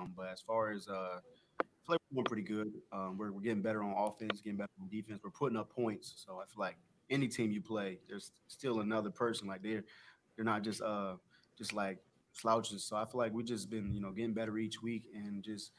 Um, 0.00 0.12
but 0.16 0.28
as 0.32 0.40
far 0.40 0.70
as 0.70 0.88
uh, 0.88 1.20
play, 1.86 1.96
we're 2.12 2.24
pretty 2.24 2.42
good. 2.42 2.72
Um, 2.92 3.16
we're, 3.18 3.32
we're 3.32 3.40
getting 3.40 3.62
better 3.62 3.82
on 3.82 3.94
offense, 3.96 4.40
getting 4.40 4.58
better 4.58 4.70
on 4.80 4.88
defense. 4.88 5.20
We're 5.22 5.30
putting 5.30 5.58
up 5.58 5.70
points. 5.70 6.14
So 6.16 6.40
I 6.42 6.46
feel 6.46 6.60
like 6.60 6.76
any 7.10 7.28
team 7.28 7.50
you 7.50 7.60
play, 7.60 7.98
there's 8.08 8.32
still 8.48 8.80
another 8.80 9.10
person. 9.10 9.48
Like 9.48 9.62
they're 9.62 9.84
they're 10.36 10.44
not 10.44 10.62
just 10.62 10.80
uh 10.80 11.14
just 11.58 11.72
like 11.72 11.98
slouches. 12.32 12.84
So 12.84 12.96
I 12.96 13.04
feel 13.04 13.18
like 13.18 13.32
we've 13.32 13.46
just 13.46 13.70
been 13.70 13.92
you 13.92 14.00
know 14.00 14.10
getting 14.10 14.34
better 14.34 14.56
each 14.58 14.82
week 14.82 15.04
and 15.14 15.42
just 15.42 15.72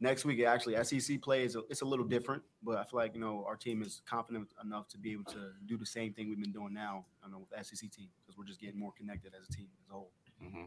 next 0.00 0.24
week 0.24 0.44
actually 0.44 0.82
SEC 0.82 1.22
play 1.22 1.44
is 1.44 1.54
a, 1.54 1.60
it's 1.70 1.82
a 1.82 1.84
little 1.84 2.04
different, 2.04 2.42
but 2.62 2.76
I 2.76 2.84
feel 2.84 2.98
like 2.98 3.14
you 3.14 3.20
know 3.20 3.44
our 3.46 3.56
team 3.56 3.82
is 3.82 4.02
confident 4.08 4.48
enough 4.64 4.88
to 4.88 4.98
be 4.98 5.12
able 5.12 5.24
to 5.24 5.52
do 5.66 5.76
the 5.76 5.86
same 5.86 6.12
thing 6.12 6.28
we've 6.28 6.40
been 6.40 6.52
doing 6.52 6.74
now. 6.74 7.06
I 7.24 7.30
know 7.30 7.38
with 7.38 7.50
the 7.50 7.64
SEC 7.64 7.90
team 7.90 8.08
because 8.20 8.36
we're 8.36 8.44
just 8.44 8.60
getting 8.60 8.78
more 8.78 8.92
connected 8.92 9.32
as 9.40 9.48
a 9.48 9.52
team 9.52 9.68
as 9.80 9.88
a 9.88 9.92
whole. 9.92 10.10
Mm-hmm. 10.44 10.64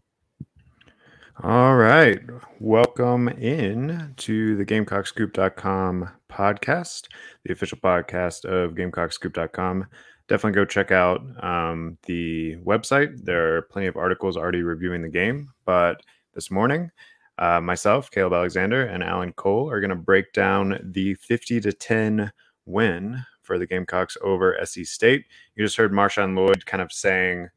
All 1.43 1.75
right. 1.75 2.21
Welcome 2.61 3.27
in 3.27 4.13
to 4.15 4.55
the 4.55 4.65
GamecockScoop.com 4.65 6.09
podcast, 6.31 7.07
the 7.43 7.51
official 7.51 7.77
podcast 7.77 8.45
of 8.45 8.73
GamecockScoop.com. 8.73 9.85
Definitely 10.29 10.55
go 10.55 10.63
check 10.63 10.91
out 10.91 11.21
um, 11.43 11.97
the 12.03 12.55
website. 12.63 13.25
There 13.25 13.57
are 13.57 13.63
plenty 13.63 13.87
of 13.87 13.97
articles 13.97 14.37
already 14.37 14.63
reviewing 14.63 15.01
the 15.01 15.09
game. 15.09 15.49
But 15.65 16.01
this 16.33 16.49
morning, 16.49 16.89
uh, 17.37 17.59
myself, 17.59 18.09
Caleb 18.09 18.31
Alexander, 18.31 18.85
and 18.85 19.03
Alan 19.03 19.33
Cole 19.33 19.69
are 19.69 19.81
going 19.81 19.89
to 19.89 19.95
break 19.97 20.31
down 20.31 20.79
the 20.81 21.15
50 21.15 21.59
to 21.59 21.73
10 21.73 22.31
win 22.65 23.25
for 23.41 23.59
the 23.59 23.67
Gamecocks 23.67 24.15
over 24.21 24.57
SC 24.63 24.85
State. 24.85 25.25
You 25.55 25.65
just 25.65 25.75
heard 25.75 25.91
Marshawn 25.91 26.33
Lloyd 26.33 26.65
kind 26.65 26.81
of 26.81 26.93
saying 26.93 27.49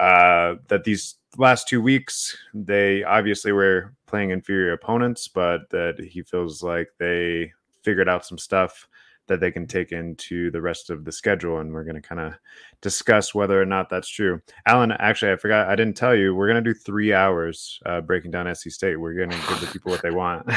uh, 0.00 0.56
that 0.68 0.84
these 0.84 1.16
last 1.36 1.68
two 1.68 1.80
weeks 1.80 2.36
they 2.54 3.04
obviously 3.04 3.52
were 3.52 3.94
playing 4.06 4.30
inferior 4.30 4.72
opponents, 4.72 5.28
but 5.28 5.70
that 5.70 6.00
he 6.00 6.22
feels 6.22 6.62
like 6.62 6.88
they 6.98 7.52
figured 7.82 8.08
out 8.08 8.26
some 8.26 8.38
stuff 8.38 8.88
that 9.28 9.38
they 9.38 9.52
can 9.52 9.64
take 9.64 9.92
into 9.92 10.50
the 10.50 10.60
rest 10.60 10.90
of 10.90 11.04
the 11.04 11.12
schedule. 11.12 11.60
And 11.60 11.72
we're 11.72 11.84
going 11.84 11.94
to 11.94 12.02
kind 12.02 12.20
of 12.20 12.34
discuss 12.80 13.32
whether 13.32 13.62
or 13.62 13.64
not 13.64 13.88
that's 13.88 14.08
true. 14.08 14.40
Alan, 14.66 14.90
actually, 14.90 15.30
I 15.30 15.36
forgot, 15.36 15.68
I 15.68 15.76
didn't 15.76 15.96
tell 15.96 16.16
you, 16.16 16.34
we're 16.34 16.48
going 16.48 16.64
to 16.64 16.72
do 16.72 16.76
three 16.76 17.14
hours 17.14 17.78
uh, 17.86 18.00
breaking 18.00 18.32
down 18.32 18.52
SC 18.52 18.70
State. 18.70 18.96
We're 18.96 19.14
going 19.14 19.30
to 19.30 19.36
give 19.36 19.60
the 19.60 19.68
people 19.68 19.92
what 19.92 20.02
they 20.02 20.10
want. 20.10 20.48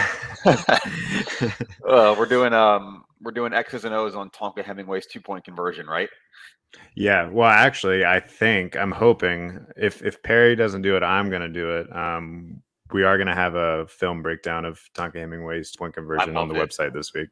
uh, 1.87 2.15
we're 2.17 2.25
doing, 2.25 2.53
um, 2.53 3.03
we're 3.23 3.31
doing 3.31 3.53
X's 3.53 3.85
and 3.85 3.95
O's 3.95 4.15
on 4.15 4.29
Tonka 4.29 4.63
Hemingway's 4.63 5.07
two 5.07 5.21
point 5.21 5.43
conversion, 5.45 5.87
right? 5.87 6.09
Yeah, 6.95 7.29
well, 7.29 7.49
actually, 7.49 8.03
I 8.03 8.19
think 8.19 8.75
I'm 8.75 8.91
hoping 8.91 9.65
if 9.77 10.01
if 10.03 10.21
Perry 10.23 10.55
doesn't 10.55 10.81
do 10.81 10.95
it, 10.95 11.03
I'm 11.03 11.29
going 11.29 11.41
to 11.41 11.49
do 11.49 11.77
it. 11.77 11.95
Um, 11.95 12.61
we 12.91 13.03
are 13.03 13.17
going 13.17 13.27
to 13.27 13.35
have 13.35 13.55
a 13.55 13.87
film 13.87 14.21
breakdown 14.21 14.65
of 14.65 14.79
Tonka 14.93 15.15
Hemingway's 15.15 15.71
two-point 15.71 15.95
conversion 15.95 16.37
on 16.37 16.47
the 16.47 16.55
it. 16.55 16.69
website 16.69 16.93
this 16.93 17.13
week. 17.13 17.29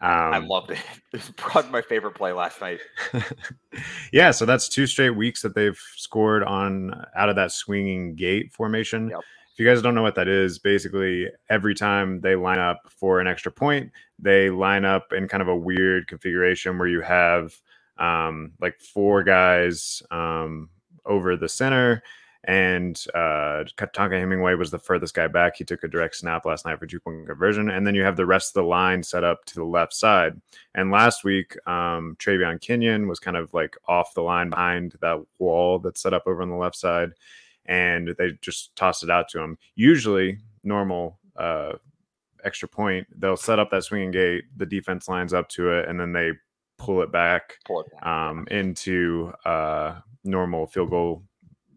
Um, 0.00 0.10
I 0.10 0.38
loved 0.38 0.70
it. 0.70 0.78
Is 1.12 1.32
probably 1.36 1.70
my 1.70 1.82
favorite 1.82 2.14
play 2.14 2.32
last 2.32 2.60
night. 2.60 2.80
yeah, 4.12 4.30
so 4.30 4.46
that's 4.46 4.68
two 4.68 4.86
straight 4.86 5.10
weeks 5.10 5.42
that 5.42 5.54
they've 5.54 5.78
scored 5.96 6.44
on 6.44 7.04
out 7.16 7.28
of 7.28 7.36
that 7.36 7.50
swinging 7.50 8.14
gate 8.14 8.52
formation. 8.52 9.10
Yep. 9.10 9.20
You 9.60 9.66
guys 9.66 9.82
don't 9.82 9.94
know 9.94 10.00
what 10.00 10.14
that 10.14 10.26
is, 10.26 10.58
basically 10.58 11.28
every 11.50 11.74
time 11.74 12.22
they 12.22 12.34
line 12.34 12.58
up 12.58 12.80
for 12.88 13.20
an 13.20 13.26
extra 13.26 13.52
point, 13.52 13.92
they 14.18 14.48
line 14.48 14.86
up 14.86 15.12
in 15.12 15.28
kind 15.28 15.42
of 15.42 15.48
a 15.48 15.54
weird 15.54 16.06
configuration 16.06 16.78
where 16.78 16.88
you 16.88 17.02
have 17.02 17.52
um, 17.98 18.52
like 18.58 18.80
four 18.80 19.22
guys 19.22 20.02
um, 20.10 20.70
over 21.04 21.36
the 21.36 21.46
center. 21.46 22.02
And 22.44 22.96
uh, 23.14 23.64
Tonka 23.76 24.18
Hemingway 24.18 24.54
was 24.54 24.70
the 24.70 24.78
furthest 24.78 25.12
guy 25.12 25.28
back. 25.28 25.56
He 25.56 25.64
took 25.64 25.84
a 25.84 25.88
direct 25.88 26.16
snap 26.16 26.46
last 26.46 26.64
night 26.64 26.78
for 26.78 26.86
two 26.86 26.98
point 26.98 27.26
conversion. 27.26 27.68
And 27.68 27.86
then 27.86 27.94
you 27.94 28.02
have 28.02 28.16
the 28.16 28.24
rest 28.24 28.56
of 28.56 28.62
the 28.62 28.66
line 28.66 29.02
set 29.02 29.24
up 29.24 29.44
to 29.44 29.56
the 29.56 29.64
left 29.64 29.92
side. 29.92 30.40
And 30.74 30.90
last 30.90 31.22
week, 31.22 31.54
um, 31.68 32.16
Travion 32.18 32.62
Kenyon 32.62 33.08
was 33.08 33.20
kind 33.20 33.36
of 33.36 33.52
like 33.52 33.76
off 33.86 34.14
the 34.14 34.22
line 34.22 34.48
behind 34.48 34.94
that 35.02 35.22
wall 35.38 35.80
that's 35.80 36.00
set 36.00 36.14
up 36.14 36.22
over 36.26 36.40
on 36.40 36.48
the 36.48 36.56
left 36.56 36.76
side. 36.76 37.12
And 37.70 38.14
they 38.18 38.32
just 38.42 38.74
toss 38.76 39.02
it 39.02 39.10
out 39.10 39.28
to 39.30 39.40
him. 39.40 39.56
Usually, 39.76 40.38
normal 40.64 41.18
uh, 41.36 41.74
extra 42.44 42.68
point, 42.68 43.06
they'll 43.18 43.36
set 43.36 43.58
up 43.58 43.70
that 43.70 43.84
swinging 43.84 44.10
gate, 44.10 44.44
the 44.56 44.66
defense 44.66 45.08
lines 45.08 45.32
up 45.32 45.48
to 45.50 45.70
it, 45.70 45.88
and 45.88 45.98
then 45.98 46.12
they 46.12 46.32
pull 46.78 47.00
it 47.00 47.12
back, 47.12 47.58
pull 47.64 47.82
it 47.82 47.86
back. 47.92 48.06
Um, 48.06 48.46
into 48.50 49.32
uh, 49.44 50.00
normal 50.24 50.66
field 50.66 50.90
goal 50.90 51.22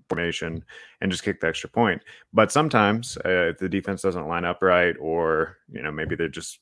formation 0.09 0.63
and 1.01 1.11
just 1.11 1.23
kick 1.23 1.39
the 1.39 1.47
extra 1.47 1.69
point. 1.69 2.01
But 2.33 2.51
sometimes 2.51 3.17
uh, 3.25 3.51
if 3.51 3.57
the 3.57 3.69
defense 3.69 4.01
doesn't 4.01 4.27
line 4.27 4.45
up 4.45 4.61
right, 4.61 4.95
or 4.99 5.57
you 5.71 5.81
know 5.81 5.91
maybe 5.91 6.15
they 6.15 6.27
just 6.27 6.59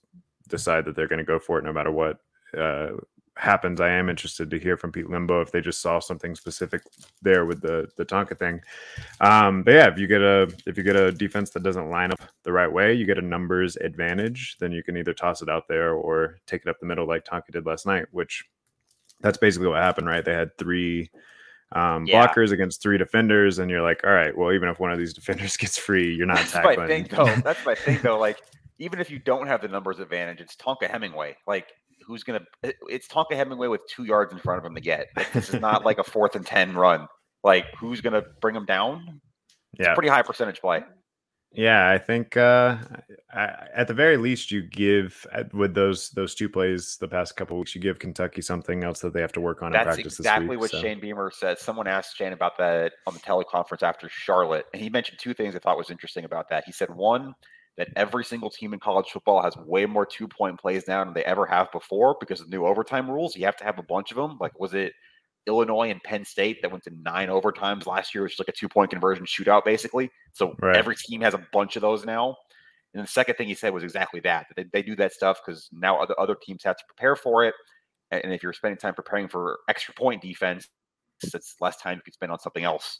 decide 0.47 0.85
that 0.85 0.95
they're 0.95 1.07
going 1.07 1.19
to 1.19 1.25
go 1.25 1.39
for 1.39 1.59
it 1.59 1.63
no 1.63 1.73
matter 1.73 1.91
what 1.91 2.17
uh, 2.57 2.91
happens. 3.41 3.81
I 3.81 3.89
am 3.89 4.07
interested 4.07 4.51
to 4.51 4.59
hear 4.59 4.77
from 4.77 4.91
Pete 4.91 5.07
Lembo 5.07 5.41
if 5.41 5.51
they 5.51 5.61
just 5.61 5.81
saw 5.81 5.99
something 5.99 6.35
specific 6.35 6.83
there 7.21 7.45
with 7.45 7.61
the 7.61 7.89
the 7.97 8.05
Tonka 8.05 8.37
thing. 8.37 8.61
Um, 9.19 9.63
but 9.63 9.73
yeah, 9.73 9.87
if 9.87 9.97
you 9.97 10.07
get 10.07 10.21
a 10.21 10.43
if 10.67 10.77
you 10.77 10.83
get 10.83 10.95
a 10.95 11.11
defense 11.11 11.49
that 11.51 11.63
doesn't 11.63 11.89
line 11.89 12.11
up 12.11 12.21
the 12.43 12.51
right 12.51 12.71
way, 12.71 12.93
you 12.93 13.05
get 13.05 13.17
a 13.17 13.21
numbers 13.21 13.77
advantage. 13.77 14.57
Then 14.59 14.71
you 14.71 14.83
can 14.83 14.95
either 14.95 15.13
toss 15.13 15.41
it 15.41 15.49
out 15.49 15.67
there 15.67 15.93
or 15.93 16.37
take 16.45 16.61
it 16.61 16.69
up 16.69 16.79
the 16.79 16.85
middle 16.85 17.07
like 17.07 17.25
Tonka 17.25 17.51
did 17.51 17.65
last 17.65 17.87
night, 17.87 18.05
which 18.11 18.45
that's 19.21 19.39
basically 19.39 19.67
what 19.67 19.81
happened, 19.81 20.07
right? 20.07 20.23
They 20.23 20.33
had 20.33 20.55
three 20.57 21.09
um, 21.71 22.05
yeah. 22.05 22.27
blockers 22.27 22.51
against 22.51 22.81
three 22.81 22.97
defenders, 22.97 23.59
and 23.59 23.71
you're 23.71 23.81
like, 23.81 24.01
all 24.03 24.13
right, 24.13 24.37
well, 24.37 24.51
even 24.51 24.69
if 24.69 24.79
one 24.79 24.91
of 24.91 24.99
these 24.99 25.13
defenders 25.13 25.57
gets 25.63 25.77
free, 25.77 26.13
you're 26.13 26.27
not 26.27 26.37
that's 26.37 26.51
tackling. 26.51 26.79
My 26.79 26.87
thing, 26.87 27.07
though. 27.09 27.35
That's 27.43 27.65
my 27.65 27.75
thing, 27.75 27.99
though. 28.03 28.19
Like, 28.19 28.39
even 28.77 28.99
if 28.99 29.09
you 29.09 29.19
don't 29.19 29.47
have 29.47 29.61
the 29.61 29.67
numbers 29.67 29.99
advantage, 29.99 30.41
it's 30.41 30.55
Tonka 30.55 30.89
Hemingway. 30.89 31.37
Like, 31.47 31.71
who's 32.11 32.23
gonna? 32.23 32.41
It's 32.61 33.07
Tonka 33.07 33.35
Hemingway 33.35 33.69
with 33.69 33.81
two 33.87 34.03
yards 34.03 34.33
in 34.33 34.39
front 34.39 34.59
of 34.59 34.65
him 34.65 34.75
to 34.75 34.81
get. 34.81 35.07
Like, 35.15 35.31
this 35.31 35.53
is 35.53 35.61
not 35.61 35.85
like 35.85 35.97
a 35.97 36.03
fourth 36.03 36.35
and 36.35 36.45
ten 36.45 36.75
run. 36.75 37.07
Like, 37.41 37.65
who's 37.79 38.01
gonna 38.01 38.23
bring 38.41 38.55
him 38.55 38.65
down? 38.65 39.21
It's 39.73 39.87
yeah, 39.87 39.93
pretty 39.93 40.09
high 40.09 40.21
percentage 40.21 40.59
play. 40.59 40.83
Yeah, 41.53 41.89
I 41.89 41.97
think 41.97 42.37
uh, 42.37 42.77
at 43.33 43.87
the 43.87 43.93
very 43.93 44.17
least, 44.17 44.51
you 44.51 44.61
give 44.61 45.25
with 45.53 45.73
those 45.73 46.09
those 46.11 46.35
two 46.35 46.49
plays 46.49 46.97
the 46.99 47.07
past 47.07 47.37
couple 47.37 47.57
weeks, 47.57 47.73
you 47.75 47.81
give 47.81 47.99
Kentucky 47.99 48.41
something 48.41 48.83
else 48.83 48.99
that 48.99 49.13
they 49.13 49.21
have 49.21 49.31
to 49.33 49.41
work 49.41 49.63
on. 49.63 49.71
That's 49.71 49.97
exactly 49.97 50.49
week, 50.49 50.59
what 50.59 50.71
so. 50.71 50.81
Shane 50.81 50.99
Beamer 50.99 51.31
said. 51.33 51.59
Someone 51.59 51.87
asked 51.87 52.17
Shane 52.17 52.33
about 52.33 52.57
that 52.57 52.93
on 53.07 53.13
the 53.13 53.19
teleconference 53.21 53.83
after 53.83 54.09
Charlotte, 54.09 54.65
and 54.73 54.81
he 54.81 54.89
mentioned 54.89 55.19
two 55.19 55.33
things 55.33 55.55
I 55.55 55.59
thought 55.59 55.77
was 55.77 55.89
interesting 55.89 56.25
about 56.25 56.49
that. 56.49 56.63
He 56.65 56.73
said 56.73 56.89
one 56.93 57.35
that 57.81 57.89
every 57.95 58.23
single 58.23 58.51
team 58.51 58.73
in 58.73 58.79
college 58.79 59.09
football 59.09 59.41
has 59.41 59.57
way 59.57 59.87
more 59.87 60.05
two 60.05 60.27
point 60.27 60.59
plays 60.59 60.87
now 60.87 61.03
than 61.03 61.15
they 61.15 61.25
ever 61.25 61.47
have 61.47 61.71
before 61.71 62.15
because 62.19 62.39
of 62.39 62.47
new 62.47 62.63
overtime 62.63 63.09
rules. 63.09 63.35
You 63.35 63.45
have 63.45 63.57
to 63.57 63.63
have 63.63 63.79
a 63.79 63.83
bunch 63.83 64.11
of 64.11 64.17
them. 64.17 64.37
Like, 64.39 64.59
was 64.59 64.75
it 64.75 64.93
Illinois 65.47 65.89
and 65.89 66.01
Penn 66.03 66.23
State 66.23 66.61
that 66.61 66.71
went 66.71 66.83
to 66.83 66.91
nine 67.01 67.29
overtimes 67.29 67.87
last 67.87 68.13
year, 68.13 68.23
which 68.23 68.33
is 68.33 68.39
like 68.39 68.49
a 68.49 68.51
two 68.51 68.69
point 68.69 68.91
conversion 68.91 69.25
shootout, 69.25 69.65
basically. 69.65 70.11
So 70.31 70.55
right. 70.61 70.77
every 70.77 70.95
team 70.95 71.21
has 71.21 71.33
a 71.33 71.43
bunch 71.51 71.75
of 71.75 71.81
those 71.81 72.05
now. 72.05 72.37
And 72.93 73.03
the 73.03 73.07
second 73.07 73.35
thing 73.35 73.47
he 73.47 73.55
said 73.55 73.73
was 73.73 73.83
exactly 73.83 74.19
that. 74.19 74.45
That 74.49 74.55
they, 74.71 74.81
they 74.81 74.87
do 74.87 74.95
that 74.97 75.13
stuff 75.13 75.39
because 75.43 75.67
now 75.71 75.99
other, 75.99 76.13
other 76.19 76.35
teams 76.35 76.63
have 76.63 76.77
to 76.77 76.83
prepare 76.85 77.15
for 77.15 77.45
it. 77.45 77.55
And 78.11 78.31
if 78.31 78.43
you're 78.43 78.53
spending 78.53 78.77
time 78.77 78.93
preparing 78.93 79.27
for 79.27 79.61
extra 79.67 79.95
point 79.95 80.21
defense, 80.21 80.67
it's 81.23 81.55
less 81.59 81.77
time 81.77 81.95
you 81.95 82.03
can 82.03 82.13
spend 82.13 82.31
on 82.31 82.37
something 82.37 82.63
else. 82.63 82.99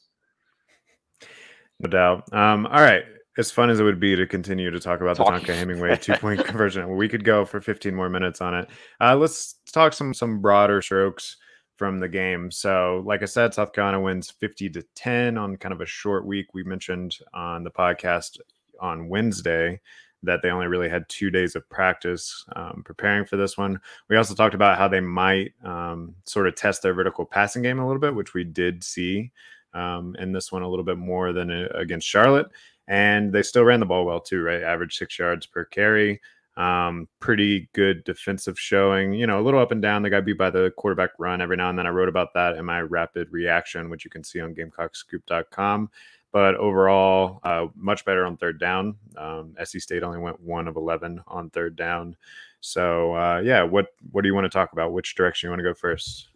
No 1.80 1.90
doubt. 1.90 2.34
Um, 2.34 2.66
all 2.66 2.82
right. 2.82 3.04
As 3.38 3.50
fun 3.50 3.70
as 3.70 3.80
it 3.80 3.84
would 3.84 4.00
be 4.00 4.16
to 4.16 4.28
continue 4.28 4.72
to 4.72 4.80
talk 4.80 5.00
about 5.00 5.16
talk. 5.16 5.42
the 5.42 5.54
Tonka 5.54 5.56
Hemingway 5.56 5.96
two 6.02 6.14
point 6.16 6.44
conversion, 6.46 6.98
we 6.98 7.08
could 7.08 7.24
go 7.24 7.46
for 7.46 7.62
15 7.62 7.96
more 7.96 8.10
minutes 8.10 8.42
on 8.42 8.54
it. 8.54 8.70
Uh, 9.00 9.16
let's 9.16 9.56
talk 9.72 9.94
some 9.94 10.14
some 10.14 10.42
broader 10.42 10.82
strokes 10.82 11.38
from 11.78 12.00
the 12.00 12.10
game. 12.10 12.52
So, 12.52 13.02
like 13.06 13.24
I 13.24 13.26
said, 13.26 13.54
South 13.54 13.74
Carolina 13.74 14.02
wins 14.02 14.30
50 14.30 14.70
to 14.72 14.84
10 14.96 15.38
on 15.38 15.58
kind 15.58 15.74
of 15.74 15.82
a 15.82 15.86
short 15.86 16.26
week. 16.26 16.54
We 16.54 16.64
mentioned 16.64 17.18
on 17.34 17.64
the 17.64 17.72
podcast 17.72 18.38
on 18.80 19.10
Wednesday 19.10 19.80
that 20.24 20.42
they 20.44 20.52
only 20.52 20.68
really 20.68 20.90
had 20.90 21.10
two 21.10 21.32
days 21.32 21.56
of 21.56 21.68
practice 21.70 22.46
um, 22.56 22.84
preparing 22.86 23.26
for 23.26 23.38
this 23.38 23.58
one. 23.58 23.80
We 24.10 24.18
also 24.18 24.36
talked 24.36 24.54
about 24.54 24.78
how 24.78 24.88
they 24.88 25.00
might 25.00 25.54
um, 25.64 26.14
sort 26.26 26.48
of 26.48 26.56
test 26.56 26.84
their 26.84 26.94
vertical 26.94 27.26
passing 27.26 27.64
game 27.64 27.80
a 27.80 27.88
little 27.88 28.00
bit, 28.00 28.14
which 28.14 28.34
we 28.34 28.44
did 28.44 28.84
see 28.84 29.32
um, 29.74 30.16
in 30.20 30.32
this 30.32 30.52
one 30.52 30.62
a 30.62 30.70
little 30.70 30.86
bit 30.86 30.98
more 30.98 31.34
than 31.34 31.52
uh, 31.52 31.68
against 31.74 32.08
Charlotte. 32.08 32.48
And 32.88 33.32
they 33.32 33.44
still 33.44 33.64
ran 33.64 33.80
the 33.80 33.86
ball 33.86 34.06
well 34.06 34.20
too, 34.20 34.42
right? 34.42 34.64
Average 34.64 34.98
six 34.98 35.18
yards 35.18 35.46
per 35.46 35.66
carry. 35.66 36.20
Um, 36.58 37.08
pretty 37.20 37.70
good 37.74 38.04
defensive 38.04 38.60
showing, 38.60 39.14
you 39.14 39.26
know, 39.26 39.40
a 39.40 39.44
little 39.44 39.60
up 39.60 39.72
and 39.72 39.82
down. 39.82 40.02
They 40.02 40.10
got 40.10 40.26
beat 40.26 40.38
by 40.38 40.50
the 40.50 40.72
quarterback 40.78 41.12
run 41.18 41.42
every 41.42 41.56
now 41.56 41.70
and 41.70 41.80
then. 41.80 41.88
I 41.88 41.92
wrote 41.92 42.10
about 42.10 42.34
that 42.34 42.58
in 42.58 42.66
my 42.66 42.82
rapid 42.82 43.32
reaction, 43.32 43.90
which 43.90 44.04
you 44.04 44.12
can 44.12 44.24
see 44.24 44.42
on 44.42 44.54
gamecockscoop.com. 44.54 45.90
But 46.34 46.56
overall, 46.56 47.40
uh, 47.44 47.68
much 47.76 48.06
better 48.06 48.26
on 48.26 48.38
third 48.38 48.60
down. 48.60 48.96
Um, 49.18 49.56
SC 49.64 49.80
State 49.80 50.04
only 50.04 50.20
went 50.20 50.40
one 50.40 50.68
of 50.68 50.76
11 50.76 51.22
on 51.28 51.50
third 51.50 51.76
down. 51.76 52.16
So, 52.62 53.16
uh, 53.16 53.42
yeah, 53.44 53.64
what, 53.64 53.88
what 54.12 54.22
do 54.22 54.28
you 54.28 54.36
want 54.36 54.46
to 54.46 54.50
talk 54.50 54.72
about? 54.74 54.94
Which 54.94 55.16
direction 55.16 55.48
you 55.48 55.52
want 55.52 55.60
to 55.60 55.64
go 55.64 55.74
first? 55.74 56.31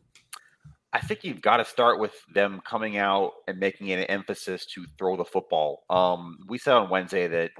I 0.95 0.99
think 1.01 1.25
you've 1.25 1.41
got 1.41 1.57
to 1.57 1.65
start 1.65 1.99
with 1.99 2.13
them 2.33 2.61
coming 2.65 2.95
out 2.95 3.33
and 3.49 3.59
making 3.59 3.91
an 3.91 4.05
emphasis 4.05 4.65
to 4.67 4.85
throw 4.97 5.17
the 5.17 5.25
football. 5.25 5.83
Um, 5.89 6.37
we 6.47 6.57
said 6.57 6.73
on 6.73 6.89
Wednesday 6.89 7.27
that 7.27 7.51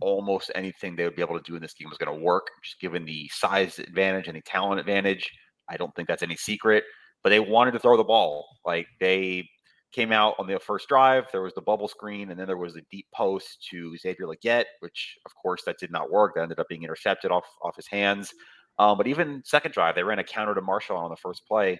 almost 0.00 0.50
anything 0.54 0.96
they 0.96 1.04
would 1.04 1.14
be 1.14 1.20
able 1.20 1.38
to 1.38 1.44
do 1.44 1.56
in 1.56 1.60
this 1.60 1.74
game 1.74 1.90
was 1.90 1.98
going 1.98 2.18
to 2.18 2.24
work, 2.24 2.46
just 2.64 2.80
given 2.80 3.04
the 3.04 3.28
size 3.34 3.78
advantage 3.78 4.28
and 4.28 4.36
the 4.38 4.40
talent 4.40 4.80
advantage. 4.80 5.30
I 5.68 5.76
don't 5.76 5.94
think 5.94 6.08
that's 6.08 6.22
any 6.22 6.36
secret, 6.36 6.84
but 7.22 7.28
they 7.28 7.38
wanted 7.38 7.72
to 7.72 7.80
throw 7.80 7.98
the 7.98 8.02
ball. 8.02 8.46
Like 8.64 8.86
they 8.98 9.46
came 9.92 10.10
out 10.10 10.36
on 10.38 10.46
the 10.46 10.58
first 10.58 10.88
drive, 10.88 11.26
there 11.32 11.42
was 11.42 11.52
the 11.52 11.60
bubble 11.60 11.86
screen, 11.86 12.30
and 12.30 12.40
then 12.40 12.46
there 12.46 12.56
was 12.56 12.76
a 12.76 12.82
deep 12.90 13.08
post 13.14 13.62
to 13.72 13.94
Xavier 13.98 14.24
Legette, 14.24 14.64
which 14.78 15.18
of 15.26 15.34
course 15.34 15.64
that 15.66 15.78
did 15.78 15.92
not 15.92 16.10
work. 16.10 16.34
That 16.34 16.44
ended 16.44 16.58
up 16.58 16.68
being 16.68 16.84
intercepted 16.84 17.30
off 17.30 17.44
off 17.62 17.76
his 17.76 17.88
hands. 17.88 18.32
Um, 18.78 18.96
but 18.96 19.06
even 19.06 19.42
second 19.44 19.72
drive, 19.72 19.96
they 19.96 20.02
ran 20.02 20.18
a 20.18 20.24
counter 20.24 20.54
to 20.54 20.62
Marshall 20.62 20.96
on 20.96 21.10
the 21.10 21.16
first 21.16 21.46
play, 21.46 21.78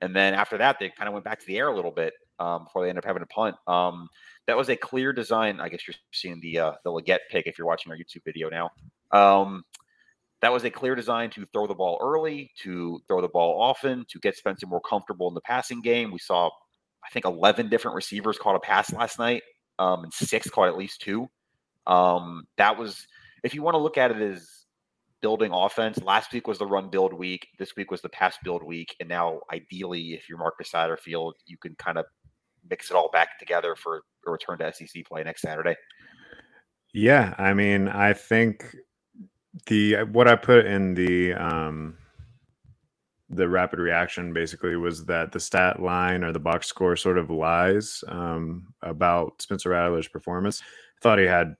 and 0.00 0.14
then 0.14 0.34
after 0.34 0.58
that, 0.58 0.78
they 0.78 0.90
kind 0.90 1.08
of 1.08 1.14
went 1.14 1.24
back 1.24 1.40
to 1.40 1.46
the 1.46 1.58
air 1.58 1.68
a 1.68 1.74
little 1.74 1.90
bit 1.90 2.12
um, 2.38 2.64
before 2.64 2.82
they 2.82 2.88
ended 2.90 3.04
up 3.04 3.08
having 3.08 3.22
a 3.22 3.26
punt. 3.26 3.56
Um, 3.66 4.08
that 4.46 4.56
was 4.56 4.68
a 4.68 4.76
clear 4.76 5.12
design. 5.12 5.60
I 5.60 5.68
guess 5.68 5.86
you're 5.86 5.94
seeing 6.12 6.40
the 6.40 6.58
uh, 6.58 6.72
the 6.84 6.90
Legette 6.90 7.20
pick 7.30 7.46
if 7.46 7.58
you're 7.58 7.66
watching 7.66 7.90
our 7.90 7.98
YouTube 7.98 8.24
video 8.24 8.50
now. 8.50 8.70
Um, 9.10 9.64
that 10.42 10.52
was 10.52 10.64
a 10.64 10.70
clear 10.70 10.94
design 10.94 11.30
to 11.30 11.46
throw 11.52 11.66
the 11.66 11.74
ball 11.74 11.98
early, 12.02 12.50
to 12.62 13.00
throw 13.08 13.22
the 13.22 13.28
ball 13.28 13.60
often, 13.60 14.04
to 14.10 14.18
get 14.18 14.36
Spencer 14.36 14.66
more 14.66 14.82
comfortable 14.82 15.28
in 15.28 15.34
the 15.34 15.40
passing 15.40 15.80
game. 15.80 16.10
We 16.10 16.18
saw, 16.18 16.48
I 17.04 17.08
think, 17.10 17.24
11 17.24 17.70
different 17.70 17.94
receivers 17.94 18.36
caught 18.36 18.54
a 18.54 18.60
pass 18.60 18.92
last 18.92 19.18
night, 19.18 19.42
um, 19.78 20.04
and 20.04 20.12
six 20.12 20.50
caught 20.50 20.68
at 20.68 20.76
least 20.76 21.00
two. 21.00 21.28
Um, 21.86 22.46
that 22.58 22.78
was, 22.78 23.06
if 23.42 23.54
you 23.54 23.62
want 23.62 23.74
to 23.74 23.78
look 23.78 23.96
at 23.96 24.10
it 24.10 24.20
as 24.20 24.65
building 25.22 25.52
offense, 25.52 26.02
last 26.02 26.32
week 26.32 26.46
was 26.46 26.58
the 26.58 26.66
run 26.66 26.90
build 26.90 27.12
week. 27.12 27.48
This 27.58 27.74
week 27.76 27.90
was 27.90 28.00
the 28.00 28.08
pass 28.08 28.36
build 28.42 28.62
week. 28.62 28.94
And 29.00 29.08
now, 29.08 29.40
ideally, 29.52 30.14
if 30.14 30.28
you're 30.28 30.38
Marcus 30.38 30.70
Satterfield, 30.72 31.32
you 31.46 31.56
can 31.58 31.74
kind 31.76 31.98
of 31.98 32.06
mix 32.68 32.90
it 32.90 32.96
all 32.96 33.10
back 33.10 33.38
together 33.38 33.76
for 33.76 34.02
a 34.26 34.30
return 34.30 34.58
to 34.58 34.72
SEC 34.72 35.04
play 35.06 35.22
next 35.22 35.42
Saturday. 35.42 35.76
Yeah, 36.92 37.34
I 37.38 37.54
mean, 37.54 37.88
I 37.88 38.12
think 38.12 38.74
the 39.66 40.04
what 40.04 40.28
I 40.28 40.36
put 40.36 40.66
in 40.66 40.94
the 40.94 41.32
um 41.34 41.96
the 43.28 43.48
rapid 43.48 43.78
reaction 43.78 44.32
basically 44.32 44.76
was 44.76 45.04
that 45.06 45.32
the 45.32 45.40
stat 45.40 45.82
line 45.82 46.22
or 46.22 46.32
the 46.32 46.38
box 46.38 46.68
score 46.68 46.96
sort 46.96 47.18
of 47.18 47.28
lies 47.28 48.04
um, 48.08 48.68
about 48.82 49.42
Spencer 49.42 49.70
Rattler's 49.70 50.06
performance. 50.06 50.62
I 50.62 51.00
thought 51.02 51.18
he 51.18 51.24
had 51.24 51.56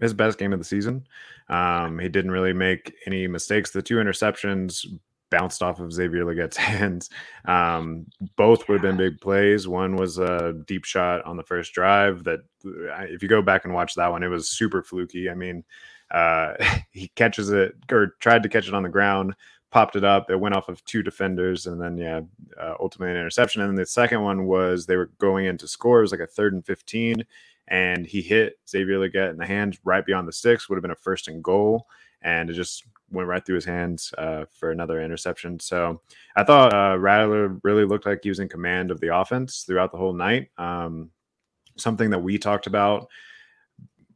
his 0.00 0.14
best 0.14 0.38
game 0.38 0.52
of 0.52 0.58
the 0.58 0.64
season. 0.64 1.06
Um, 1.48 1.98
he 1.98 2.08
didn't 2.08 2.30
really 2.30 2.52
make 2.52 2.94
any 3.06 3.26
mistakes. 3.26 3.70
The 3.70 3.82
two 3.82 3.96
interceptions 3.96 4.86
bounced 5.30 5.62
off 5.62 5.80
of 5.80 5.92
Xavier 5.92 6.24
Legette's 6.24 6.56
hands. 6.56 7.10
Um, 7.44 8.06
both 8.36 8.68
would 8.68 8.76
have 8.76 8.82
been 8.82 8.96
big 8.96 9.20
plays. 9.20 9.68
One 9.68 9.96
was 9.96 10.18
a 10.18 10.54
deep 10.66 10.84
shot 10.84 11.24
on 11.24 11.36
the 11.36 11.42
first 11.42 11.72
drive 11.72 12.24
that, 12.24 12.40
if 12.64 13.22
you 13.22 13.28
go 13.28 13.42
back 13.42 13.64
and 13.64 13.74
watch 13.74 13.94
that 13.94 14.10
one, 14.10 14.22
it 14.22 14.28
was 14.28 14.50
super 14.50 14.82
fluky. 14.82 15.30
I 15.30 15.34
mean, 15.34 15.64
uh, 16.10 16.54
he 16.90 17.08
catches 17.08 17.50
it 17.50 17.74
or 17.90 18.16
tried 18.20 18.42
to 18.42 18.48
catch 18.48 18.68
it 18.68 18.74
on 18.74 18.82
the 18.82 18.88
ground, 18.88 19.34
popped 19.70 19.96
it 19.96 20.04
up. 20.04 20.30
It 20.30 20.40
went 20.40 20.56
off 20.56 20.68
of 20.68 20.84
two 20.84 21.02
defenders, 21.02 21.66
and 21.66 21.80
then 21.80 21.96
yeah, 21.96 22.20
uh, 22.60 22.74
ultimately 22.80 23.12
an 23.12 23.20
interception. 23.20 23.62
And 23.62 23.76
the 23.76 23.86
second 23.86 24.22
one 24.22 24.46
was 24.46 24.86
they 24.86 24.96
were 24.96 25.10
going 25.18 25.46
into 25.46 25.68
scores 25.68 26.10
like 26.10 26.20
a 26.20 26.26
third 26.26 26.54
and 26.54 26.64
fifteen, 26.64 27.24
and 27.68 28.06
he 28.06 28.20
hit 28.22 28.58
Xavier 28.68 28.98
Legette 28.98 29.30
in 29.30 29.36
the 29.36 29.46
hand 29.46 29.78
right 29.84 30.04
beyond 30.04 30.26
the 30.26 30.32
sticks. 30.32 30.68
Would 30.68 30.76
have 30.76 30.82
been 30.82 30.90
a 30.90 30.96
first 30.96 31.28
and 31.28 31.42
goal, 31.42 31.86
and 32.22 32.50
it 32.50 32.54
just 32.54 32.84
went 33.10 33.28
right 33.28 33.44
through 33.44 33.54
his 33.54 33.64
hands 33.64 34.12
uh, 34.18 34.44
for 34.50 34.70
another 34.70 35.00
interception. 35.00 35.58
So 35.60 36.00
I 36.36 36.44
thought 36.44 36.74
uh, 36.74 36.98
Rattler 36.98 37.58
really 37.62 37.84
looked 37.84 38.06
like 38.06 38.20
he 38.22 38.28
was 38.28 38.40
in 38.40 38.48
command 38.48 38.90
of 38.90 39.00
the 39.00 39.16
offense 39.16 39.62
throughout 39.62 39.92
the 39.92 39.98
whole 39.98 40.12
night. 40.12 40.50
Um, 40.58 41.10
something 41.76 42.10
that 42.10 42.18
we 42.18 42.38
talked 42.38 42.66
about 42.66 43.08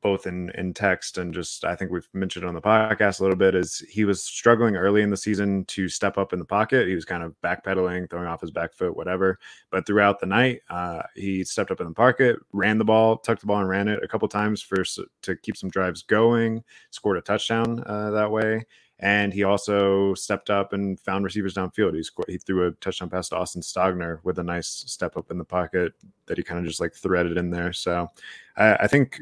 both 0.02 0.26
in 0.26 0.50
in 0.50 0.74
text 0.74 1.16
and 1.16 1.32
just 1.32 1.64
I 1.64 1.74
think 1.74 1.90
we've 1.90 2.08
mentioned 2.12 2.44
on 2.44 2.54
the 2.54 2.60
podcast 2.60 3.20
a 3.20 3.22
little 3.22 3.36
bit 3.36 3.54
is 3.54 3.78
he 3.88 4.04
was 4.04 4.22
struggling 4.22 4.76
early 4.76 5.02
in 5.02 5.10
the 5.10 5.16
season 5.16 5.64
to 5.66 5.88
step 5.88 6.18
up 6.18 6.32
in 6.32 6.38
the 6.38 6.44
pocket. 6.44 6.88
He 6.88 6.94
was 6.94 7.04
kind 7.04 7.22
of 7.22 7.34
backpedaling, 7.42 8.10
throwing 8.10 8.26
off 8.26 8.40
his 8.40 8.50
back 8.50 8.74
foot, 8.74 8.96
whatever. 8.96 9.38
But 9.70 9.86
throughout 9.86 10.20
the 10.20 10.26
night, 10.26 10.60
uh, 10.68 11.02
he 11.14 11.44
stepped 11.44 11.70
up 11.70 11.80
in 11.80 11.86
the 11.86 11.94
pocket, 11.94 12.38
ran 12.52 12.78
the 12.78 12.84
ball, 12.84 13.16
tucked 13.16 13.40
the 13.40 13.46
ball, 13.46 13.60
and 13.60 13.68
ran 13.68 13.88
it 13.88 14.02
a 14.02 14.08
couple 14.08 14.28
times 14.28 14.60
for 14.60 14.82
to 15.22 15.36
keep 15.36 15.56
some 15.56 15.70
drives 15.70 16.02
going. 16.02 16.62
Scored 16.90 17.18
a 17.18 17.22
touchdown 17.22 17.82
uh, 17.86 18.10
that 18.10 18.30
way. 18.30 18.66
And 18.98 19.32
he 19.32 19.42
also 19.42 20.14
stepped 20.14 20.48
up 20.48 20.72
and 20.72 20.98
found 21.00 21.24
receivers 21.24 21.54
downfield. 21.54 21.94
He 21.94 22.32
he 22.32 22.38
threw 22.38 22.68
a 22.68 22.72
touchdown 22.72 23.10
pass 23.10 23.28
to 23.30 23.36
Austin 23.36 23.60
Stogner 23.60 24.20
with 24.22 24.38
a 24.38 24.44
nice 24.44 24.68
step 24.68 25.16
up 25.16 25.32
in 25.32 25.38
the 25.38 25.44
pocket 25.44 25.92
that 26.26 26.36
he 26.36 26.44
kind 26.44 26.60
of 26.60 26.66
just 26.66 26.80
like 26.80 26.94
threaded 26.94 27.36
in 27.36 27.50
there. 27.50 27.72
So 27.72 28.08
I, 28.56 28.74
I 28.74 28.86
think 28.86 29.20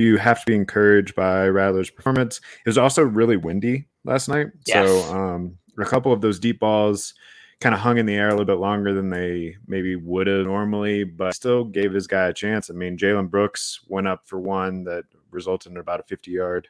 you 0.00 0.16
have 0.16 0.40
to 0.40 0.46
be 0.46 0.54
encouraged 0.54 1.14
by 1.14 1.46
Rattler's 1.46 1.90
performance. 1.90 2.38
It 2.64 2.68
was 2.68 2.78
also 2.78 3.02
really 3.02 3.36
windy 3.36 3.86
last 4.04 4.28
night. 4.28 4.48
Yes. 4.66 4.88
So 4.88 5.14
um, 5.14 5.58
a 5.78 5.84
couple 5.84 6.12
of 6.12 6.22
those 6.22 6.38
deep 6.38 6.60
balls 6.60 7.14
kind 7.60 7.74
of 7.74 7.80
hung 7.80 7.98
in 7.98 8.06
the 8.06 8.14
air 8.14 8.28
a 8.28 8.30
little 8.30 8.46
bit 8.46 8.54
longer 8.54 8.94
than 8.94 9.10
they 9.10 9.56
maybe 9.66 9.96
would 9.96 10.26
have 10.26 10.46
normally, 10.46 11.04
but 11.04 11.34
still 11.34 11.64
gave 11.64 11.92
this 11.92 12.06
guy 12.06 12.28
a 12.28 12.32
chance. 12.32 12.70
I 12.70 12.72
mean, 12.72 12.96
Jalen 12.96 13.28
Brooks 13.28 13.80
went 13.88 14.08
up 14.08 14.22
for 14.26 14.40
one 14.40 14.84
that 14.84 15.04
resulted 15.30 15.72
in 15.72 15.78
about 15.78 16.00
a 16.00 16.04
50 16.04 16.30
yard 16.30 16.68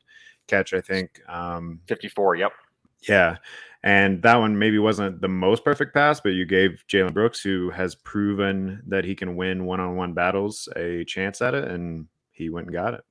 catch, 0.48 0.74
I 0.74 0.80
think. 0.80 1.20
Um, 1.28 1.80
54, 1.86 2.34
yep. 2.34 2.52
Yeah. 3.08 3.36
And 3.84 4.20
that 4.22 4.36
one 4.36 4.58
maybe 4.58 4.78
wasn't 4.78 5.20
the 5.20 5.28
most 5.28 5.64
perfect 5.64 5.94
pass, 5.94 6.20
but 6.20 6.30
you 6.30 6.44
gave 6.44 6.84
Jalen 6.88 7.14
Brooks, 7.14 7.40
who 7.40 7.70
has 7.70 7.94
proven 7.94 8.82
that 8.88 9.04
he 9.04 9.14
can 9.14 9.36
win 9.36 9.64
one 9.64 9.78
on 9.78 9.94
one 9.94 10.12
battles, 10.12 10.68
a 10.74 11.04
chance 11.04 11.40
at 11.40 11.54
it, 11.54 11.68
and 11.68 12.06
he 12.32 12.50
went 12.50 12.66
and 12.66 12.74
got 12.74 12.94
it. 12.94 13.04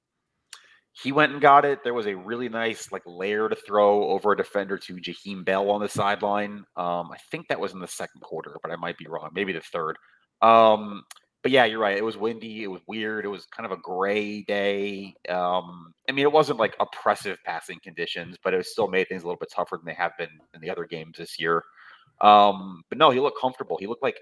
He 1.01 1.11
went 1.11 1.31
and 1.31 1.41
got 1.41 1.65
it. 1.65 1.83
There 1.83 1.93
was 1.93 2.07
a 2.07 2.15
really 2.15 2.49
nice 2.49 2.91
like 2.91 3.03
layer 3.05 3.47
to 3.47 3.55
throw 3.55 4.09
over 4.09 4.33
a 4.33 4.37
defender 4.37 4.77
to 4.79 4.95
Jaheim 4.95 5.45
Bell 5.45 5.69
on 5.71 5.81
the 5.81 5.87
sideline. 5.87 6.65
Um, 6.75 7.09
I 7.11 7.17
think 7.31 7.47
that 7.47 7.59
was 7.59 7.73
in 7.73 7.79
the 7.79 7.87
second 7.87 8.21
quarter, 8.21 8.57
but 8.61 8.71
I 8.71 8.75
might 8.75 8.97
be 8.97 9.07
wrong. 9.07 9.29
Maybe 9.33 9.53
the 9.53 9.61
third. 9.61 9.97
Um, 10.41 11.03
but 11.41 11.51
yeah, 11.51 11.63
you're 11.63 11.79
right. 11.79 11.97
It 11.97 12.03
was 12.03 12.17
windy. 12.17 12.63
It 12.63 12.67
was 12.67 12.81
weird. 12.85 13.23
It 13.23 13.29
was 13.29 13.45
kind 13.45 13.65
of 13.65 13.71
a 13.71 13.81
gray 13.81 14.41
day. 14.41 15.13
Um, 15.29 15.93
I 16.09 16.11
mean, 16.11 16.25
it 16.25 16.31
wasn't 16.31 16.59
like 16.59 16.75
oppressive 16.81 17.37
passing 17.45 17.79
conditions, 17.81 18.37
but 18.43 18.53
it 18.53 18.65
still 18.65 18.89
made 18.89 19.07
things 19.07 19.23
a 19.23 19.25
little 19.25 19.39
bit 19.39 19.51
tougher 19.55 19.77
than 19.77 19.85
they 19.85 19.93
have 19.93 20.17
been 20.17 20.29
in 20.53 20.59
the 20.59 20.69
other 20.69 20.85
games 20.85 21.17
this 21.17 21.39
year. 21.39 21.63
Um, 22.19 22.81
but 22.89 22.97
no, 22.97 23.09
he 23.09 23.21
looked 23.21 23.39
comfortable. 23.39 23.77
He 23.79 23.87
looked 23.87 24.03
like 24.03 24.17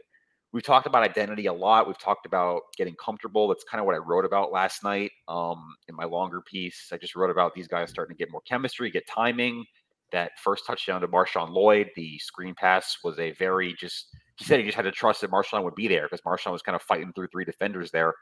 we've 0.54 0.64
talked 0.64 0.88
about 0.88 1.04
identity 1.04 1.48
a 1.48 1.54
lot. 1.54 1.88
We've 1.88 1.98
talked 1.98 2.26
about 2.26 2.62
getting 2.78 2.96
comfortable. 2.96 3.48
That's 3.48 3.64
kind 3.64 3.80
of 3.80 3.86
what 3.86 3.96
I 3.96 4.00
wrote 4.00 4.26
about 4.26 4.52
last 4.52 4.84
night 4.84 5.12
um, 5.28 5.76
in 5.88 5.96
my 5.96 6.06
longer 6.06 6.42
piece. 6.42 6.90
I 6.92 6.98
just 6.98 7.16
wrote 7.16 7.30
about 7.30 7.54
these 7.54 7.68
guys 7.68 7.90
starting 7.90 8.16
to 8.16 8.18
get 8.18 8.32
more 8.32 8.42
chemistry, 8.42 8.90
get 8.90 9.08
timing. 9.08 9.66
That 10.14 10.32
first 10.42 10.66
touchdown 10.66 11.02
to 11.02 11.08
Marshawn 11.08 11.50
Lloyd, 11.50 11.90
the 11.98 12.18
screen 12.20 12.56
pass 12.56 12.98
was 13.04 13.20
a 13.20 13.32
very 13.34 13.76
just. 13.78 14.08
He 14.38 14.46
said 14.46 14.60
he 14.60 14.66
just 14.66 14.76
had 14.76 14.84
to 14.84 14.92
trust 14.92 15.22
that 15.22 15.32
Marshawn 15.32 15.64
would 15.64 15.76
be 15.76 15.88
there 15.88 16.04
because 16.04 16.22
Marshawn 16.22 16.52
was 16.52 16.62
kind 16.62 16.76
of 16.76 16.82
fighting 16.84 17.12
through 17.14 17.28
three 17.28 17.44
defenders 17.44 17.92
there. 17.92 18.14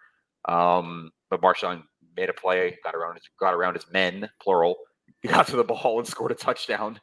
Um, 0.48 1.12
but 1.30 1.42
Marshawn 1.42 1.84
made 2.16 2.30
a 2.30 2.34
play, 2.34 2.78
got 2.84 2.96
around 2.96 3.16
his 3.16 3.24
got 3.40 3.54
around 3.54 3.76
his 3.76 3.86
men, 3.92 4.30
plural, 4.42 4.78
got 5.28 5.48
to 5.48 5.58
the 5.58 5.64
ball 5.64 6.00
and 6.00 6.08
scored 6.08 6.32
a 6.32 6.36
touchdown. 6.36 7.00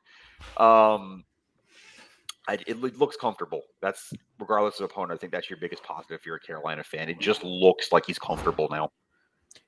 Um, 0.56 1.24
I, 2.48 2.58
it 2.66 2.80
looks 2.80 3.16
comfortable. 3.16 3.62
That's 3.80 4.12
regardless 4.40 4.80
of 4.80 4.86
opponent. 4.86 5.12
I 5.12 5.20
think 5.20 5.32
that's 5.32 5.48
your 5.48 5.58
biggest 5.58 5.82
positive 5.84 6.18
if 6.20 6.26
you're 6.26 6.36
a 6.36 6.40
Carolina 6.40 6.82
fan. 6.82 7.08
It 7.08 7.20
just 7.20 7.44
looks 7.44 7.92
like 7.92 8.04
he's 8.06 8.18
comfortable 8.18 8.68
now. 8.70 8.90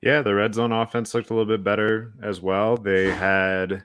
Yeah, 0.03 0.23
the 0.23 0.35
red 0.35 0.55
zone 0.55 0.73
offense 0.73 1.15
looked 1.15 1.31
a 1.31 1.35
little 1.35 1.51
bit 1.51 1.63
better 1.63 2.15
as 2.23 2.41
well. 2.41 2.77
They 2.77 3.11
had, 3.11 3.85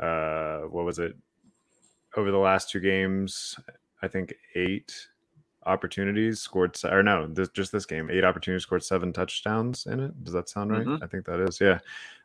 uh, 0.00 0.60
what 0.60 0.84
was 0.84 0.98
it? 0.98 1.16
Over 2.16 2.30
the 2.30 2.38
last 2.38 2.70
two 2.70 2.80
games, 2.80 3.58
I 4.00 4.08
think 4.08 4.32
eight 4.54 4.94
opportunities 5.66 6.40
scored, 6.40 6.78
or 6.84 7.02
no, 7.02 7.26
this, 7.26 7.50
just 7.50 7.72
this 7.72 7.84
game, 7.84 8.08
eight 8.10 8.24
opportunities 8.24 8.62
scored 8.62 8.82
seven 8.82 9.12
touchdowns 9.12 9.86
in 9.86 10.00
it. 10.00 10.24
Does 10.24 10.32
that 10.32 10.48
sound 10.48 10.70
right? 10.70 10.86
Mm-hmm. 10.86 11.04
I 11.04 11.06
think 11.08 11.26
that 11.26 11.40
is. 11.40 11.60
Yeah. 11.60 11.80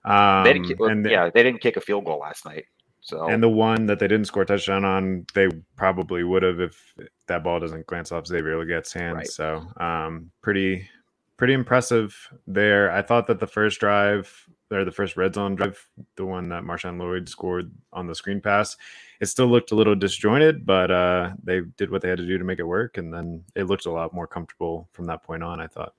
Um, 0.05 0.45
they 0.45 0.59
kick, 0.59 0.79
and 0.79 1.05
yeah, 1.05 1.29
they 1.29 1.43
didn't 1.43 1.61
kick 1.61 1.75
a 1.77 1.81
field 1.81 2.05
goal 2.05 2.19
last 2.19 2.45
night. 2.45 2.65
So 3.03 3.27
and 3.27 3.43
the 3.43 3.49
one 3.49 3.85
that 3.87 3.99
they 3.99 4.07
didn't 4.07 4.27
score 4.27 4.43
a 4.43 4.45
touchdown 4.45 4.85
on, 4.85 5.25
they 5.33 5.49
probably 5.75 6.23
would 6.23 6.41
have 6.41 6.61
if 6.61 6.93
that 7.27 7.43
ball 7.43 7.59
doesn't 7.59 7.85
glance 7.85 8.13
off 8.13 8.25
Xavier 8.27 8.57
Legette's 8.57 8.93
hands. 8.93 9.15
Right. 9.15 9.27
So 9.27 9.67
um, 9.77 10.31
pretty 10.41 10.89
pretty 11.35 11.53
impressive 11.53 12.15
there. 12.47 12.89
I 12.91 13.01
thought 13.01 13.27
that 13.27 13.41
the 13.41 13.47
first 13.47 13.81
drive 13.81 14.47
or 14.71 14.85
the 14.85 14.91
first 14.91 15.17
red 15.17 15.33
zone 15.33 15.55
drive, 15.55 15.85
the 16.15 16.25
one 16.25 16.47
that 16.49 16.63
Marshawn 16.63 16.97
Lloyd 16.97 17.27
scored 17.27 17.71
on 17.91 18.07
the 18.07 18.15
screen 18.15 18.39
pass, 18.39 18.77
it 19.19 19.25
still 19.25 19.47
looked 19.47 19.71
a 19.71 19.75
little 19.75 19.95
disjointed, 19.95 20.65
but 20.65 20.89
uh, 20.89 21.31
they 21.43 21.59
did 21.77 21.91
what 21.91 22.01
they 22.01 22.09
had 22.09 22.19
to 22.19 22.25
do 22.25 22.37
to 22.37 22.45
make 22.45 22.59
it 22.59 22.63
work, 22.63 22.97
and 22.97 23.13
then 23.13 23.43
it 23.53 23.65
looked 23.65 23.85
a 23.85 23.91
lot 23.91 24.13
more 24.13 24.27
comfortable 24.27 24.87
from 24.93 25.05
that 25.07 25.23
point 25.23 25.43
on. 25.43 25.59
I 25.59 25.67
thought 25.67 25.93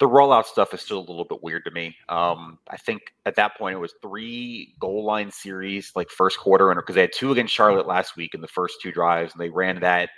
the 0.00 0.08
rollout 0.08 0.44
stuff 0.46 0.74
is 0.74 0.80
still 0.80 0.98
a 0.98 1.06
little 1.06 1.24
bit 1.24 1.42
weird 1.42 1.64
to 1.64 1.70
me. 1.70 1.96
Um, 2.08 2.58
I 2.68 2.76
think 2.76 3.02
at 3.26 3.36
that 3.36 3.56
point 3.56 3.76
it 3.76 3.78
was 3.78 3.94
three 4.02 4.74
goal 4.80 5.04
line 5.04 5.30
series, 5.30 5.92
like 5.94 6.10
first 6.10 6.38
quarter, 6.38 6.70
and 6.70 6.78
because 6.78 6.96
they 6.96 7.02
had 7.02 7.12
two 7.12 7.30
against 7.30 7.54
Charlotte 7.54 7.86
last 7.86 8.16
week 8.16 8.34
in 8.34 8.40
the 8.40 8.48
first 8.48 8.80
two 8.82 8.90
drives, 8.90 9.32
and 9.32 9.40
they 9.40 9.50
ran 9.50 9.80
that. 9.80 10.10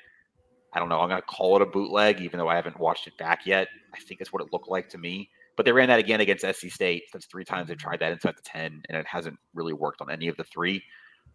I 0.72 0.78
don't 0.78 0.88
know. 0.88 1.00
I'm 1.00 1.08
gonna 1.08 1.22
call 1.22 1.56
it 1.56 1.62
a 1.62 1.66
bootleg, 1.66 2.20
even 2.20 2.38
though 2.38 2.48
I 2.48 2.56
haven't 2.56 2.78
watched 2.80 3.06
it 3.06 3.16
back 3.18 3.46
yet. 3.46 3.68
I 3.94 3.98
think 4.00 4.18
that's 4.18 4.32
what 4.32 4.42
it 4.42 4.52
looked 4.52 4.68
like 4.68 4.88
to 4.90 4.98
me. 4.98 5.30
but 5.56 5.64
they 5.64 5.72
ran 5.72 5.88
that 5.88 5.98
again 5.98 6.20
against 6.20 6.44
SC 6.44 6.70
State. 6.70 7.04
That's 7.12 7.26
three 7.26 7.44
times 7.44 7.68
they've 7.68 7.78
tried 7.78 8.00
that 8.00 8.12
inside 8.12 8.36
the 8.36 8.42
10, 8.42 8.82
and 8.88 8.96
it 8.98 9.06
hasn't 9.06 9.38
really 9.54 9.72
worked 9.72 10.02
on 10.02 10.10
any 10.10 10.28
of 10.28 10.36
the 10.36 10.44
three. 10.44 10.82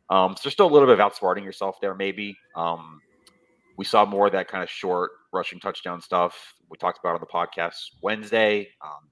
Um, 0.09 0.35
so 0.35 0.41
there's 0.43 0.53
still 0.53 0.67
a 0.67 0.73
little 0.73 0.87
bit 0.87 0.99
of 0.99 1.11
outsmarting 1.11 1.43
yourself 1.43 1.77
there, 1.81 1.95
maybe. 1.95 2.37
Um, 2.55 3.01
we 3.77 3.85
saw 3.85 4.05
more 4.05 4.27
of 4.27 4.33
that 4.33 4.47
kind 4.47 4.63
of 4.63 4.69
short 4.69 5.11
rushing 5.33 5.59
touchdown 5.59 6.01
stuff 6.01 6.53
we 6.69 6.77
talked 6.77 6.99
about 6.99 7.15
on 7.15 7.21
the 7.21 7.27
podcast 7.27 7.75
Wednesday. 8.01 8.67
Um, 8.83 9.09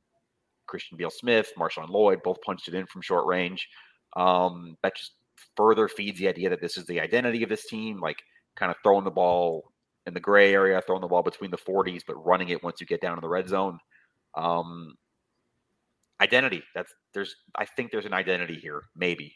Christian 0.68 0.98
Beal 0.98 1.10
Smith, 1.10 1.52
Marshawn 1.58 1.90
Lloyd 1.90 2.22
both 2.24 2.42
punched 2.42 2.68
it 2.68 2.76
in 2.76 2.86
from 2.86 3.02
short 3.02 3.26
range. 3.26 3.68
Um, 4.16 4.78
that 4.84 4.96
just 4.96 5.14
further 5.56 5.88
feeds 5.88 6.20
the 6.20 6.28
idea 6.28 6.50
that 6.50 6.62
this 6.62 6.78
is 6.78 6.86
the 6.86 7.00
identity 7.00 7.44
of 7.44 7.50
this 7.50 7.66
team, 7.66 8.00
like 8.00 8.18
kind 8.56 8.72
of 8.72 8.78
throwing 8.84 9.04
the 9.04 9.12
ball 9.12 9.72
in 10.06 10.14
the 10.14 10.20
gray 10.20 10.54
area, 10.54 10.82
throwing 10.86 11.02
the 11.02 11.08
ball 11.08 11.24
between 11.24 11.52
the 11.52 11.58
40s, 11.58 12.02
but 12.06 12.24
running 12.26 12.50
it 12.50 12.64
once 12.64 12.80
you 12.80 12.88
get 12.88 13.02
down 13.02 13.16
to 13.16 13.22
the 13.22 13.30
red 13.30 13.48
zone. 13.48 13.80
Um, 14.36 14.96
identity. 16.22 16.64
That's 16.76 16.94
there's. 17.14 17.36
I 17.56 17.66
think 17.66 17.92
there's 17.92 18.06
an 18.06 18.14
identity 18.14 18.56
here. 18.56 18.84
Maybe. 18.96 19.34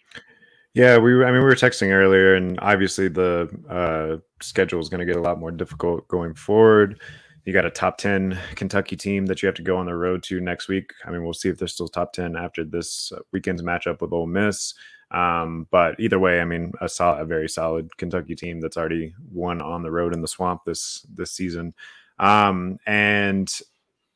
Yeah, 0.74 0.98
we. 0.98 1.24
I 1.24 1.32
mean, 1.32 1.42
we 1.42 1.46
were 1.46 1.56
texting 1.56 1.92
earlier, 1.92 2.34
and 2.34 2.60
obviously 2.60 3.08
the 3.08 3.48
uh, 3.70 4.18
schedule 4.42 4.80
is 4.80 4.90
going 4.90 5.00
to 5.00 5.06
get 5.06 5.18
a 5.18 5.22
lot 5.22 5.40
more 5.40 5.52
difficult 5.52 6.08
going 6.08 6.34
forward. 6.34 7.00
You 7.46 7.54
got 7.54 7.66
a 7.66 7.70
top 7.70 7.98
ten 7.98 8.40
Kentucky 8.56 8.96
team 8.96 9.28
that 9.28 9.42
you 9.42 9.46
have 9.48 9.56
to 9.56 9.62
go 9.62 9.78
on 9.78 9.86
the 9.86 9.96
road 9.96 10.24
to 10.24 10.40
next 10.40 10.68
week. 10.68 10.92
I 11.06 11.12
mean, 11.12 11.24
we'll 11.24 11.34
see 11.34 11.50
if 11.50 11.60
they're 11.60 11.68
still 11.68 11.88
top 11.88 12.14
ten 12.14 12.36
after 12.36 12.64
this 12.64 13.12
weekend's 13.32 13.62
matchup 13.62 14.02
with 14.02 14.14
Ole 14.14 14.26
Miss. 14.26 14.74
Um, 15.12 15.68
but 15.70 16.00
either 16.00 16.18
way, 16.18 16.42
I 16.42 16.46
mean, 16.46 16.72
a, 16.82 16.90
sol- 16.90 17.20
a 17.20 17.26
very 17.26 17.48
solid 17.48 17.96
Kentucky 17.98 18.34
team 18.34 18.60
that's 18.60 18.78
already 18.78 19.14
won 19.32 19.62
on 19.62 19.84
the 19.84 19.92
road 19.92 20.12
in 20.16 20.22
the 20.22 20.28
swamp 20.28 20.62
this 20.66 21.06
this 21.14 21.32
season. 21.32 21.76
Um, 22.18 22.80
and 22.88 23.54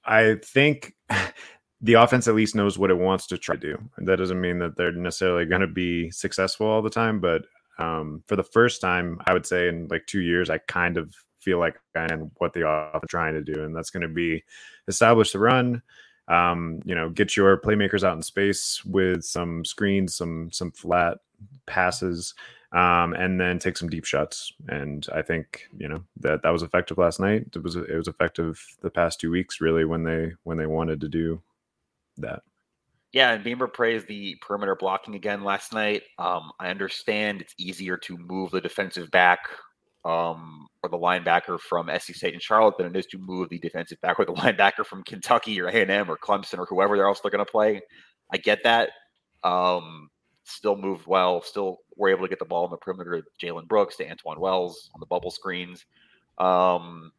I 0.06 0.38
think 0.44 0.96
the 1.82 1.94
offense 1.94 2.28
at 2.28 2.36
least 2.36 2.56
knows 2.56 2.78
what 2.78 2.90
it 2.90 2.98
wants 2.98 3.28
to 3.28 3.38
try 3.38 3.56
to 3.56 3.62
do. 3.62 3.78
That 4.00 4.18
doesn't 4.18 4.42
mean 4.42 4.60
that 4.60 4.76
they're 4.78 4.92
necessarily 4.92 5.46
going 5.46 5.62
to 5.62 5.68
be 5.68 6.10
successful 6.12 6.68
all 6.68 6.82
the 6.82 6.90
time, 6.90 7.20
but 7.20 7.44
um, 7.78 8.24
for 8.28 8.36
the 8.36 8.44
first 8.44 8.82
time, 8.82 9.22
I 9.28 9.34
would 9.34 9.46
say 9.46 9.68
in 9.68 9.88
like 9.90 10.06
two 10.08 10.22
years, 10.22 10.50
I 10.50 10.58
kind 10.58 10.98
of 10.98 11.14
feel 11.40 11.60
like 11.60 11.80
I 11.96 12.08
know 12.08 12.32
what 12.38 12.54
the 12.54 12.68
offense 12.68 13.04
is 13.04 13.10
trying 13.10 13.34
to 13.34 13.42
do, 13.42 13.64
and 13.64 13.76
that's 13.76 13.90
going 13.92 14.02
to 14.02 14.08
be 14.08 14.44
establish 14.88 15.32
the 15.32 15.40
run. 15.40 15.82
Um, 16.28 16.82
you 16.84 16.94
know, 16.96 17.10
get 17.10 17.38
your 17.38 17.58
playmakers 17.58 18.04
out 18.04 18.16
in 18.16 18.22
space 18.22 18.84
with 18.84 19.24
some 19.24 19.64
screens, 19.64 20.16
some 20.16 20.52
some 20.52 20.72
flat 20.72 21.20
passes, 21.68 22.34
um, 22.74 23.14
and 23.14 23.40
then 23.40 23.60
take 23.60 23.78
some 23.78 23.90
deep 23.90 24.04
shots. 24.04 24.52
And 24.68 25.08
I 25.14 25.22
think 25.22 25.68
you 25.78 25.88
know 25.88 26.04
that 26.20 26.42
that 26.44 26.50
was 26.50 26.64
effective 26.64 26.98
last 26.98 27.20
night. 27.20 27.48
It 27.56 27.64
was 27.64 27.76
it 27.76 27.96
was 27.96 28.08
effective 28.08 28.60
the 28.82 28.90
past 28.90 29.20
two 29.20 29.32
weeks, 29.32 29.62
really, 29.62 29.86
when 29.86 30.04
they 30.04 30.34
when 30.44 30.58
they 30.58 30.66
wanted 30.66 31.00
to 31.02 31.08
do 31.08 31.42
that. 32.22 32.42
Yeah, 33.14 33.32
and 33.32 33.44
Beamer 33.44 33.68
praised 33.68 34.08
the 34.08 34.36
perimeter 34.42 34.76
blocking 34.76 35.16
again 35.16 35.44
last 35.44 35.74
night. 35.74 36.04
Um, 36.20 36.52
I 36.60 36.70
understand 36.70 37.42
it's 37.42 37.56
easier 37.58 37.98
to 37.98 38.18
move 38.18 38.52
the 38.52 38.62
defensive 38.62 39.10
back 39.12 39.40
um, 40.04 40.68
or 40.84 40.90
the 40.90 40.98
linebacker 40.98 41.60
from 41.60 41.90
SC 41.98 42.16
State 42.16 42.34
and 42.34 42.42
Charlotte 42.42 42.78
than 42.78 42.88
it 42.88 42.96
is 42.96 43.06
to 43.08 43.18
move 43.18 43.50
the 43.50 43.60
defensive 43.60 44.00
back 44.02 44.20
or 44.20 44.26
the 44.26 44.34
linebacker 44.36 44.86
from 44.86 45.04
Kentucky 45.04 45.60
or 45.60 45.68
A&M 45.68 46.12
or 46.12 46.18
Clemson 46.18 46.60
or 46.60 46.66
whoever 46.66 47.04
else 47.06 47.20
they're 47.20 47.32
going 47.32 47.46
to 47.46 47.52
play. 47.52 47.82
I 48.32 48.38
get 48.38 48.64
that. 48.64 48.90
Um, 49.44 50.10
still 50.44 50.76
moved 50.76 51.08
well. 51.08 51.42
Still 51.42 51.80
were 51.96 52.10
able 52.10 52.24
to 52.24 52.30
get 52.30 52.40
the 52.40 52.46
ball 52.46 52.66
in 52.66 52.72
the 52.72 52.78
perimeter. 52.78 53.24
Jalen 53.42 53.68
Brooks 53.68 53.98
to 53.98 54.06
Antwane 54.06 54.40
Wells 54.40 54.90
on 54.94 55.00
the 55.00 55.06
bubble 55.06 55.32
screens. 55.32 55.86
Um, 56.38 57.12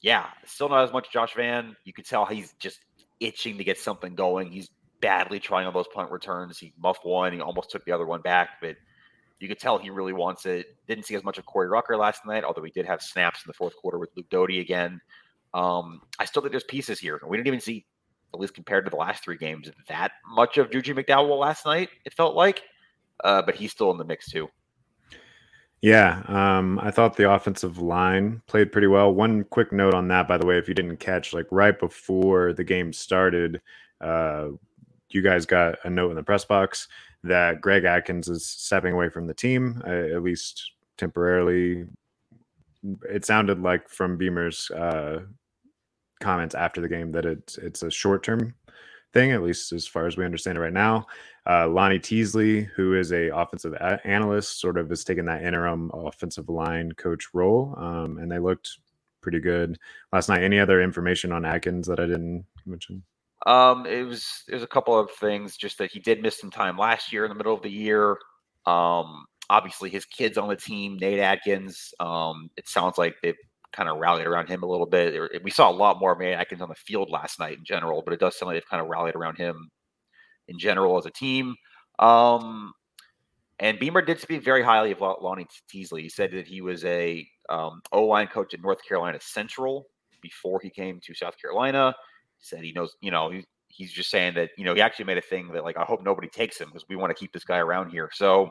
yeah, 0.00 0.26
still 0.44 0.68
not 0.68 0.84
as 0.84 0.92
much 0.92 1.10
Josh 1.10 1.34
Vann. 1.34 1.76
You 1.84 1.92
could 1.92 2.06
tell 2.06 2.24
he's 2.24 2.54
just 2.58 2.80
itching 3.20 3.58
to 3.58 3.64
get 3.64 3.78
something 3.78 4.14
going. 4.14 4.50
He's 4.50 4.70
badly 5.00 5.38
trying 5.40 5.66
on 5.66 5.74
those 5.74 5.88
punt 5.88 6.10
returns. 6.10 6.58
He 6.58 6.72
muffed 6.78 7.04
one. 7.04 7.32
He 7.32 7.40
almost 7.40 7.70
took 7.70 7.84
the 7.84 7.92
other 7.92 8.06
one 8.06 8.20
back, 8.20 8.60
but 8.60 8.76
you 9.38 9.48
could 9.48 9.58
tell 9.58 9.78
he 9.78 9.90
really 9.90 10.12
wants 10.12 10.46
it. 10.46 10.76
Didn't 10.86 11.06
see 11.06 11.14
as 11.14 11.22
much 11.22 11.38
of 11.38 11.46
Corey 11.46 11.68
Rucker 11.68 11.96
last 11.96 12.26
night, 12.26 12.44
although 12.44 12.62
he 12.62 12.70
did 12.70 12.86
have 12.86 13.00
snaps 13.00 13.40
in 13.44 13.48
the 13.48 13.54
fourth 13.54 13.76
quarter 13.76 13.98
with 13.98 14.10
Luke 14.16 14.28
Doty 14.30 14.60
again. 14.60 15.00
Um, 15.54 16.00
I 16.18 16.24
still 16.24 16.42
think 16.42 16.52
there's 16.52 16.64
pieces 16.64 16.98
here. 16.98 17.20
We 17.26 17.36
didn't 17.36 17.46
even 17.46 17.60
see, 17.60 17.86
at 18.34 18.40
least 18.40 18.54
compared 18.54 18.84
to 18.84 18.90
the 18.90 18.96
last 18.96 19.22
three 19.22 19.36
games, 19.36 19.70
that 19.88 20.12
much 20.28 20.58
of 20.58 20.70
Juju 20.70 20.94
McDowell 20.94 21.38
last 21.38 21.64
night. 21.64 21.88
It 22.04 22.12
felt 22.14 22.34
like, 22.34 22.62
uh, 23.22 23.42
but 23.42 23.54
he's 23.54 23.72
still 23.72 23.90
in 23.90 23.98
the 23.98 24.04
mix 24.04 24.30
too. 24.30 24.48
Yeah, 25.80 26.22
um, 26.26 26.80
I 26.80 26.90
thought 26.90 27.16
the 27.16 27.30
offensive 27.30 27.78
line 27.78 28.42
played 28.48 28.72
pretty 28.72 28.88
well. 28.88 29.14
One 29.14 29.44
quick 29.44 29.72
note 29.72 29.94
on 29.94 30.08
that, 30.08 30.26
by 30.26 30.36
the 30.36 30.46
way, 30.46 30.58
if 30.58 30.66
you 30.66 30.74
didn't 30.74 30.96
catch, 30.96 31.32
like 31.32 31.46
right 31.50 31.78
before 31.78 32.52
the 32.52 32.64
game 32.64 32.92
started, 32.92 33.60
uh, 34.00 34.48
you 35.10 35.22
guys 35.22 35.46
got 35.46 35.76
a 35.84 35.90
note 35.90 36.10
in 36.10 36.16
the 36.16 36.22
press 36.22 36.44
box 36.44 36.88
that 37.22 37.60
Greg 37.60 37.84
Adkins 37.84 38.28
is 38.28 38.44
stepping 38.44 38.92
away 38.92 39.08
from 39.08 39.26
the 39.26 39.34
team, 39.34 39.80
uh, 39.86 39.90
at 39.90 40.22
least 40.22 40.72
temporarily. 40.96 41.86
It 43.08 43.24
sounded 43.24 43.60
like 43.62 43.88
from 43.88 44.16
Beamer's 44.16 44.70
uh, 44.72 45.20
comments 46.20 46.56
after 46.56 46.80
the 46.80 46.88
game 46.88 47.12
that 47.12 47.24
it's 47.24 47.56
it's 47.58 47.82
a 47.82 47.90
short 47.90 48.24
term 48.24 48.54
thing, 49.12 49.32
at 49.32 49.42
least 49.42 49.72
as 49.72 49.86
far 49.86 50.06
as 50.06 50.16
we 50.16 50.24
understand 50.24 50.58
it 50.58 50.60
right 50.60 50.72
now. 50.72 51.06
Uh, 51.48 51.68
Lonnie 51.68 51.98
Teasley, 51.98 52.64
who 52.76 52.94
is 52.94 53.12
a 53.12 53.28
offensive 53.28 53.72
a- 53.74 54.00
analyst, 54.06 54.60
sort 54.60 54.78
of 54.78 54.90
has 54.90 55.04
taken 55.04 55.24
that 55.26 55.42
interim 55.42 55.90
offensive 55.94 56.48
line 56.48 56.92
coach 56.92 57.28
role, 57.32 57.74
um, 57.78 58.18
and 58.18 58.30
they 58.30 58.38
looked 58.38 58.78
pretty 59.22 59.40
good 59.40 59.78
last 60.12 60.28
night. 60.28 60.42
Any 60.42 60.58
other 60.58 60.82
information 60.82 61.32
on 61.32 61.44
Adkins 61.44 61.86
that 61.86 62.00
I 62.00 62.06
didn't 62.06 62.44
mention? 62.66 63.02
Um, 63.46 63.86
it 63.86 64.02
was 64.02 64.42
there's 64.48 64.62
a 64.62 64.66
couple 64.66 64.98
of 64.98 65.10
things, 65.12 65.56
just 65.56 65.78
that 65.78 65.90
he 65.90 66.00
did 66.00 66.22
miss 66.22 66.38
some 66.38 66.50
time 66.50 66.76
last 66.76 67.12
year 67.12 67.24
in 67.24 67.30
the 67.30 67.34
middle 67.34 67.54
of 67.54 67.62
the 67.62 67.70
year. 67.70 68.18
Um, 68.66 69.24
obviously 69.50 69.90
his 69.90 70.04
kids 70.04 70.38
on 70.38 70.48
the 70.48 70.56
team, 70.56 70.98
Nate 70.98 71.20
Adkins. 71.20 71.94
Um, 72.00 72.50
it 72.56 72.68
sounds 72.68 72.98
like 72.98 73.16
they've 73.22 73.36
kind 73.72 73.88
of 73.88 73.98
rallied 73.98 74.26
around 74.26 74.48
him 74.48 74.62
a 74.62 74.66
little 74.66 74.86
bit. 74.86 75.42
We 75.42 75.50
saw 75.50 75.70
a 75.70 75.72
lot 75.72 76.00
more 76.00 76.12
of 76.12 76.18
Nate 76.18 76.34
Adkins 76.34 76.62
on 76.62 76.68
the 76.68 76.74
field 76.74 77.10
last 77.10 77.38
night 77.38 77.58
in 77.58 77.64
general, 77.64 78.02
but 78.02 78.14
it 78.14 78.20
does 78.20 78.36
sound 78.36 78.48
like 78.48 78.56
they've 78.56 78.68
kind 78.68 78.82
of 78.82 78.88
rallied 78.88 79.14
around 79.14 79.36
him 79.36 79.70
in 80.48 80.58
general 80.58 80.96
as 80.98 81.06
a 81.06 81.10
team. 81.10 81.54
Um, 81.98 82.72
and 83.58 83.78
Beamer 83.78 84.02
did 84.02 84.20
speak 84.20 84.42
very 84.42 84.62
highly 84.62 84.92
of 84.92 85.00
Lonnie 85.00 85.46
Teasley. 85.68 86.02
He 86.02 86.08
said 86.08 86.30
that 86.32 86.46
he 86.46 86.60
was 86.60 86.84
a 86.84 87.26
um, 87.48 87.82
O 87.92 88.04
line 88.04 88.28
coach 88.28 88.54
at 88.54 88.62
North 88.62 88.78
Carolina 88.86 89.18
Central 89.20 89.86
before 90.22 90.60
he 90.60 90.70
came 90.70 91.00
to 91.04 91.14
South 91.14 91.36
Carolina. 91.40 91.94
He 92.38 92.46
said 92.46 92.62
he 92.62 92.72
knows, 92.72 92.94
you 93.00 93.10
know, 93.10 93.30
he, 93.30 93.44
he's 93.66 93.92
just 93.92 94.10
saying 94.10 94.34
that, 94.34 94.50
you 94.56 94.64
know, 94.64 94.74
he 94.74 94.80
actually 94.80 95.06
made 95.06 95.18
a 95.18 95.22
thing 95.22 95.48
that, 95.52 95.64
like, 95.64 95.76
I 95.76 95.82
hope 95.82 96.04
nobody 96.04 96.28
takes 96.28 96.58
him 96.60 96.68
because 96.68 96.86
we 96.88 96.96
want 96.96 97.10
to 97.10 97.18
keep 97.18 97.32
this 97.32 97.44
guy 97.44 97.58
around 97.58 97.90
here. 97.90 98.10
So, 98.12 98.48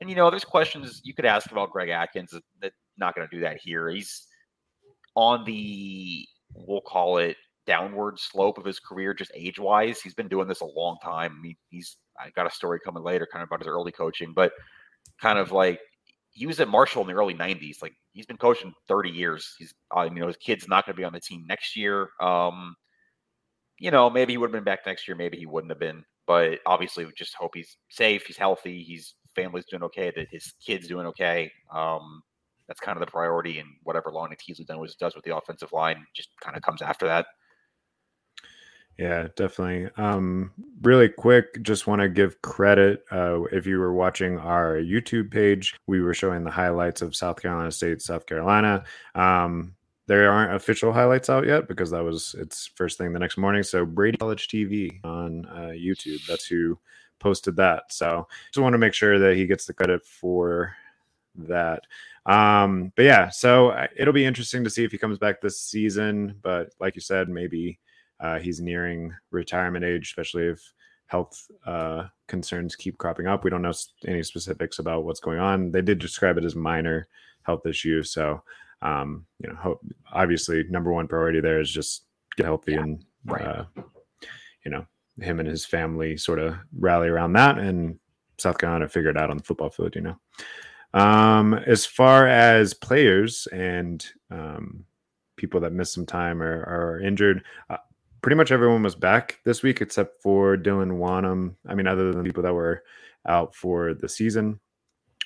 and, 0.00 0.08
you 0.08 0.14
know, 0.14 0.30
there's 0.30 0.44
questions 0.44 1.00
you 1.04 1.14
could 1.14 1.26
ask 1.26 1.50
about 1.50 1.70
Greg 1.70 1.88
Adkins. 1.88 2.32
that 2.60 2.72
not 2.96 3.14
going 3.16 3.28
to 3.28 3.36
do 3.36 3.42
that 3.42 3.58
here. 3.60 3.90
He's 3.90 4.27
on 5.18 5.42
the, 5.44 6.24
we'll 6.54 6.80
call 6.80 7.18
it, 7.18 7.36
downward 7.66 8.20
slope 8.20 8.56
of 8.56 8.64
his 8.64 8.78
career, 8.78 9.12
just 9.12 9.32
age 9.34 9.58
wise. 9.58 10.00
He's 10.00 10.14
been 10.14 10.28
doing 10.28 10.46
this 10.46 10.60
a 10.60 10.64
long 10.64 10.96
time. 11.02 11.40
He, 11.42 11.56
he's 11.70 11.96
I 12.18 12.30
got 12.30 12.46
a 12.46 12.54
story 12.54 12.78
coming 12.78 13.02
later, 13.02 13.26
kind 13.30 13.42
of 13.42 13.48
about 13.48 13.60
his 13.60 13.66
early 13.66 13.90
coaching, 13.90 14.32
but 14.32 14.52
kind 15.20 15.38
of 15.40 15.50
like 15.50 15.80
he 16.30 16.46
was 16.46 16.60
at 16.60 16.68
Marshall 16.68 17.02
in 17.02 17.08
the 17.08 17.14
early 17.14 17.34
'90s. 17.34 17.82
Like 17.82 17.94
he's 18.12 18.26
been 18.26 18.36
coaching 18.36 18.72
30 18.86 19.10
years. 19.10 19.56
He's, 19.58 19.74
uh, 19.94 20.02
you 20.02 20.20
know, 20.20 20.28
his 20.28 20.36
kid's 20.36 20.68
not 20.68 20.86
going 20.86 20.94
to 20.94 21.00
be 21.00 21.04
on 21.04 21.12
the 21.12 21.20
team 21.20 21.44
next 21.48 21.76
year. 21.76 22.10
Um, 22.20 22.76
you 23.80 23.90
know, 23.90 24.08
maybe 24.08 24.34
he 24.34 24.38
would 24.38 24.48
have 24.48 24.52
been 24.52 24.64
back 24.64 24.86
next 24.86 25.08
year. 25.08 25.16
Maybe 25.16 25.36
he 25.36 25.46
wouldn't 25.46 25.72
have 25.72 25.80
been. 25.80 26.04
But 26.28 26.60
obviously, 26.64 27.04
we 27.06 27.12
just 27.16 27.34
hope 27.34 27.56
he's 27.56 27.76
safe. 27.88 28.24
He's 28.24 28.36
healthy. 28.36 28.84
His 28.84 29.14
family's 29.34 29.66
doing 29.68 29.82
okay. 29.84 30.12
That 30.14 30.28
his 30.30 30.54
kid's 30.64 30.86
doing 30.86 31.06
okay. 31.06 31.50
Um, 31.74 32.22
that's 32.68 32.80
kind 32.80 32.96
of 32.96 33.00
the 33.00 33.10
priority. 33.10 33.58
And 33.58 33.68
whatever 33.82 34.12
Lonnie 34.12 34.36
Teasley 34.38 34.64
does 34.64 35.16
with 35.16 35.24
the 35.24 35.36
offensive 35.36 35.72
line 35.72 36.04
just 36.14 36.28
kind 36.40 36.56
of 36.56 36.62
comes 36.62 36.82
after 36.82 37.06
that. 37.06 37.26
Yeah, 38.98 39.28
definitely. 39.36 39.90
Um, 39.96 40.50
really 40.82 41.08
quick, 41.08 41.62
just 41.62 41.86
want 41.86 42.02
to 42.02 42.08
give 42.08 42.42
credit. 42.42 43.04
Uh, 43.12 43.44
if 43.52 43.64
you 43.64 43.78
were 43.78 43.94
watching 43.94 44.38
our 44.38 44.74
YouTube 44.74 45.30
page, 45.30 45.76
we 45.86 46.00
were 46.00 46.14
showing 46.14 46.42
the 46.42 46.50
highlights 46.50 47.00
of 47.00 47.14
South 47.14 47.40
Carolina 47.40 47.70
State, 47.70 48.02
South 48.02 48.26
Carolina. 48.26 48.82
Um, 49.14 49.76
there 50.08 50.32
aren't 50.32 50.54
official 50.54 50.92
highlights 50.92 51.30
out 51.30 51.46
yet 51.46 51.68
because 51.68 51.90
that 51.90 52.02
was 52.02 52.34
its 52.38 52.70
first 52.74 52.98
thing 52.98 53.12
the 53.12 53.20
next 53.20 53.36
morning. 53.36 53.62
So 53.62 53.86
Brady 53.86 54.18
College 54.18 54.48
TV 54.48 54.98
on 55.04 55.46
uh, 55.46 55.72
YouTube, 55.74 56.26
that's 56.26 56.46
who 56.46 56.76
posted 57.20 57.54
that. 57.56 57.92
So 57.92 58.26
just 58.52 58.62
want 58.62 58.72
to 58.72 58.78
make 58.78 58.94
sure 58.94 59.18
that 59.20 59.36
he 59.36 59.46
gets 59.46 59.66
the 59.66 59.74
credit 59.74 60.04
for 60.04 60.74
that. 61.36 61.84
Um, 62.28 62.92
but 62.94 63.06
yeah, 63.06 63.30
so 63.30 63.70
uh, 63.70 63.86
it'll 63.96 64.12
be 64.12 64.26
interesting 64.26 64.62
to 64.62 64.70
see 64.70 64.84
if 64.84 64.92
he 64.92 64.98
comes 64.98 65.18
back 65.18 65.40
this 65.40 65.60
season. 65.60 66.34
But 66.42 66.70
like 66.78 66.94
you 66.94 67.00
said, 67.00 67.28
maybe 67.28 67.80
uh, 68.20 68.38
he's 68.38 68.60
nearing 68.60 69.12
retirement 69.30 69.84
age, 69.84 70.08
especially 70.08 70.44
if 70.44 70.60
health 71.06 71.50
uh, 71.66 72.04
concerns 72.26 72.76
keep 72.76 72.98
cropping 72.98 73.26
up. 73.26 73.42
We 73.42 73.50
don't 73.50 73.62
know 73.62 73.72
any 74.06 74.22
specifics 74.22 74.78
about 74.78 75.04
what's 75.04 75.20
going 75.20 75.38
on. 75.38 75.72
They 75.72 75.80
did 75.80 75.98
describe 75.98 76.36
it 76.36 76.44
as 76.44 76.54
minor 76.54 77.08
health 77.44 77.64
issue. 77.66 78.02
So, 78.02 78.42
um, 78.82 79.24
you 79.40 79.48
know, 79.48 79.56
hope, 79.56 79.80
obviously, 80.12 80.64
number 80.68 80.92
one 80.92 81.08
priority 81.08 81.40
there 81.40 81.60
is 81.60 81.70
just 81.70 82.04
get 82.36 82.44
healthy 82.44 82.72
yeah, 82.72 82.82
and 82.82 83.04
right. 83.24 83.42
uh, 83.42 83.64
you 84.64 84.70
know, 84.70 84.86
him 85.18 85.40
and 85.40 85.48
his 85.48 85.64
family 85.64 86.16
sort 86.18 86.38
of 86.38 86.56
rally 86.78 87.08
around 87.08 87.32
that, 87.32 87.58
and 87.58 87.98
South 88.36 88.58
Carolina 88.58 88.86
figure 88.86 89.10
it 89.10 89.16
out 89.16 89.30
on 89.30 89.38
the 89.38 89.42
football 89.42 89.70
field. 89.70 89.96
You 89.96 90.02
know, 90.02 90.16
um, 90.94 91.54
as 91.54 91.84
far 91.84 92.26
as 92.26 92.74
players 92.74 93.46
and 93.52 94.04
um, 94.30 94.84
people 95.36 95.60
that 95.60 95.72
missed 95.72 95.92
some 95.92 96.06
time 96.06 96.42
or 96.42 96.62
are 96.64 97.00
injured, 97.00 97.42
uh, 97.70 97.76
pretty 98.22 98.36
much 98.36 98.50
everyone 98.50 98.82
was 98.82 98.94
back 98.94 99.38
this 99.44 99.62
week 99.62 99.80
except 99.80 100.22
for 100.22 100.56
Dylan 100.56 100.98
Wonnum. 100.98 101.54
I 101.66 101.74
mean, 101.74 101.86
other 101.86 102.12
than 102.12 102.24
people 102.24 102.42
that 102.42 102.54
were 102.54 102.82
out 103.26 103.54
for 103.54 103.94
the 103.94 104.08
season. 104.08 104.60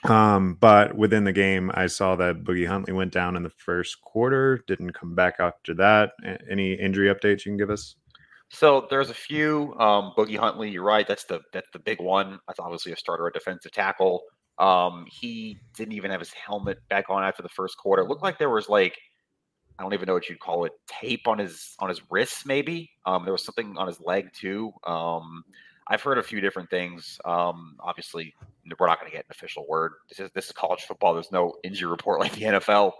Um, 0.04 0.54
but 0.60 0.96
within 0.96 1.22
the 1.24 1.32
game, 1.32 1.70
I 1.74 1.86
saw 1.86 2.16
that 2.16 2.42
Boogie 2.42 2.66
Huntley 2.66 2.92
went 2.92 3.12
down 3.12 3.36
in 3.36 3.44
the 3.44 3.50
first 3.50 4.00
quarter, 4.00 4.62
didn't 4.66 4.92
come 4.94 5.14
back 5.14 5.36
after 5.38 5.74
that. 5.74 6.12
Any 6.50 6.74
injury 6.74 7.12
updates 7.12 7.44
you 7.44 7.52
can 7.52 7.56
give 7.56 7.70
us? 7.70 7.94
So 8.48 8.86
there's 8.90 9.10
a 9.10 9.14
few. 9.14 9.74
Um, 9.78 10.12
Boogie 10.16 10.36
Huntley, 10.36 10.70
you're 10.70 10.82
right. 10.82 11.06
That's 11.06 11.24
the 11.24 11.40
that's 11.52 11.70
the 11.72 11.78
big 11.78 12.00
one. 12.00 12.38
That's 12.46 12.58
obviously 12.58 12.92
a 12.92 12.96
starter 12.96 13.26
a 13.26 13.32
defensive 13.32 13.72
tackle. 13.72 14.22
Um, 14.62 15.06
he 15.10 15.58
didn't 15.76 15.92
even 15.92 16.12
have 16.12 16.20
his 16.20 16.32
helmet 16.32 16.78
back 16.88 17.10
on 17.10 17.24
after 17.24 17.42
the 17.42 17.48
first 17.48 17.76
quarter. 17.76 18.02
It 18.02 18.08
looked 18.08 18.22
like 18.22 18.38
there 18.38 18.48
was 18.48 18.68
like 18.68 18.96
I 19.78 19.82
don't 19.82 19.94
even 19.94 20.06
know 20.06 20.14
what 20.14 20.28
you'd 20.28 20.38
call 20.38 20.64
it, 20.64 20.72
tape 20.86 21.26
on 21.26 21.38
his 21.38 21.74
on 21.80 21.88
his 21.88 22.00
wrists, 22.10 22.46
maybe. 22.46 22.88
Um, 23.04 23.24
there 23.24 23.32
was 23.32 23.44
something 23.44 23.76
on 23.76 23.88
his 23.88 24.00
leg 24.00 24.32
too. 24.32 24.72
Um, 24.84 25.42
I've 25.88 26.00
heard 26.00 26.18
a 26.18 26.22
few 26.22 26.40
different 26.40 26.70
things. 26.70 27.18
Um, 27.24 27.74
obviously, 27.80 28.34
we're 28.78 28.86
not 28.86 29.00
going 29.00 29.10
to 29.10 29.16
get 29.16 29.24
an 29.24 29.32
official 29.32 29.66
word. 29.68 29.94
This 30.08 30.20
is 30.20 30.30
this 30.32 30.46
is 30.46 30.52
college 30.52 30.82
football. 30.82 31.12
There's 31.12 31.32
no 31.32 31.56
injury 31.64 31.90
report 31.90 32.20
like 32.20 32.32
the 32.34 32.42
NFL. 32.42 32.92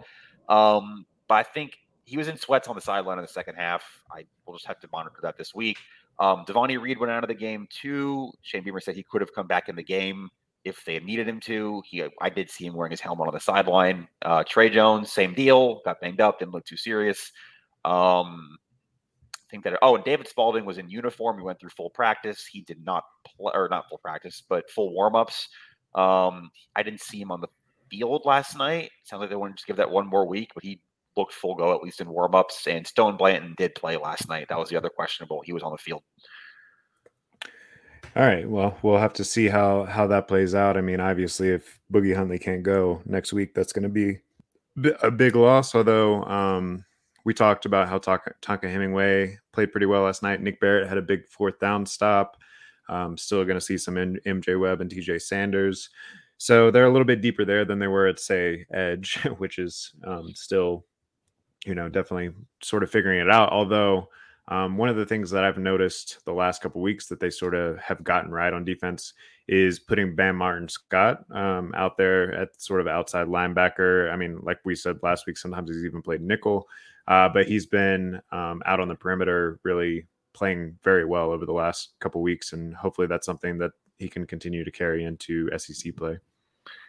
Um, 0.49 1.05
but 1.29 1.35
I 1.35 1.43
think 1.43 1.77
he 2.03 2.17
was 2.17 2.27
in 2.27 2.35
sweats 2.35 2.67
on 2.67 2.75
the 2.75 2.81
sideline 2.81 3.19
in 3.19 3.23
the 3.23 3.29
second 3.29 3.55
half. 3.55 3.83
I 4.11 4.25
will 4.45 4.55
just 4.55 4.67
have 4.67 4.81
to 4.81 4.89
monitor 4.91 5.19
that 5.21 5.37
this 5.37 5.55
week. 5.55 5.77
Um, 6.19 6.43
Devonni 6.45 6.77
Reed 6.79 6.99
went 6.99 7.11
out 7.11 7.23
of 7.23 7.29
the 7.29 7.35
game 7.35 7.69
too. 7.71 8.33
Shane 8.41 8.63
Beamer 8.63 8.81
said 8.81 8.95
he 8.95 9.03
could 9.03 9.21
have 9.21 9.33
come 9.33 9.47
back 9.47 9.69
in 9.69 9.77
the 9.77 9.83
game 9.83 10.29
if 10.65 10.83
they 10.85 10.99
needed 10.99 11.27
him 11.27 11.39
to. 11.41 11.81
He, 11.85 12.03
I 12.21 12.29
did 12.29 12.49
see 12.49 12.65
him 12.65 12.73
wearing 12.73 12.91
his 12.91 13.01
helmet 13.01 13.27
on 13.27 13.33
the 13.33 13.39
sideline. 13.39 14.07
Uh, 14.21 14.43
Tre 14.43 14.69
Jones, 14.69 15.11
same 15.11 15.33
deal. 15.33 15.81
Got 15.83 16.01
banged 16.01 16.21
up, 16.21 16.39
didn't 16.39 16.53
look 16.53 16.65
too 16.65 16.77
serious. 16.77 17.31
Um, 17.85 18.57
I 19.35 19.49
think 19.51 19.63
that. 19.65 19.77
Oh, 19.81 19.95
and 19.95 20.03
David 20.03 20.27
Spaulding 20.27 20.65
was 20.65 20.77
in 20.77 20.89
uniform. 20.89 21.37
He 21.37 21.43
went 21.43 21.59
through 21.59 21.71
full 21.71 21.89
practice. 21.89 22.45
He 22.45 22.61
did 22.61 22.83
not 22.85 23.03
play, 23.25 23.51
or 23.53 23.67
not 23.69 23.89
full 23.89 23.99
practice, 23.99 24.41
but 24.47 24.69
full 24.69 24.93
warm 24.93 25.15
ups. 25.15 25.49
Um, 25.95 26.49
I 26.75 26.83
didn't 26.83 27.01
see 27.01 27.19
him 27.19 27.31
on 27.31 27.41
the 27.41 27.49
field 27.89 28.23
last 28.25 28.57
night. 28.57 28.89
Sounds 29.03 29.21
like 29.21 29.29
they 29.29 29.35
wanted 29.35 29.53
to 29.53 29.57
just 29.57 29.67
give 29.67 29.77
that 29.77 29.91
one 29.91 30.07
more 30.07 30.25
week, 30.25 30.51
but 30.55 30.63
he 30.63 30.81
looked 31.15 31.33
full 31.33 31.55
go 31.55 31.75
at 31.75 31.83
least 31.83 32.01
in 32.01 32.09
warm 32.09 32.33
ups. 32.33 32.65
And 32.67 32.87
Stone 32.87 33.17
Blanton 33.17 33.53
did 33.57 33.75
play 33.75 33.97
last 33.97 34.27
night. 34.29 34.47
That 34.49 34.57
was 34.57 34.69
the 34.69 34.77
other 34.77 34.89
questionable. 34.89 35.41
He 35.45 35.53
was 35.53 35.61
on 35.61 35.71
the 35.71 35.77
field. 35.77 36.03
All 38.15 38.23
right. 38.23 38.47
Well, 38.47 38.77
we'll 38.81 38.97
have 38.97 39.13
to 39.13 39.23
see 39.23 39.47
how 39.47 39.85
how 39.85 40.07
that 40.07 40.27
plays 40.27 40.53
out. 40.53 40.77
I 40.77 40.81
mean, 40.81 40.99
obviously, 40.99 41.49
if 41.49 41.79
Boogie 41.91 42.15
Huntley 42.15 42.39
can't 42.39 42.63
go 42.63 43.01
next 43.05 43.33
week, 43.33 43.53
that's 43.53 43.73
going 43.73 43.83
to 43.83 43.89
be 43.89 44.19
a 45.01 45.09
big 45.09 45.35
loss. 45.35 45.73
Although 45.73 46.23
um, 46.25 46.85
we 47.25 47.33
talked 47.33 47.65
about 47.65 47.89
how 47.89 47.97
Tonka 47.99 48.71
Hemingway 48.71 49.37
played 49.51 49.71
pretty 49.71 49.85
well 49.85 50.03
last 50.03 50.23
night. 50.23 50.41
Nick 50.41 50.59
Barrett 50.59 50.89
had 50.89 50.97
a 50.97 51.01
big 51.01 51.27
fourth 51.27 51.59
down 51.59 51.85
stop. 51.85 52.37
Um, 52.89 53.17
still 53.17 53.45
going 53.45 53.57
to 53.57 53.61
see 53.61 53.77
some 53.77 53.95
MJ 53.95 54.59
Webb 54.59 54.81
and 54.81 54.91
TJ 54.91 55.21
Sanders. 55.21 55.89
So 56.37 56.71
they're 56.71 56.85
a 56.85 56.91
little 56.91 57.05
bit 57.05 57.21
deeper 57.21 57.45
there 57.45 57.63
than 57.63 57.79
they 57.79 57.87
were 57.87 58.07
at 58.07 58.19
say 58.19 58.65
Edge, 58.73 59.23
which 59.37 59.59
is 59.59 59.93
um, 60.03 60.33
still, 60.35 60.85
you 61.65 61.75
know, 61.75 61.87
definitely 61.87 62.31
sort 62.61 62.83
of 62.83 62.91
figuring 62.91 63.19
it 63.19 63.29
out. 63.29 63.51
Although 63.51 64.09
um, 64.49 64.77
one 64.77 64.89
of 64.89 64.97
the 64.97 65.05
things 65.05 65.31
that 65.31 65.43
I've 65.43 65.57
noticed 65.57 66.19
the 66.25 66.33
last 66.33 66.61
couple 66.61 66.81
weeks 66.81 67.07
that 67.07 67.19
they 67.19 67.29
sort 67.29 67.55
of 67.55 67.77
have 67.79 68.03
gotten 68.03 68.31
right 68.31 68.53
on 68.53 68.65
defense 68.65 69.13
is 69.47 69.79
putting 69.79 70.15
Bam 70.15 70.35
Martin 70.35 70.67
Scott 70.67 71.23
um, 71.31 71.73
out 71.75 71.97
there 71.97 72.33
at 72.33 72.61
sort 72.61 72.81
of 72.81 72.87
outside 72.87 73.27
linebacker. 73.27 74.11
I 74.11 74.17
mean, 74.17 74.39
like 74.41 74.59
we 74.65 74.75
said 74.75 74.97
last 75.01 75.27
week, 75.27 75.37
sometimes 75.37 75.69
he's 75.69 75.85
even 75.85 76.01
played 76.01 76.21
nickel, 76.21 76.67
uh, 77.07 77.29
but 77.29 77.47
he's 77.47 77.65
been 77.65 78.21
um, 78.31 78.61
out 78.65 78.79
on 78.81 78.89
the 78.89 78.95
perimeter, 78.95 79.59
really 79.63 80.07
playing 80.33 80.77
very 80.83 81.05
well 81.05 81.31
over 81.31 81.45
the 81.45 81.53
last 81.53 81.93
couple 81.99 82.21
weeks, 82.21 82.51
and 82.51 82.75
hopefully 82.75 83.07
that's 83.07 83.25
something 83.25 83.57
that 83.59 83.71
he 83.97 84.09
can 84.09 84.25
continue 84.25 84.65
to 84.65 84.71
carry 84.71 85.05
into 85.05 85.49
SEC 85.57 85.95
play. 85.95 86.17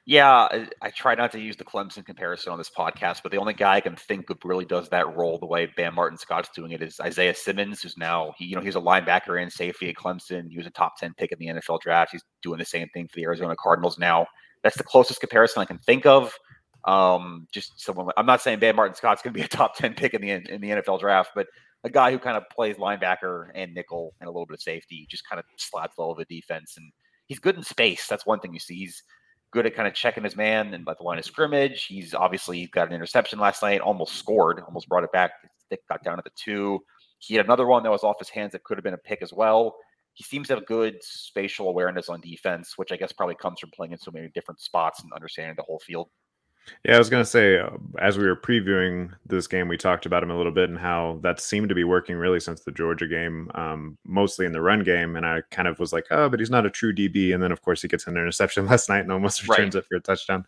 Yeah, 0.06 0.66
I, 0.82 0.90
try 0.90 1.14
not 1.14 1.32
to 1.32 1.40
use 1.40 1.56
the 1.56 1.64
Clemson 1.64 2.04
comparison 2.04 2.52
on 2.52 2.58
this 2.58 2.68
podcast, 2.68 3.22
but 3.22 3.32
the 3.32 3.38
only 3.38 3.54
guy 3.54 3.76
I 3.76 3.80
can 3.80 3.96
think 3.96 4.28
of 4.28 4.36
really 4.44 4.66
does 4.66 4.86
that 4.90 5.16
role 5.16 5.38
the 5.38 5.46
way 5.46 5.64
Bam 5.78 5.94
Martin 5.94 6.18
Scott's 6.18 6.50
doing 6.54 6.72
it 6.72 6.82
is 6.82 7.00
Isaiah 7.00 7.34
Simmons, 7.34 7.80
who's 7.80 7.96
now 7.96 8.34
he, 8.36 8.44
you 8.44 8.54
know, 8.54 8.60
he's 8.60 8.76
a 8.76 8.80
linebacker 8.80 9.40
and 9.40 9.50
safety 9.50 9.88
at 9.88 9.96
Clemson. 9.96 10.50
He 10.50 10.58
was 10.58 10.66
a 10.66 10.70
top 10.70 10.98
ten 10.98 11.14
pick 11.16 11.32
in 11.32 11.38
the 11.38 11.46
NFL 11.46 11.80
draft. 11.80 12.12
He's 12.12 12.22
doing 12.42 12.58
the 12.58 12.66
same 12.66 12.86
thing 12.92 13.08
for 13.08 13.16
the 13.16 13.24
Arizona 13.24 13.56
Cardinals 13.58 13.98
now. 13.98 14.26
That's 14.62 14.76
the 14.76 14.84
closest 14.84 15.20
comparison 15.20 15.62
I 15.62 15.64
can 15.64 15.78
think 15.78 16.04
of. 16.04 16.34
Um, 16.84 17.46
just 17.50 17.80
someone. 17.80 18.08
I'm 18.18 18.26
not 18.26 18.42
saying 18.42 18.58
Bam 18.58 18.76
Martin 18.76 18.94
Scott's 18.94 19.22
going 19.22 19.32
to 19.32 19.38
be 19.38 19.44
a 19.44 19.48
top 19.48 19.74
ten 19.74 19.94
pick 19.94 20.12
in 20.12 20.20
the 20.20 20.30
in 20.32 20.60
the 20.60 20.68
NFL 20.68 21.00
draft, 21.00 21.30
but 21.34 21.46
a 21.82 21.88
guy 21.88 22.10
who 22.10 22.18
kind 22.18 22.36
of 22.36 22.42
plays 22.54 22.76
linebacker 22.76 23.48
and 23.54 23.72
nickel 23.72 24.12
and 24.20 24.28
a 24.28 24.30
little 24.30 24.44
bit 24.44 24.54
of 24.54 24.60
safety, 24.60 25.06
just 25.08 25.26
kind 25.26 25.40
of 25.40 25.46
slaps 25.56 25.94
all 25.96 26.12
of 26.12 26.18
the 26.18 26.26
defense, 26.26 26.74
and 26.76 26.92
he's 27.26 27.38
good 27.38 27.56
in 27.56 27.62
space. 27.62 28.06
That's 28.06 28.26
one 28.26 28.40
thing 28.40 28.52
you 28.52 28.60
see. 28.60 28.74
He's 28.74 29.02
good 29.54 29.66
at 29.66 29.74
kind 29.76 29.86
of 29.86 29.94
checking 29.94 30.24
his 30.24 30.36
man 30.36 30.74
and 30.74 30.86
at 30.88 30.98
the 30.98 31.04
line 31.04 31.18
of 31.18 31.24
scrimmage. 31.24 31.84
He's 31.84 32.12
obviously 32.12 32.66
got 32.66 32.88
an 32.88 32.94
interception 32.94 33.38
last 33.38 33.62
night, 33.62 33.80
almost 33.80 34.16
scored, 34.16 34.60
almost 34.66 34.88
brought 34.88 35.04
it 35.04 35.12
back. 35.12 35.30
Stick 35.64 35.80
got 35.88 36.02
down 36.02 36.18
at 36.18 36.24
the 36.24 36.30
two. 36.34 36.80
He 37.20 37.36
had 37.36 37.46
another 37.46 37.66
one 37.66 37.84
that 37.84 37.92
was 37.92 38.02
off 38.02 38.18
his 38.18 38.28
hands 38.28 38.52
that 38.52 38.64
could 38.64 38.76
have 38.76 38.84
been 38.84 38.94
a 38.94 38.98
pick 38.98 39.22
as 39.22 39.32
well. 39.32 39.76
He 40.12 40.24
seems 40.24 40.48
to 40.48 40.56
have 40.56 40.66
good 40.66 40.96
spatial 41.00 41.68
awareness 41.68 42.08
on 42.08 42.20
defense, 42.20 42.74
which 42.76 42.90
I 42.90 42.96
guess 42.96 43.12
probably 43.12 43.36
comes 43.36 43.60
from 43.60 43.70
playing 43.70 43.92
in 43.92 43.98
so 43.98 44.10
many 44.10 44.28
different 44.34 44.60
spots 44.60 45.02
and 45.02 45.12
understanding 45.12 45.54
the 45.56 45.62
whole 45.62 45.78
field. 45.78 46.08
Yeah, 46.84 46.96
I 46.96 46.98
was 46.98 47.08
going 47.08 47.22
to 47.22 47.28
say, 47.28 47.58
uh, 47.58 47.70
as 47.98 48.18
we 48.18 48.26
were 48.26 48.36
previewing 48.36 49.10
this 49.26 49.46
game, 49.46 49.68
we 49.68 49.76
talked 49.76 50.04
about 50.06 50.22
him 50.22 50.30
a 50.30 50.36
little 50.36 50.52
bit 50.52 50.68
and 50.68 50.78
how 50.78 51.18
that 51.22 51.40
seemed 51.40 51.68
to 51.70 51.74
be 51.74 51.84
working 51.84 52.16
really 52.16 52.40
since 52.40 52.60
the 52.60 52.72
Georgia 52.72 53.06
game, 53.06 53.50
um, 53.54 53.96
mostly 54.04 54.44
in 54.44 54.52
the 54.52 54.60
run 54.60 54.82
game. 54.82 55.16
And 55.16 55.24
I 55.24 55.40
kind 55.50 55.66
of 55.66 55.78
was 55.78 55.92
like, 55.92 56.06
oh, 56.10 56.28
but 56.28 56.40
he's 56.40 56.50
not 56.50 56.66
a 56.66 56.70
true 56.70 56.94
DB. 56.94 57.32
And 57.32 57.42
then, 57.42 57.52
of 57.52 57.62
course, 57.62 57.80
he 57.80 57.88
gets 57.88 58.06
an 58.06 58.16
interception 58.16 58.66
last 58.68 58.88
night 58.88 59.00
and 59.00 59.12
almost 59.12 59.48
returns 59.48 59.74
right. 59.74 59.82
it 59.82 59.86
for 59.86 59.96
a 59.96 60.00
touchdown. 60.00 60.44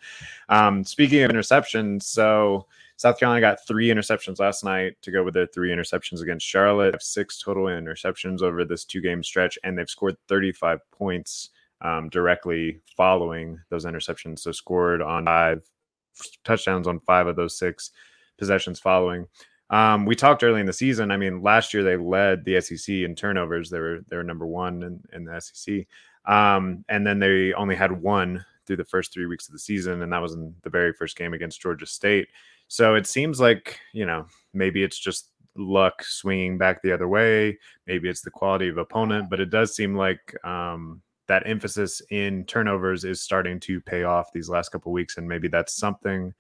Um, 0.48 0.84
speaking 0.84 1.22
of 1.22 1.30
interceptions, 1.30 2.02
so 2.02 2.66
South 2.96 3.18
Carolina 3.18 3.40
got 3.40 3.66
three 3.66 3.88
interceptions 3.88 4.38
last 4.38 4.64
night 4.64 4.96
to 5.02 5.10
go 5.10 5.22
with 5.22 5.34
their 5.34 5.46
three 5.46 5.70
interceptions 5.70 6.22
against 6.22 6.46
Charlotte. 6.46 6.94
Have 6.94 7.02
Six 7.02 7.40
total 7.40 7.64
interceptions 7.64 8.42
over 8.42 8.64
this 8.64 8.84
two 8.84 9.00
game 9.00 9.22
stretch, 9.22 9.58
and 9.64 9.78
they've 9.78 9.88
scored 9.88 10.16
35 10.28 10.80
points 10.90 11.50
um, 11.82 12.08
directly 12.08 12.80
following 12.96 13.60
those 13.68 13.84
interceptions. 13.84 14.40
So 14.40 14.52
scored 14.52 15.02
on 15.02 15.26
five 15.26 15.62
touchdowns 16.44 16.86
on 16.86 17.00
five 17.00 17.26
of 17.26 17.36
those 17.36 17.58
six 17.58 17.90
possessions 18.38 18.80
following. 18.80 19.26
Um, 19.70 20.06
we 20.06 20.14
talked 20.14 20.44
early 20.44 20.60
in 20.60 20.66
the 20.66 20.72
season. 20.72 21.10
I 21.10 21.16
mean, 21.16 21.42
last 21.42 21.74
year 21.74 21.82
they 21.82 21.96
led 21.96 22.44
the 22.44 22.60
SEC 22.60 22.88
in 22.88 23.14
turnovers. 23.14 23.70
They 23.70 23.80
were 23.80 24.00
they 24.08 24.16
were 24.16 24.22
number 24.22 24.46
one 24.46 24.82
in, 24.82 25.00
in 25.12 25.24
the 25.24 25.40
SEC, 25.40 25.86
um, 26.24 26.84
and 26.88 27.06
then 27.06 27.18
they 27.18 27.52
only 27.54 27.74
had 27.74 27.90
one 27.90 28.44
through 28.66 28.76
the 28.76 28.84
first 28.84 29.12
three 29.12 29.26
weeks 29.26 29.48
of 29.48 29.52
the 29.52 29.58
season, 29.58 30.02
and 30.02 30.12
that 30.12 30.22
was 30.22 30.34
in 30.34 30.54
the 30.62 30.70
very 30.70 30.92
first 30.92 31.16
game 31.16 31.34
against 31.34 31.60
Georgia 31.60 31.86
State. 31.86 32.28
So 32.68 32.94
it 32.94 33.06
seems 33.06 33.40
like 33.40 33.78
you 33.92 34.06
know 34.06 34.26
maybe 34.54 34.82
it's 34.82 34.98
just 34.98 35.30
luck 35.56 36.02
swinging 36.04 36.58
back 36.58 36.82
the 36.82 36.92
other 36.92 37.08
way. 37.08 37.58
Maybe 37.86 38.08
it's 38.08 38.20
the 38.20 38.30
quality 38.30 38.68
of 38.68 38.78
opponent, 38.78 39.30
but 39.30 39.40
it 39.40 39.50
does 39.50 39.74
seem 39.74 39.96
like 39.96 40.36
um, 40.44 41.02
that 41.28 41.46
emphasis 41.46 42.00
in 42.10 42.44
turnovers 42.44 43.04
is 43.04 43.20
starting 43.20 43.58
to 43.60 43.80
pay 43.80 44.04
off 44.04 44.32
these 44.32 44.48
last 44.48 44.70
couple 44.70 44.92
weeks 44.92 45.16
and 45.16 45.28
maybe 45.28 45.48
that's 45.48 45.74
something 45.74 46.32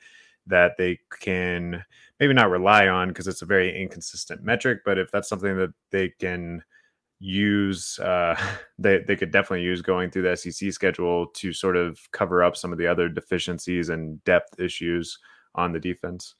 that 0.46 0.76
they 0.78 0.98
can 1.20 1.84
maybe 2.20 2.32
not 2.32 2.50
rely 2.50 2.88
on 2.88 3.08
because 3.08 3.26
it's 3.26 3.42
a 3.42 3.46
very 3.46 3.80
inconsistent 3.80 4.42
metric 4.42 4.80
but 4.84 4.98
if 4.98 5.10
that's 5.10 5.28
something 5.28 5.56
that 5.56 5.72
they 5.90 6.08
can 6.20 6.62
use 7.18 7.98
uh 8.00 8.38
they, 8.78 8.98
they 8.98 9.16
could 9.16 9.30
definitely 9.30 9.62
use 9.62 9.82
going 9.82 10.10
through 10.10 10.22
the 10.22 10.36
sec 10.36 10.72
schedule 10.72 11.26
to 11.28 11.52
sort 11.52 11.76
of 11.76 11.98
cover 12.12 12.42
up 12.42 12.56
some 12.56 12.72
of 12.72 12.78
the 12.78 12.86
other 12.86 13.08
deficiencies 13.08 13.88
and 13.88 14.22
depth 14.24 14.60
issues 14.60 15.18
on 15.54 15.72
the 15.72 15.80
defense. 15.80 16.34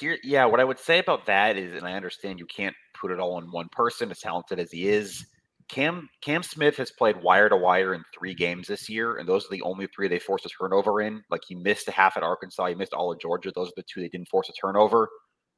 Here 0.00 0.16
yeah 0.22 0.46
what 0.46 0.60
i 0.60 0.64
would 0.64 0.78
say 0.78 0.98
about 0.98 1.26
that 1.26 1.58
is 1.58 1.74
and 1.74 1.86
i 1.86 1.92
understand 1.92 2.38
you 2.38 2.46
can't 2.46 2.74
put 2.98 3.10
it 3.10 3.20
all 3.20 3.34
on 3.34 3.52
one 3.52 3.68
person 3.70 4.10
as 4.10 4.20
talented 4.20 4.58
as 4.58 4.70
he 4.70 4.88
is 4.88 5.26
Cam 5.68 6.08
Cam 6.20 6.42
Smith 6.42 6.76
has 6.76 6.90
played 6.90 7.22
wire 7.22 7.48
to 7.48 7.56
wire 7.56 7.94
in 7.94 8.04
three 8.16 8.34
games 8.34 8.68
this 8.68 8.88
year, 8.88 9.16
and 9.16 9.28
those 9.28 9.46
are 9.46 9.50
the 9.50 9.62
only 9.62 9.86
three 9.86 10.08
they 10.08 10.18
forced 10.18 10.46
a 10.46 10.50
turnover 10.50 11.00
in. 11.00 11.22
Like 11.30 11.42
he 11.46 11.54
missed 11.54 11.88
a 11.88 11.92
half 11.92 12.16
at 12.16 12.22
Arkansas, 12.22 12.66
he 12.66 12.74
missed 12.74 12.92
all 12.92 13.12
of 13.12 13.20
Georgia. 13.20 13.50
Those 13.54 13.68
are 13.68 13.76
the 13.76 13.84
two 13.84 14.00
they 14.00 14.08
didn't 14.08 14.28
force 14.28 14.48
a 14.48 14.52
turnover. 14.52 15.08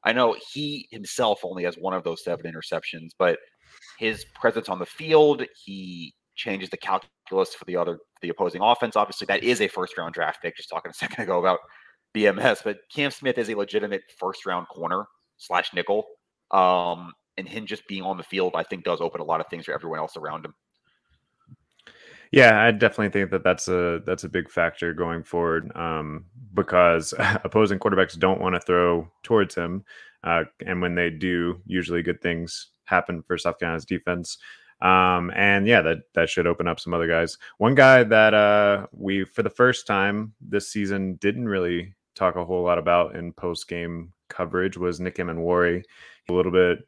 I 0.05 0.13
know 0.13 0.37
he 0.53 0.89
himself 0.93 1.41
only 1.43 1.65
has 1.65 1.75
one 1.77 1.95
of 1.95 2.05
those 2.05 2.23
seven 2.23 2.51
interceptions, 2.51 3.11
but 3.19 3.39
his 3.99 4.25
presence 4.35 4.69
on 4.69 4.79
the 4.79 4.87
field, 4.87 5.45
he 5.65 6.15
changes 6.37 6.71
the 6.71 6.77
calculus 6.77 7.55
for 7.55 7.65
the 7.65 7.77
other 7.77 7.99
the 8.23 8.29
opposing 8.29 8.63
offense. 8.63 8.95
Obviously, 8.95 9.27
that 9.27 9.43
is 9.43 9.61
a 9.61 9.69
first 9.69 9.99
round 9.99 10.15
draft 10.15 10.41
pick. 10.41 10.57
Just 10.57 10.69
talking 10.69 10.91
a 10.91 10.95
second 10.95 11.25
ago 11.25 11.41
about 11.41 11.59
BMS, 12.15 12.63
but 12.63 12.79
Cam 12.95 13.11
Smith 13.11 13.39
is 13.39 13.51
a 13.51 13.55
legitimate 13.55 14.03
first 14.19 14.47
round 14.47 14.69
corner 14.69 15.07
slash 15.37 15.75
nickel. 15.75 16.07
Um, 16.53 17.13
and 17.39 17.49
him 17.49 17.67
just 17.67 17.87
being 17.87 18.03
on 18.03 18.17
the 18.17 18.23
field, 18.23 18.55
I 18.55 18.63
think 18.63 18.85
does 18.85 19.01
open 19.01 19.21
a 19.21 19.25
lot 19.25 19.41
of 19.41 19.47
things 19.49 19.67
for 19.67 19.73
everyone 19.73 19.99
else 19.99 20.17
around 20.17 20.45
him. 20.45 20.55
Yeah, 22.33 22.61
I 22.63 22.71
definitely 22.73 23.11
think 23.11 23.31
that 23.31 23.45
that's 23.45 23.69
a 23.69 24.01
that's 24.05 24.25
a 24.25 24.29
big 24.29 24.51
factor 24.51 24.93
going 24.93 25.23
forward 25.23 25.75
um, 25.77 26.27
because 26.55 27.15
opposing 27.45 27.79
quarterbacks 27.79 28.19
don't 28.19 28.41
want 28.41 28.55
to 28.55 28.61
throw 28.61 29.09
towards 29.23 29.55
him, 29.55 29.85
uh, 30.25 30.45
and 30.65 30.81
when 30.81 30.95
they 30.95 31.11
do, 31.11 31.61
usually 31.67 32.03
good 32.03 32.21
things 32.21 32.69
happen 32.85 33.23
for 33.23 33.39
South 33.39 33.59
Carolina's 33.59 33.85
defense. 33.85 34.39
Um, 34.83 35.33
and 35.35 35.67
yeah, 35.67 35.81
that 35.83 35.99
that 36.15 36.29
should 36.29 36.47
open 36.47 36.69
up 36.69 36.81
some 36.81 36.93
other 36.93 37.07
guys. 37.07 37.39
One 37.59 37.75
guy 37.75 38.03
that 38.03 38.35
uh, 38.35 38.87
we 38.93 39.25
for 39.25 39.43
the 39.43 39.51
first 39.51 39.87
time 39.87 40.35
this 40.41 40.69
season 40.69 41.15
didn't 41.17 41.49
really 41.49 41.95
talk 42.15 42.37
a 42.37 42.45
whole 42.45 42.65
lot 42.65 42.79
about 42.79 43.15
in 43.15 43.33
post 43.33 43.69
game 43.69 44.13
coverage 44.29 44.77
was 44.77 45.01
Nick 45.01 45.17
Emmanwori. 45.17 45.83
A 46.29 46.33
little 46.33 46.53
bit 46.53 46.81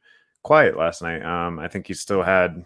quiet 0.48 0.78
last 0.78 1.02
night. 1.02 1.22
Um, 1.22 1.58
I 1.58 1.68
think 1.68 1.86
he 1.86 1.92
still 1.92 2.22
had, 2.22 2.64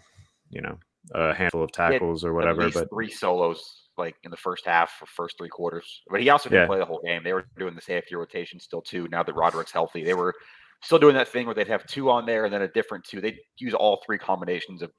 you 0.49 0.61
know, 0.61 0.79
a 1.13 1.33
handful 1.33 1.61
of 1.61 1.71
tackles 1.73 2.23
or 2.23 2.33
whatever. 2.33 2.69
but 2.69 2.89
three 2.89 3.11
solos 3.11 3.89
like 3.97 4.15
in 4.23 4.31
the 4.31 4.37
first 4.37 4.65
half 4.65 4.93
or 5.01 5.05
first 5.05 5.37
three 5.37 5.49
quarters. 5.49 6.01
But 6.09 6.21
he 6.21 6.29
also 6.29 6.47
didn't 6.47 6.61
yeah. 6.61 6.67
play 6.67 6.79
the 6.79 6.85
whole 6.85 7.01
game. 7.05 7.23
They 7.25 7.33
were 7.33 7.45
doing 7.59 7.75
the 7.75 7.81
safety 7.81 8.15
rotation 8.15 8.57
still 8.57 8.81
too. 8.81 9.09
Now 9.09 9.21
that 9.21 9.35
Roderick's 9.35 9.73
healthy, 9.73 10.01
they 10.01 10.13
were 10.13 10.33
still 10.81 10.97
doing 10.97 11.13
that 11.15 11.27
thing 11.27 11.45
where 11.45 11.53
they'd 11.53 11.67
have 11.67 11.85
two 11.85 12.09
on 12.09 12.25
there 12.25 12.45
and 12.45 12.53
then 12.53 12.61
a 12.61 12.69
different 12.69 13.03
two. 13.03 13.19
They'd 13.19 13.37
use 13.57 13.73
all 13.73 14.01
three 14.05 14.17
combinations 14.17 14.81
of 14.81 14.91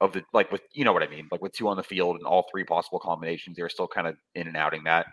of 0.00 0.12
the 0.12 0.22
like 0.32 0.52
with 0.52 0.62
you 0.72 0.84
know 0.84 0.92
what 0.92 1.02
I 1.02 1.08
mean, 1.08 1.26
like 1.32 1.42
with 1.42 1.52
two 1.52 1.66
on 1.66 1.76
the 1.76 1.82
field 1.82 2.14
and 2.16 2.24
all 2.24 2.46
three 2.48 2.64
possible 2.64 3.00
combinations. 3.00 3.56
They 3.56 3.62
were 3.62 3.68
still 3.68 3.88
kind 3.88 4.06
of 4.06 4.14
in 4.36 4.46
and 4.46 4.56
outing 4.56 4.84
that. 4.84 5.06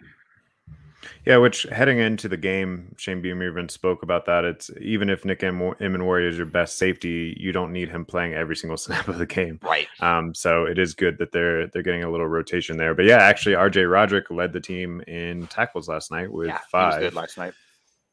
Yeah, 1.25 1.37
which 1.37 1.63
heading 1.63 1.99
into 1.99 2.27
the 2.27 2.37
game, 2.37 2.93
Shane 2.97 3.21
Beamer 3.21 3.47
even 3.47 3.69
spoke 3.69 4.03
about 4.03 4.25
that. 4.25 4.45
It's 4.45 4.69
even 4.79 5.09
if 5.09 5.25
Nick 5.25 5.41
Emmanwori 5.41 6.27
is 6.27 6.37
your 6.37 6.45
best 6.45 6.77
safety, 6.77 7.35
you 7.39 7.51
don't 7.51 7.71
need 7.71 7.89
him 7.89 8.05
playing 8.05 8.33
every 8.33 8.55
single 8.55 8.77
snap 8.77 9.07
of 9.07 9.17
the 9.17 9.25
game. 9.25 9.59
Right. 9.61 9.87
Um, 9.99 10.33
so 10.33 10.65
it 10.65 10.77
is 10.77 10.93
good 10.93 11.17
that 11.19 11.31
they're 11.31 11.67
they're 11.67 11.83
getting 11.83 12.03
a 12.03 12.11
little 12.11 12.27
rotation 12.27 12.77
there. 12.77 12.93
But 12.93 13.05
yeah, 13.05 13.17
actually, 13.17 13.55
RJ 13.55 13.91
Roderick 13.91 14.29
led 14.29 14.53
the 14.53 14.61
team 14.61 15.01
in 15.07 15.47
tackles 15.47 15.87
last 15.87 16.11
night 16.11 16.31
with 16.31 16.47
yeah, 16.47 16.59
five. 16.71 17.01
good 17.01 17.15
last 17.15 17.37
night. 17.37 17.53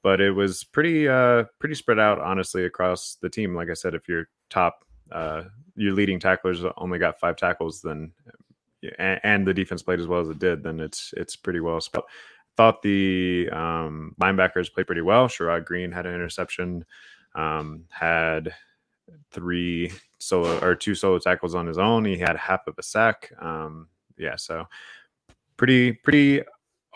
But 0.03 0.21
it 0.21 0.31
was 0.31 0.65
pretty 0.65 1.09
uh 1.09 1.45
pretty 1.59 1.75
spread 1.75 1.99
out, 1.99 2.19
honestly, 2.21 2.65
across 2.65 3.17
the 3.21 3.29
team. 3.29 3.55
Like 3.55 3.71
I 3.71 3.75
said, 3.75 3.95
if 3.95 4.09
your 4.09 4.29
top 4.51 4.85
uh 5.13 5.45
your 5.77 5.93
leading 5.93 6.21
tacklers 6.21 6.63
only 6.77 6.99
got 6.99 7.21
five 7.21 7.37
tackles, 7.37 7.81
then 7.81 8.13
and, 8.99 9.21
and 9.25 9.47
the 9.47 9.55
defense 9.55 9.83
played 9.83 10.01
as 10.01 10.07
well 10.07 10.21
as 10.21 10.29
it 10.29 10.39
did, 10.39 10.63
then 10.63 10.81
it's 10.81 11.13
it's 11.17 11.37
pretty 11.37 11.61
well 11.61 11.81
spelled 11.81 12.05
thought 12.59 12.83
the 12.83 13.49
um, 13.53 14.17
linebackers 14.21 14.73
played 14.73 14.89
pretty 14.89 15.01
well. 15.01 15.29
Sherrod 15.29 15.65
Greene 15.65 15.93
had 15.93 16.07
an 16.07 16.15
interception, 16.15 16.85
um, 17.37 17.85
had 17.89 18.53
three 19.31 19.93
solo 20.19 20.59
or 20.59 20.75
two 20.75 20.97
solo 20.97 21.21
tackles 21.21 21.55
on 21.55 21.69
his 21.69 21.79
own. 21.79 22.05
He 22.05 22.19
had 22.19 22.37
half 22.37 22.67
of 22.67 22.75
a 22.77 22.83
sack. 22.83 23.31
Um, 23.41 23.87
yeah, 24.19 24.35
so 24.35 24.67
pretty 25.57 25.93
pretty 25.93 26.43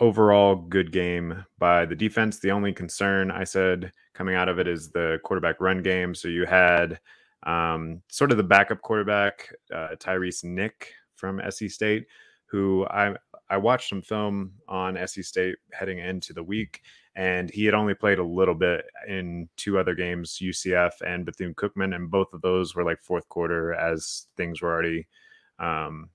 overall 0.01 0.57
good 0.57 0.90
game 0.90 1.44
by 1.61 1.87
the 1.87 1.94
defense. 1.94 2.40
The 2.40 2.51
only 2.51 2.72
concern 2.72 3.31
I 3.31 3.44
said 3.44 3.92
coming 4.14 4.35
out 4.35 4.48
of 4.48 4.59
it 4.59 4.66
is 4.66 4.90
the 4.90 5.20
quarterback 5.22 5.61
run 5.61 5.81
game. 5.81 6.12
So 6.12 6.27
you 6.27 6.44
had 6.44 6.98
um, 7.44 8.03
sort 8.09 8.33
of 8.33 8.37
the 8.37 8.42
backup 8.42 8.83
quarterback 8.83 9.48
uh, 9.72 9.94
Tyrese 9.94 10.42
Nick 10.42 10.92
from 11.14 11.40
SC 11.48 11.70
State, 11.70 12.07
who 12.52 12.86
I 12.90 13.16
I 13.48 13.56
watched 13.56 13.88
some 13.88 14.02
film 14.02 14.52
on 14.68 14.96
SC 15.06 15.22
State 15.24 15.56
heading 15.72 15.98
into 15.98 16.32
the 16.32 16.42
week, 16.42 16.82
and 17.16 17.50
he 17.50 17.64
had 17.64 17.74
only 17.74 17.94
played 17.94 18.18
a 18.18 18.24
little 18.24 18.54
bit 18.54 18.84
in 19.08 19.48
two 19.56 19.78
other 19.78 19.94
games, 19.94 20.38
UCF 20.40 20.92
and 21.04 21.26
Bethune 21.26 21.54
Cookman, 21.54 21.94
and 21.96 22.10
both 22.10 22.32
of 22.32 22.42
those 22.42 22.74
were 22.74 22.84
like 22.84 23.00
fourth 23.00 23.28
quarter 23.28 23.74
as 23.74 24.26
things 24.36 24.60
were 24.60 24.70
already 24.70 25.06
um, 25.58 26.10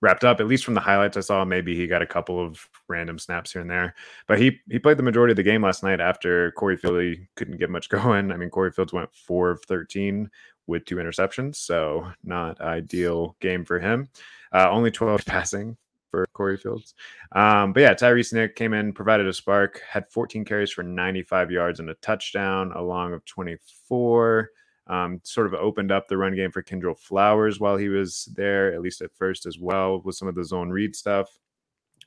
wrapped 0.00 0.24
up. 0.24 0.40
At 0.40 0.46
least 0.46 0.64
from 0.64 0.74
the 0.74 0.80
highlights 0.80 1.16
I 1.16 1.20
saw, 1.20 1.44
maybe 1.44 1.76
he 1.76 1.88
got 1.88 2.02
a 2.02 2.06
couple 2.06 2.44
of 2.44 2.64
random 2.88 3.18
snaps 3.18 3.52
here 3.52 3.62
and 3.62 3.70
there, 3.70 3.94
but 4.28 4.38
he 4.38 4.60
he 4.70 4.78
played 4.78 4.96
the 4.96 5.02
majority 5.02 5.32
of 5.32 5.36
the 5.36 5.42
game 5.42 5.62
last 5.62 5.82
night 5.82 6.00
after 6.00 6.52
Corey 6.52 6.76
Fields 6.76 7.18
couldn't 7.34 7.58
get 7.58 7.68
much 7.68 7.88
going. 7.90 8.30
I 8.30 8.36
mean, 8.36 8.50
Corey 8.50 8.70
Fields 8.70 8.92
went 8.92 9.12
four 9.12 9.50
of 9.50 9.62
thirteen 9.64 10.30
with 10.68 10.84
two 10.84 10.96
interceptions, 10.96 11.56
so 11.56 12.06
not 12.22 12.60
ideal 12.60 13.36
game 13.40 13.64
for 13.64 13.80
him. 13.80 14.08
Uh, 14.52 14.68
only 14.70 14.90
12 14.90 15.24
passing 15.26 15.76
for 16.10 16.26
Corey 16.32 16.56
Fields. 16.56 16.94
Um, 17.32 17.72
but 17.72 17.80
yeah, 17.80 17.94
Tyrese 17.94 18.32
Nick 18.32 18.56
came 18.56 18.72
in, 18.72 18.92
provided 18.92 19.26
a 19.26 19.32
spark, 19.32 19.80
had 19.88 20.10
14 20.10 20.44
carries 20.44 20.70
for 20.70 20.82
95 20.82 21.50
yards 21.50 21.80
and 21.80 21.90
a 21.90 21.94
touchdown, 21.94 22.72
along 22.72 23.12
of 23.12 23.24
24. 23.24 24.50
Um, 24.86 25.20
sort 25.22 25.46
of 25.46 25.54
opened 25.54 25.92
up 25.92 26.08
the 26.08 26.16
run 26.16 26.34
game 26.34 26.50
for 26.50 26.64
Kendrell 26.64 26.98
Flowers 26.98 27.60
while 27.60 27.76
he 27.76 27.88
was 27.88 28.28
there, 28.34 28.72
at 28.72 28.80
least 28.80 29.02
at 29.02 29.14
first 29.14 29.46
as 29.46 29.56
well, 29.58 30.00
with 30.04 30.16
some 30.16 30.26
of 30.26 30.34
the 30.34 30.44
zone 30.44 30.70
read 30.70 30.96
stuff. 30.96 31.28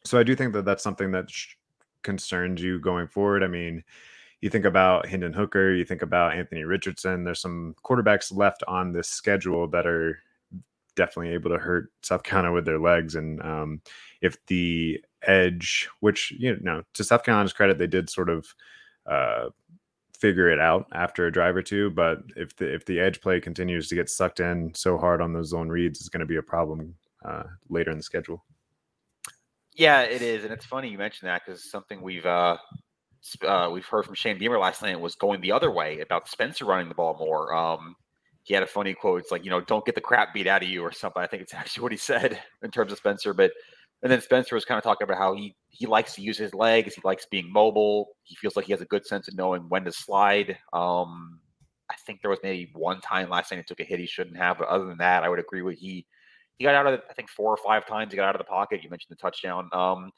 So 0.04 0.20
I 0.20 0.24
do 0.24 0.36
think 0.36 0.52
that 0.54 0.66
that's 0.66 0.84
something 0.84 1.12
that 1.12 1.32
sh- 1.32 1.56
concerns 2.04 2.62
you 2.62 2.80
going 2.80 3.08
forward. 3.08 3.42
I 3.42 3.48
mean, 3.48 3.84
you 4.42 4.50
think 4.50 4.66
about 4.66 5.08
Hendon 5.08 5.32
Hooker, 5.32 5.74
you 5.74 5.86
think 5.86 6.02
about 6.02 6.34
Anthony 6.34 6.66
Richardson. 6.66 7.24
There's 7.24 7.40
some 7.40 7.74
quarterbacks 7.86 8.36
left 8.36 8.62
on 8.68 8.92
this 8.92 9.08
schedule 9.08 9.70
that 9.70 9.88
are 9.88 10.20
definitely 10.96 11.34
able 11.34 11.50
to 11.52 11.58
hurt 11.58 11.92
South 12.02 12.24
Carolina 12.24 12.54
with 12.54 12.66
their 12.66 12.80
legs. 12.80 13.16
And 13.16 13.42
um, 13.42 13.82
if 14.22 14.38
the 14.48 15.04
edge, 15.24 15.90
which 16.00 16.32
you 16.32 16.58
know, 16.62 16.84
to 16.94 17.04
South 17.04 17.24
Carolina's 17.24 17.54
credit, 17.54 17.78
they 17.78 17.88
did 17.88 18.10
sort 18.10 18.30
of 18.30 18.48
uh, 19.10 19.50
figure 20.18 20.50
it 20.50 20.60
out 20.60 20.88
after 20.94 21.26
a 21.28 21.32
drive 21.32 21.56
or 21.56 21.62
two. 21.62 21.90
But 21.92 22.20
if 22.36 22.56
the 22.56 22.74
if 22.74 22.86
the 22.86 23.00
edge 23.00 23.22
play 23.22 23.40
continues 23.40 23.88
to 23.90 23.96
get 23.96 24.10
sucked 24.10 24.40
in 24.40 24.74
so 24.76 24.98
hard 24.98 25.22
on 25.22 25.34
those 25.34 25.50
zone 25.50 25.70
reads, 25.70 26.00
it's 26.00 26.10
going 26.10 26.22
to 26.22 26.26
be 26.26 26.38
a 26.38 26.44
problem 26.44 26.96
uh, 27.26 27.44
later 27.70 27.92
in 27.92 27.98
the 27.98 28.04
schedule. 28.04 28.44
Yeah, 29.76 30.02
it 30.02 30.22
is, 30.22 30.44
and 30.44 30.54
it's 30.54 30.66
funny 30.66 30.90
you 30.90 30.98
mentioned 30.98 31.30
that 31.30 31.42
because 31.46 31.70
something 31.70 32.02
we've 32.02 32.26
uh, 32.26 32.58
uh, 33.46 33.70
we've 33.72 33.86
heard 33.86 34.06
from 34.06 34.16
Shane 34.16 34.38
Beamer 34.38 34.60
last 34.60 34.82
night 34.82 35.00
was 35.00 35.16
going 35.16 35.42
the 35.42 35.52
other 35.52 35.72
way 35.72 36.00
about 36.00 36.28
Spencer 36.28 36.66
running 36.66 36.90
the 36.90 36.96
ball 36.96 37.16
more. 37.20 37.54
Um, 37.54 37.96
he 38.44 38.54
had 38.54 38.64
a 38.64 38.68
funny 38.68 38.94
quote. 38.94 39.22
It's 39.22 39.32
like, 39.32 39.44
you 39.44 39.50
know, 39.50 39.62
don't 39.62 39.86
get 39.86 39.96
the 39.96 40.02
crap 40.02 40.34
beat 40.34 40.48
out 40.48 40.64
of 40.64 40.70
you 40.70 40.82
or 40.82 40.92
something. 40.92 41.22
I 41.22 41.28
think 41.28 41.42
it's 41.42 41.54
actually 41.54 41.84
what 41.84 41.92
he 41.92 41.98
said 41.98 42.40
in 42.62 42.72
terms 42.72 42.92
of 42.92 42.98
Spencer. 42.98 43.34
But 43.34 43.52
and 44.04 44.12
then 44.12 44.22
Spencer 44.22 44.56
was 44.56 44.66
kind 44.66 44.78
of 44.78 44.84
talking 44.84 45.06
about 45.06 45.18
how 45.18 45.34
he 45.34 45.56
he 45.70 45.86
likes 45.86 46.14
to 46.16 46.22
use 46.22 46.38
his 46.38 46.54
legs. 46.54 46.94
He 46.94 47.02
likes 47.04 47.26
being 47.26 47.52
mobile. 47.52 48.10
He 48.24 48.36
feels 48.36 48.56
like 48.56 48.66
he 48.66 48.74
has 48.74 48.82
a 48.82 48.86
good 48.86 49.06
sense 49.06 49.28
of 49.28 49.36
knowing 49.36 49.64
when 49.70 49.86
to 49.86 49.92
slide. 49.92 50.58
Um, 50.74 51.40
I 51.90 51.96
think 52.06 52.22
there 52.22 52.30
was 52.30 52.40
maybe 52.44 52.70
one 52.74 53.00
time 53.02 53.30
last 53.30 53.52
night 53.52 53.58
he 53.58 53.64
took 53.64 53.80
a 53.80 53.84
hit 53.84 54.00
he 54.00 54.06
shouldn't 54.06 54.38
have. 54.38 54.58
But 54.58 54.68
other 54.68 54.86
than 54.86 54.98
that, 54.98 55.24
I 55.24 55.30
would 55.30 55.40
agree 55.40 55.62
with 55.62 55.80
he 55.80 56.06
he 56.58 56.66
got 56.66 56.76
out 56.76 56.88
of 56.88 57.02
I 57.10 57.14
think 57.14 57.30
four 57.30 57.52
or 57.52 57.58
five 57.58 57.86
times 57.86 58.12
he 58.12 58.18
got 58.18 58.28
out 58.28 58.36
of 58.36 58.40
the 58.40 58.46
pocket. 58.46 58.84
You 58.84 58.90
mentioned 58.90 59.16
the 59.18 59.22
touchdown. 59.22 59.70
Um, 59.72 60.12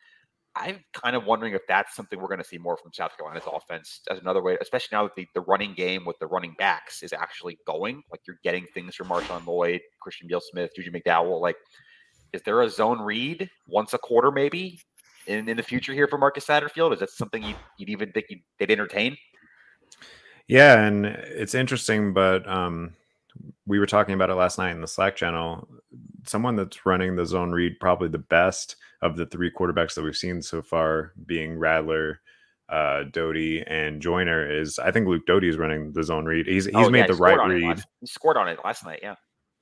I'm 0.58 0.84
kind 0.94 1.16
of 1.16 1.26
wondering 1.26 1.54
if 1.54 1.62
that's 1.68 1.96
something 1.96 2.20
we're 2.20 2.28
going 2.28 2.40
to 2.40 2.46
see 2.46 2.58
more 2.58 2.78
from 2.78 2.94
South 2.94 3.18
Carolina's 3.18 3.44
offense 3.52 4.02
as 4.10 4.20
another 4.20 4.42
way, 4.42 4.58
especially 4.62 4.96
now 4.96 5.04
that 5.04 5.16
the, 5.16 5.28
the 5.34 5.42
running 5.42 5.74
game 5.74 6.06
with 6.06 6.18
the 6.20 6.28
running 6.28 6.56
backs 6.58 7.04
is 7.04 7.12
actually 7.12 7.58
going. 7.68 8.02
Like 8.10 8.22
you're 8.26 8.40
getting 8.44 8.66
things 8.74 8.96
from 8.96 9.08
Marshawn 9.08 9.46
Lloyd, 9.46 9.82
Christian 10.00 10.28
Beal 10.28 10.42
Smith, 10.42 10.72
Juju 10.76 10.92
McDowell. 10.92 11.42
Like, 11.42 11.58
is 12.32 12.42
there 12.44 12.62
a 12.62 12.70
zone 12.70 13.02
read 13.02 13.50
once 13.68 13.94
a 13.94 13.98
quarter 13.98 14.32
maybe 14.32 14.80
in, 15.28 15.50
in 15.50 15.58
the 15.58 15.64
future 15.64 15.94
here 15.94 16.08
for 16.08 16.18
Marcus 16.18 16.46
Satterfield? 16.46 16.94
Is 16.94 17.00
that 17.00 17.10
something 17.10 17.44
you'd, 17.44 17.58
you'd 17.78 17.90
even 17.90 18.12
think 18.14 18.28
you'd, 18.30 18.42
they'd 18.58 18.72
entertain? 18.72 19.18
Yeah, 20.48 20.86
and 20.86 21.06
it's 21.06 21.56
interesting, 21.56 22.14
but 22.14 22.48
um, 22.48 22.94
we 23.66 23.80
were 23.80 23.88
talking 23.88 24.14
about 24.14 24.30
it 24.30 24.36
last 24.36 24.58
night 24.58 24.72
in 24.72 24.82
the 24.82 24.88
Slack 24.88 25.16
channel. 25.16 25.68
Someone 26.26 26.56
that's 26.56 26.86
running 26.86 27.16
the 27.16 27.26
zone 27.26 27.52
read 27.52 27.80
probably 27.80 28.08
the 28.08 28.18
best 28.18 28.76
of 29.02 29.18
the 29.18 29.26
three 29.26 29.52
quarterbacks 29.52 29.94
that 29.96 30.04
we've 30.04 30.16
seen 30.16 30.42
so 30.42 30.62
far, 30.62 31.14
being 31.26 31.58
Rattler, 31.58 32.22
uh, 32.70 33.04
Doty, 33.12 33.64
and 33.68 34.02
Joyner, 34.02 34.50
is 34.50 34.80
I 34.80 34.92
think 34.92 35.08
Luke 35.08 35.26
Doty 35.26 35.50
is 35.50 35.58
running 35.58 35.92
the 35.94 36.04
zone 36.04 36.26
read. 36.26 36.48
He's 36.48 36.66
he's 36.66 36.76
oh, 36.76 36.90
made 36.90 37.02
yeah, 37.02 37.08
the 37.08 37.16
right 37.16 37.48
read. 37.48 37.64
Last, 37.64 37.88
he 38.02 38.08
scored 38.08 38.38
on 38.38 38.48
it 38.48 38.60
last 38.64 38.86
night. 38.86 39.00
Yeah. 39.02 39.16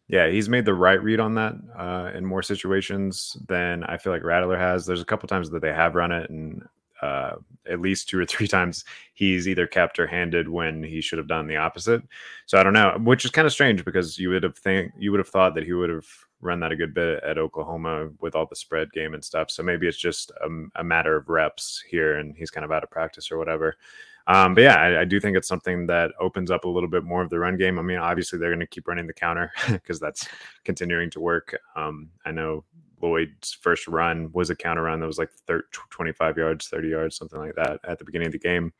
Yeah, 0.10 0.30
he's 0.30 0.50
made 0.50 0.66
the 0.66 0.74
right 0.74 1.02
read 1.02 1.22
on 1.22 1.36
that 1.36 1.54
uh, 1.78 2.12
in 2.14 2.26
more 2.26 2.44
situations 2.44 3.38
than 3.48 3.86
I 3.86 3.98
feel 3.98 4.12
like 4.12 4.24
Rattler 4.24 4.58
has. 4.58 4.86
There's 4.86 5.02
a 5.02 5.06
couple 5.06 5.28
times 5.30 5.50
that 5.50 5.62
they 5.62 5.74
have 5.74 5.96
run 5.96 6.12
it, 6.12 6.30
and 6.30 6.62
uh, 7.02 7.36
at 7.70 7.82
least 7.82 8.10
two 8.10 8.20
or 8.20 8.26
three 8.26 8.48
times 8.60 8.86
he's 9.14 9.48
either 9.48 9.68
kept 9.68 10.00
or 10.00 10.08
handed 10.08 10.48
when 10.48 10.84
he 10.84 11.02
should 11.02 11.18
have 11.18 11.28
done 11.28 11.48
the 11.48 11.58
opposite. 11.58 12.02
So 12.46 12.58
I 12.58 12.64
don't 12.64 12.74
know, 12.74 12.98
which 13.02 13.26
is 13.26 13.32
kind 13.32 13.46
of 13.46 13.54
strange 13.54 13.84
because 13.86 14.18
you 14.18 14.30
would 14.30 14.44
have 14.44 14.58
think 14.58 14.92
you 14.98 15.12
would 15.12 15.20
have 15.20 15.30
thought 15.30 15.56
that 15.56 15.66
he 15.66 15.74
would 15.74 15.90
have 15.90 16.08
run 16.44 16.60
that 16.60 16.72
a 16.72 16.76
good 16.76 16.94
bit 16.94 17.24
at 17.24 17.38
Oklahoma 17.38 18.10
with 18.20 18.36
all 18.36 18.46
the 18.46 18.56
spread 18.56 18.92
game 18.92 19.14
and 19.14 19.24
stuff. 19.24 19.50
So 19.50 19.64
maybe 19.64 19.88
it's 19.88 19.98
just 19.98 20.32
a, 20.32 20.80
a 20.80 20.84
matter 20.84 21.16
of 21.16 21.30
reps 21.30 21.84
here, 21.90 22.18
and 22.18 22.36
he's 22.36 22.52
kind 22.52 22.66
of 22.66 22.72
out 22.72 22.84
of 22.84 22.92
practice 22.92 23.32
or 23.32 23.38
whatever. 23.38 23.76
Um, 24.28 24.54
but 24.54 24.62
yeah, 24.62 24.76
I, 24.76 25.02
I, 25.02 25.06
do 25.06 25.20
think 25.20 25.36
it's 25.36 25.50
something 25.50 25.86
that 25.88 26.12
opens 26.18 26.50
up 26.50 26.64
a 26.64 26.70
little 26.70 26.88
bit 26.88 27.04
more 27.04 27.22
of 27.22 27.30
the 27.30 27.40
run 27.40 27.58
game. 27.58 27.78
I 27.78 27.82
mean, 27.82 27.98
obviously 27.98 28.40
they're 28.40 28.52
going 28.52 28.62
to 28.62 28.68
keep 28.68 28.88
running 28.88 29.06
the 29.06 29.14
counter 29.14 29.52
because 29.70 30.00
that's 30.00 30.26
continuing 30.64 31.10
to 31.10 31.20
work. 31.20 31.60
Um, 31.76 32.10
I 32.26 32.32
know 32.32 32.64
Lloyd's 33.02 33.52
first 33.52 33.86
run 33.86 34.32
was 34.32 34.50
a 34.50 34.56
counter 34.56 34.84
run 34.84 35.02
that 35.02 35.08
was 35.08 35.18
like 35.18 35.30
30, 35.48 35.66
25 35.90 36.38
yards, 36.38 36.68
30 36.70 36.88
yards, 36.88 37.18
something 37.18 37.38
like 37.38 37.56
that 37.56 37.82
at 37.84 38.00
the 38.00 38.06
beginning 38.06 38.28
of 38.28 38.32
the 38.32 38.40
game. 38.40 38.72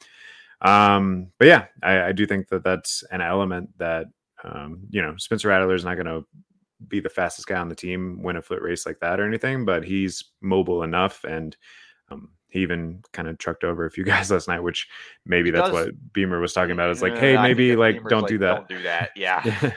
Um, 0.62 1.32
but 1.40 1.48
yeah, 1.50 1.66
I, 1.82 2.04
I, 2.04 2.12
do 2.14 2.26
think 2.26 2.48
that 2.48 2.64
that's 2.64 3.04
an 3.12 3.20
element 3.20 3.78
that 3.80 4.08
Um, 4.44 4.80
you 4.90 5.02
know, 5.02 5.16
Spencer 5.18 5.50
Rattler 5.50 5.76
is 5.76 5.86
not 5.86 5.96
going 5.96 6.06
to 6.06 6.26
be 6.88 7.00
the 7.00 7.10
fastest 7.10 7.48
guy 7.48 7.60
on 7.60 7.70
the 7.70 7.76
team, 7.76 8.22
win 8.22 8.38
a 8.38 8.42
foot 8.42 8.62
race 8.62 8.86
like 8.86 9.00
that 9.00 9.20
or 9.20 9.28
anything, 9.28 9.66
but 9.66 9.84
he's 9.84 10.24
mobile 10.42 10.84
enough 10.84 11.24
and 11.24 11.56
um, 12.10 12.30
he 12.50 12.60
even 12.60 13.02
kind 13.14 13.28
of 13.28 13.38
trucked 13.38 13.64
over 13.64 13.86
a 13.86 13.92
few 13.92 14.04
guys 14.06 14.32
last 14.32 14.48
night, 14.48 14.62
which 14.62 14.88
maybe 15.26 15.50
he 15.50 15.52
that's 15.52 15.70
does. 15.70 15.88
what 15.88 16.14
Beamer 16.14 16.40
was 16.40 16.54
talking 16.54 16.72
about. 16.72 16.90
Is 16.92 17.02
like, 17.02 17.18
hey, 17.18 17.36
maybe 17.38 17.76
like 17.76 17.96
Beamer's 17.96 18.10
don't 18.10 18.22
like, 18.22 18.30
do 18.30 18.38
that. 18.40 18.56
Don't 18.56 18.70
do 18.70 18.84
that. 18.84 19.10
Yeah. 19.16 19.72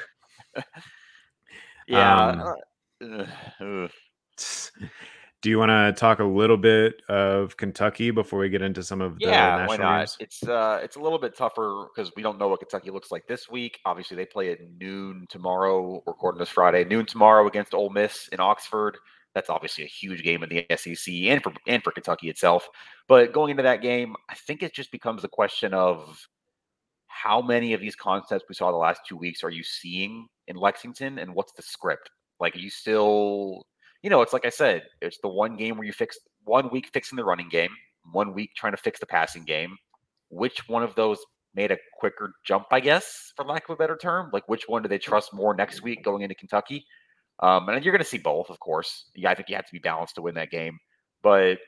yeah. 1.86 2.34
Um, 3.60 3.88
do 5.42 5.50
you 5.50 5.58
want 5.58 5.70
to 5.70 5.92
talk 5.98 6.18
a 6.18 6.24
little 6.24 6.56
bit 6.56 7.02
of 7.08 7.56
Kentucky 7.56 8.10
before 8.10 8.38
we 8.38 8.48
get 8.48 8.62
into 8.62 8.82
some 8.82 9.00
of 9.00 9.18
the 9.18 9.26
yeah, 9.26 9.56
national 9.56 9.66
why 9.66 9.76
not? 9.76 9.98
Games? 9.98 10.16
It's 10.20 10.42
uh, 10.42 10.80
it's 10.82 10.96
a 10.96 11.00
little 11.00 11.18
bit 11.18 11.36
tougher 11.36 11.86
because 11.94 12.10
we 12.16 12.22
don't 12.22 12.38
know 12.38 12.48
what 12.48 12.60
Kentucky 12.60 12.90
looks 12.90 13.10
like 13.10 13.26
this 13.26 13.48
week. 13.48 13.78
Obviously, 13.84 14.16
they 14.16 14.26
play 14.26 14.50
at 14.50 14.58
noon 14.80 15.26
tomorrow, 15.28 16.02
recording 16.06 16.38
this 16.38 16.48
Friday, 16.48 16.84
noon 16.84 17.06
tomorrow 17.06 17.46
against 17.46 17.74
Ole 17.74 17.90
Miss 17.90 18.28
in 18.28 18.40
Oxford. 18.40 18.98
That's 19.34 19.50
obviously 19.50 19.84
a 19.84 19.88
huge 19.88 20.22
game 20.22 20.42
in 20.42 20.48
the 20.48 20.66
SEC 20.76 21.12
and 21.14 21.42
for 21.42 21.52
and 21.66 21.82
for 21.82 21.92
Kentucky 21.92 22.30
itself. 22.30 22.68
But 23.06 23.32
going 23.32 23.50
into 23.50 23.62
that 23.64 23.82
game, 23.82 24.16
I 24.30 24.34
think 24.34 24.62
it 24.62 24.74
just 24.74 24.90
becomes 24.90 25.22
a 25.24 25.28
question 25.28 25.74
of 25.74 26.26
how 27.16 27.40
many 27.40 27.72
of 27.72 27.80
these 27.80 27.96
concepts 27.96 28.44
we 28.48 28.54
saw 28.54 28.70
the 28.70 28.76
last 28.76 29.00
two 29.08 29.16
weeks 29.16 29.42
are 29.42 29.50
you 29.50 29.62
seeing 29.62 30.26
in 30.48 30.56
Lexington, 30.56 31.18
and 31.18 31.34
what's 31.34 31.52
the 31.52 31.62
script? 31.62 32.10
Like, 32.40 32.54
are 32.54 32.60
you 32.60 32.70
still, 32.70 33.66
you 34.02 34.10
know, 34.10 34.22
it's 34.22 34.32
like 34.32 34.46
I 34.46 34.50
said, 34.50 34.82
it's 35.00 35.18
the 35.22 35.28
one 35.28 35.56
game 35.56 35.76
where 35.76 35.86
you 35.86 35.92
fix 35.92 36.18
one 36.44 36.70
week 36.70 36.90
fixing 36.92 37.16
the 37.16 37.24
running 37.24 37.48
game, 37.48 37.70
one 38.12 38.34
week 38.34 38.50
trying 38.56 38.72
to 38.72 38.78
fix 38.78 39.00
the 39.00 39.06
passing 39.06 39.44
game. 39.44 39.76
Which 40.28 40.68
one 40.68 40.82
of 40.82 40.94
those 40.94 41.18
made 41.54 41.72
a 41.72 41.78
quicker 41.98 42.32
jump, 42.44 42.66
I 42.70 42.80
guess, 42.80 43.32
for 43.36 43.44
lack 43.44 43.68
of 43.68 43.74
a 43.74 43.76
better 43.76 43.96
term? 43.96 44.30
Like, 44.32 44.48
which 44.48 44.68
one 44.68 44.82
do 44.82 44.88
they 44.88 44.98
trust 44.98 45.32
more 45.32 45.54
next 45.54 45.82
week 45.82 46.04
going 46.04 46.22
into 46.22 46.34
Kentucky? 46.34 46.84
Um, 47.40 47.68
and 47.68 47.84
you're 47.84 47.92
going 47.92 48.02
to 48.02 48.08
see 48.08 48.18
both, 48.18 48.50
of 48.50 48.60
course. 48.60 49.10
Yeah, 49.14 49.30
I 49.30 49.34
think 49.34 49.48
you 49.48 49.56
have 49.56 49.66
to 49.66 49.72
be 49.72 49.78
balanced 49.78 50.14
to 50.16 50.22
win 50.22 50.34
that 50.36 50.50
game, 50.50 50.78
but 51.22 51.58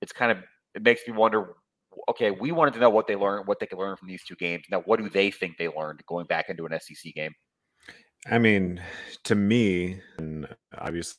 it's 0.00 0.12
kind 0.12 0.32
of 0.32 0.38
it 0.74 0.82
makes 0.82 1.02
me 1.06 1.14
wonder. 1.14 1.54
Okay, 2.10 2.30
we 2.30 2.52
wanted 2.52 2.74
to 2.74 2.80
know 2.80 2.90
what 2.90 3.06
they 3.06 3.16
learned, 3.16 3.46
what 3.46 3.58
they 3.58 3.66
could 3.66 3.78
learn 3.78 3.96
from 3.96 4.08
these 4.08 4.22
two 4.22 4.36
games. 4.36 4.64
Now, 4.70 4.80
what 4.82 4.98
do 5.00 5.08
they 5.08 5.30
think 5.30 5.56
they 5.56 5.68
learned 5.68 6.04
going 6.06 6.26
back 6.26 6.50
into 6.50 6.66
an 6.66 6.78
SEC 6.78 7.14
game? 7.14 7.32
I 8.30 8.38
mean, 8.38 8.82
to 9.24 9.34
me, 9.34 10.00
and 10.18 10.46
obviously 10.76 11.16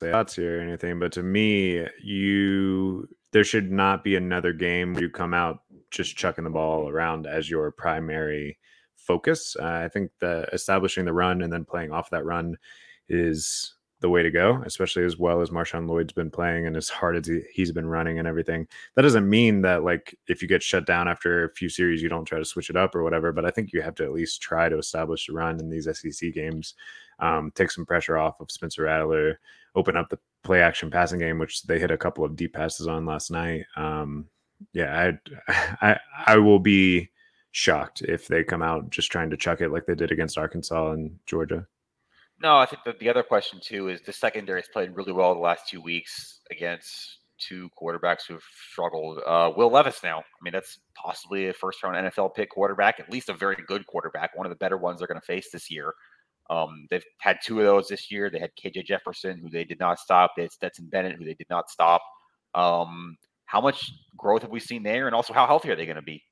thoughts 0.00 0.36
here 0.36 0.58
or 0.58 0.62
anything, 0.62 0.98
but 0.98 1.12
to 1.12 1.22
me, 1.22 1.86
you 2.02 3.08
there 3.32 3.44
should 3.44 3.70
not 3.70 4.02
be 4.04 4.16
another 4.16 4.52
game 4.52 4.94
where 4.94 5.02
you 5.02 5.10
come 5.10 5.34
out 5.34 5.60
just 5.90 6.16
chucking 6.16 6.44
the 6.44 6.50
ball 6.50 6.88
around 6.88 7.26
as 7.26 7.50
your 7.50 7.70
primary 7.70 8.58
focus. 8.96 9.56
Uh, 9.58 9.64
I 9.84 9.88
think 9.88 10.10
that 10.20 10.50
establishing 10.52 11.04
the 11.04 11.12
run 11.12 11.42
and 11.42 11.52
then 11.52 11.64
playing 11.64 11.92
off 11.92 12.10
that 12.10 12.24
run 12.24 12.56
is 13.08 13.74
the 14.00 14.10
way 14.10 14.22
to 14.22 14.30
go, 14.30 14.62
especially 14.66 15.04
as 15.04 15.16
well 15.16 15.40
as 15.40 15.50
Marshawn 15.50 15.88
Lloyd's 15.88 16.12
been 16.12 16.30
playing 16.30 16.66
and 16.66 16.76
as 16.76 16.88
hard 16.88 17.16
as 17.16 17.26
he, 17.26 17.40
he's 17.52 17.72
been 17.72 17.86
running 17.86 18.18
and 18.18 18.28
everything. 18.28 18.66
That 18.94 19.02
doesn't 19.02 19.28
mean 19.28 19.62
that 19.62 19.84
like 19.84 20.14
if 20.28 20.42
you 20.42 20.48
get 20.48 20.62
shut 20.62 20.86
down 20.86 21.08
after 21.08 21.44
a 21.44 21.54
few 21.54 21.68
series, 21.70 22.02
you 22.02 22.08
don't 22.08 22.26
try 22.26 22.38
to 22.38 22.44
switch 22.44 22.68
it 22.68 22.76
up 22.76 22.94
or 22.94 23.02
whatever. 23.02 23.32
But 23.32 23.46
I 23.46 23.50
think 23.50 23.72
you 23.72 23.80
have 23.80 23.94
to 23.96 24.04
at 24.04 24.12
least 24.12 24.42
try 24.42 24.68
to 24.68 24.78
establish 24.78 25.28
a 25.28 25.32
run 25.32 25.58
in 25.60 25.70
these 25.70 25.88
SEC 25.98 26.34
games, 26.34 26.74
um, 27.20 27.52
take 27.54 27.70
some 27.70 27.86
pressure 27.86 28.18
off 28.18 28.40
of 28.40 28.50
Spencer 28.50 28.82
Rattler, 28.82 29.40
open 29.76 29.96
up 29.96 30.08
the 30.08 30.18
play 30.42 30.60
action 30.60 30.90
passing 30.90 31.20
game, 31.20 31.38
which 31.38 31.62
they 31.64 31.78
hit 31.78 31.90
a 31.90 31.98
couple 31.98 32.24
of 32.24 32.34
deep 32.34 32.54
passes 32.54 32.88
on 32.88 33.06
last 33.06 33.30
night. 33.30 33.64
Um, 33.76 34.26
yeah, 34.72 35.12
I, 35.48 35.56
I 35.92 35.98
I 36.26 36.38
will 36.38 36.58
be 36.58 37.10
shocked 37.52 38.02
if 38.02 38.26
they 38.26 38.42
come 38.42 38.62
out 38.62 38.90
just 38.90 39.12
trying 39.12 39.30
to 39.30 39.36
chuck 39.36 39.60
it 39.60 39.70
like 39.70 39.86
they 39.86 39.94
did 39.94 40.10
against 40.10 40.38
Arkansas 40.38 40.92
and 40.92 41.18
Georgia. 41.26 41.66
No, 42.42 42.56
I 42.56 42.66
think 42.66 42.82
that 42.84 42.98
the 42.98 43.08
other 43.08 43.22
question 43.22 43.60
too 43.62 43.88
is 43.88 44.02
the 44.02 44.12
secondary 44.12 44.60
has 44.60 44.68
played 44.68 44.94
really 44.94 45.12
well 45.12 45.34
the 45.34 45.40
last 45.40 45.68
two 45.68 45.80
weeks 45.80 46.40
against 46.50 47.18
two 47.38 47.70
quarterbacks 47.80 48.26
who've 48.28 48.44
struggled. 48.70 49.20
Uh, 49.26 49.52
Will 49.56 49.70
Levis 49.70 50.02
now. 50.02 50.18
I 50.18 50.42
mean, 50.42 50.52
that's 50.52 50.78
possibly 50.94 51.48
a 51.48 51.52
first 51.52 51.82
round 51.82 51.96
NFL 51.96 52.34
pick 52.34 52.50
quarterback, 52.50 53.00
at 53.00 53.10
least 53.10 53.28
a 53.28 53.34
very 53.34 53.56
good 53.66 53.86
quarterback, 53.86 54.36
one 54.36 54.46
of 54.46 54.50
the 54.50 54.56
better 54.56 54.76
ones 54.76 54.98
they're 54.98 55.08
going 55.08 55.20
to 55.20 55.26
face 55.26 55.50
this 55.50 55.70
year. 55.70 55.94
Um, 56.48 56.86
they've 56.90 57.04
had 57.18 57.38
two 57.42 57.60
of 57.60 57.66
those 57.66 57.88
this 57.88 58.10
year. 58.10 58.30
They 58.30 58.38
had 58.38 58.50
KJ 58.62 58.84
Jefferson, 58.84 59.38
who 59.38 59.50
they 59.50 59.64
did 59.64 59.80
not 59.80 59.98
stop. 59.98 60.32
They 60.36 60.42
had 60.42 60.52
Stetson 60.52 60.88
Bennett, 60.88 61.16
who 61.16 61.24
they 61.24 61.34
did 61.34 61.48
not 61.50 61.70
stop. 61.70 62.02
Um, 62.54 63.16
how 63.46 63.60
much 63.60 63.92
growth 64.16 64.42
have 64.42 64.50
we 64.50 64.60
seen 64.60 64.82
there? 64.82 65.06
And 65.06 65.14
also, 65.14 65.32
how 65.32 65.46
healthy 65.46 65.70
are 65.70 65.76
they 65.76 65.86
going 65.86 65.96
to 65.96 66.02
be? 66.02 66.22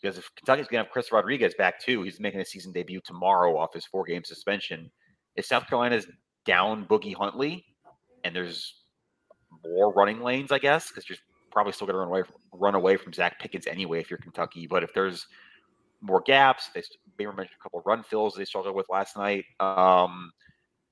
Because 0.00 0.18
if 0.18 0.28
Kentucky's 0.36 0.66
going 0.66 0.82
to 0.82 0.84
have 0.84 0.92
Chris 0.92 1.12
Rodriguez 1.12 1.54
back 1.56 1.80
too, 1.80 2.02
he's 2.02 2.20
making 2.20 2.40
a 2.40 2.44
season 2.44 2.72
debut 2.72 3.00
tomorrow 3.04 3.56
off 3.56 3.72
his 3.72 3.86
four 3.86 4.04
game 4.04 4.24
suspension 4.24 4.90
if 5.36 5.46
South 5.46 5.66
Carolina's 5.66 6.06
down 6.44 6.86
Boogie 6.86 7.14
Huntley 7.14 7.64
and 8.24 8.34
there's 8.34 8.82
more 9.64 9.92
running 9.92 10.22
lanes, 10.22 10.52
I 10.52 10.58
guess, 10.58 10.88
because 10.88 11.08
you're 11.08 11.18
probably 11.50 11.72
still 11.72 11.86
going 11.86 11.94
to 11.94 12.00
run 12.00 12.08
away 12.08 12.22
from, 12.22 12.34
run 12.52 12.74
away 12.74 12.96
from 12.96 13.12
Zacch 13.12 13.38
Pickens 13.38 13.66
anyway 13.66 14.00
if 14.00 14.10
you're 14.10 14.18
Kentucky. 14.18 14.66
But 14.66 14.82
if 14.82 14.92
there's 14.94 15.26
more 16.02 16.20
gaps, 16.20 16.68
they 16.74 16.82
Beamer 17.16 17.32
mentioned 17.32 17.56
a 17.60 17.62
couple 17.62 17.80
run 17.86 18.02
fills 18.02 18.34
they 18.34 18.44
struggled 18.44 18.74
with 18.74 18.86
last 18.90 19.16
night. 19.16 19.44
Um, 19.60 20.32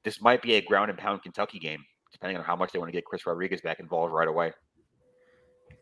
this 0.05 0.23
might 0.23 0.43
be 0.43 0.55
a 0.55 0.63
ground 0.63 0.91
and 0.91 0.99
pound 0.99 1.23
Kentucky 1.23 1.59
game, 1.59 1.85
depending 2.13 2.39
on 2.39 2.45
how 2.45 2.57
much 2.57 2.73
they 2.73 2.79
want 2.79 2.89
to 2.89 2.93
get 2.93 3.05
Chris 3.05 3.27
Rodriguez 3.27 3.61
back 3.61 3.81
involved 3.81 4.15
right 4.15 4.29
away. 4.29 4.53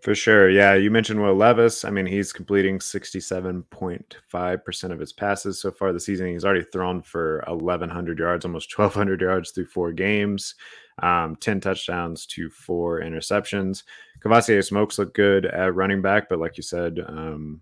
For 0.02 0.14
sure. 0.14 0.48
Yeah. 0.48 0.74
You 0.74 0.92
mentioned 0.92 1.20
Will 1.20 1.34
Levis. 1.34 1.84
I 1.84 1.90
mean, 1.90 2.06
he's 2.06 2.32
completing 2.32 2.78
67.5% 2.78 4.92
of 4.92 5.00
his 5.00 5.12
passes 5.12 5.60
so 5.60 5.72
far 5.72 5.92
this 5.92 6.04
season. 6.04 6.28
He's 6.28 6.44
already 6.44 6.64
thrown 6.72 7.02
for 7.02 7.42
1,100 7.48 8.16
yards, 8.18 8.44
almost 8.44 8.78
1,200 8.78 9.20
yards 9.20 9.50
through 9.50 9.66
four 9.66 9.92
games, 9.92 10.54
um, 11.02 11.34
10 11.36 11.60
touchdowns 11.60 12.26
to 12.26 12.48
four 12.48 13.00
interceptions. 13.00 13.82
Kavosiey 14.20 14.64
Smokes 14.64 15.00
look 15.00 15.14
good 15.14 15.46
at 15.46 15.74
running 15.74 16.00
back, 16.00 16.28
but 16.28 16.38
like 16.38 16.56
you 16.56 16.62
said, 16.62 17.00
um, 17.04 17.60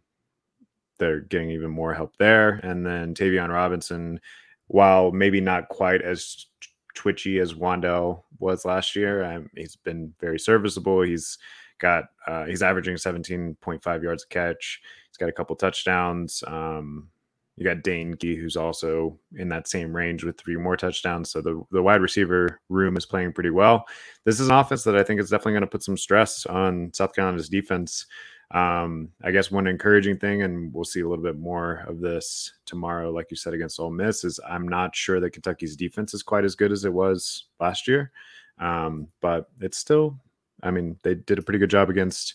they're 0.99 1.21
getting 1.21 1.51
even 1.51 1.71
more 1.71 1.95
help 1.95 2.17
there. 2.19 2.61
And 2.63 2.85
then 2.85 3.15
Tayvion 3.15 3.49
Robinson, 3.49 4.21
while 4.69 5.13
maybe 5.13 5.41
not 5.41 5.69
quite 5.69 6.03
as 6.03 6.47
twitchy 6.95 7.39
as 7.39 7.55
Wan'Dale 7.55 8.23
was 8.39 8.65
last 8.65 8.97
year, 8.97 9.25
um, 9.25 9.51
he's 9.57 9.77
been 9.77 10.15
very 10.21 10.39
serviceable. 10.39 11.03
He's 11.03 11.39
got 11.79 12.05
uh, 12.27 12.45
he's 12.45 12.63
averaging 12.63 12.97
17.5 12.97 14.03
yards 14.03 14.25
a 14.25 14.29
catch. 14.29 14.81
He's 15.09 15.19
got 15.19 15.29
a 15.29 15.33
couple 15.33 15.57
touchdowns. 15.57 16.43
Um, 16.47 17.09
you 17.57 17.65
got 17.65 17.83
Dane 17.83 18.15
Key, 18.15 18.37
who's 18.37 18.57
also 18.57 19.19
in 19.35 19.49
that 19.49 19.67
same 19.67 19.97
range 19.97 20.23
with 20.23 20.39
three 20.39 20.57
more 20.57 20.77
touchdowns. 20.77 21.31
So 21.31 21.41
the, 21.41 21.63
the 21.71 21.83
wide 21.83 22.03
receiver 22.03 22.61
room 22.69 22.99
is 22.99 23.07
playing 23.07 23.33
pretty 23.33 23.51
well. 23.51 23.87
This 24.25 24.41
is 24.41 24.49
an 24.49 24.55
offense 24.55 24.85
that 24.85 24.97
I 24.97 25.03
think 25.03 25.21
is 25.21 25.31
definitely 25.31 25.53
going 25.53 25.63
to 25.63 25.69
put 25.69 25.83
some 25.83 25.97
stress 25.97 26.45
on 26.45 26.91
South 26.93 27.15
Carolina's 27.15 27.49
defense. 27.49 28.07
Um, 28.53 29.11
I 29.25 29.33
guess 29.33 29.51
one 29.51 29.67
encouraging 29.67 30.19
thing, 30.19 30.43
and 30.43 30.73
we'll 30.73 30.85
see 30.85 31.01
a 31.01 31.09
little 31.09 31.25
bit 31.25 31.39
more 31.39 31.85
of 31.89 32.01
this 32.01 32.53
tomorrow, 32.65 33.11
like 33.11 33.27
you 33.31 33.37
said, 33.37 33.55
against 33.55 33.81
Ole 33.81 33.91
Miss, 33.91 34.25
is 34.25 34.39
I'm 34.49 34.69
not 34.69 34.95
sure 34.95 35.19
that 35.21 35.31
Kentucky's 35.31 35.77
defense 35.77 36.15
is 36.15 36.23
quite 36.23 36.45
as 36.45 36.55
good 36.55 36.71
as 36.71 36.85
it 36.85 36.93
was 36.93 37.47
last 37.59 37.89
year. 37.89 38.13
Um, 38.59 39.09
but 39.21 39.51
it's 39.61 39.79
still 39.79 40.19
I 40.63 40.71
mean, 40.71 40.99
they 41.03 41.15
did 41.15 41.39
a 41.39 41.43
pretty 41.43 41.59
good 41.59 41.71
job 41.71 41.91
against 41.91 42.35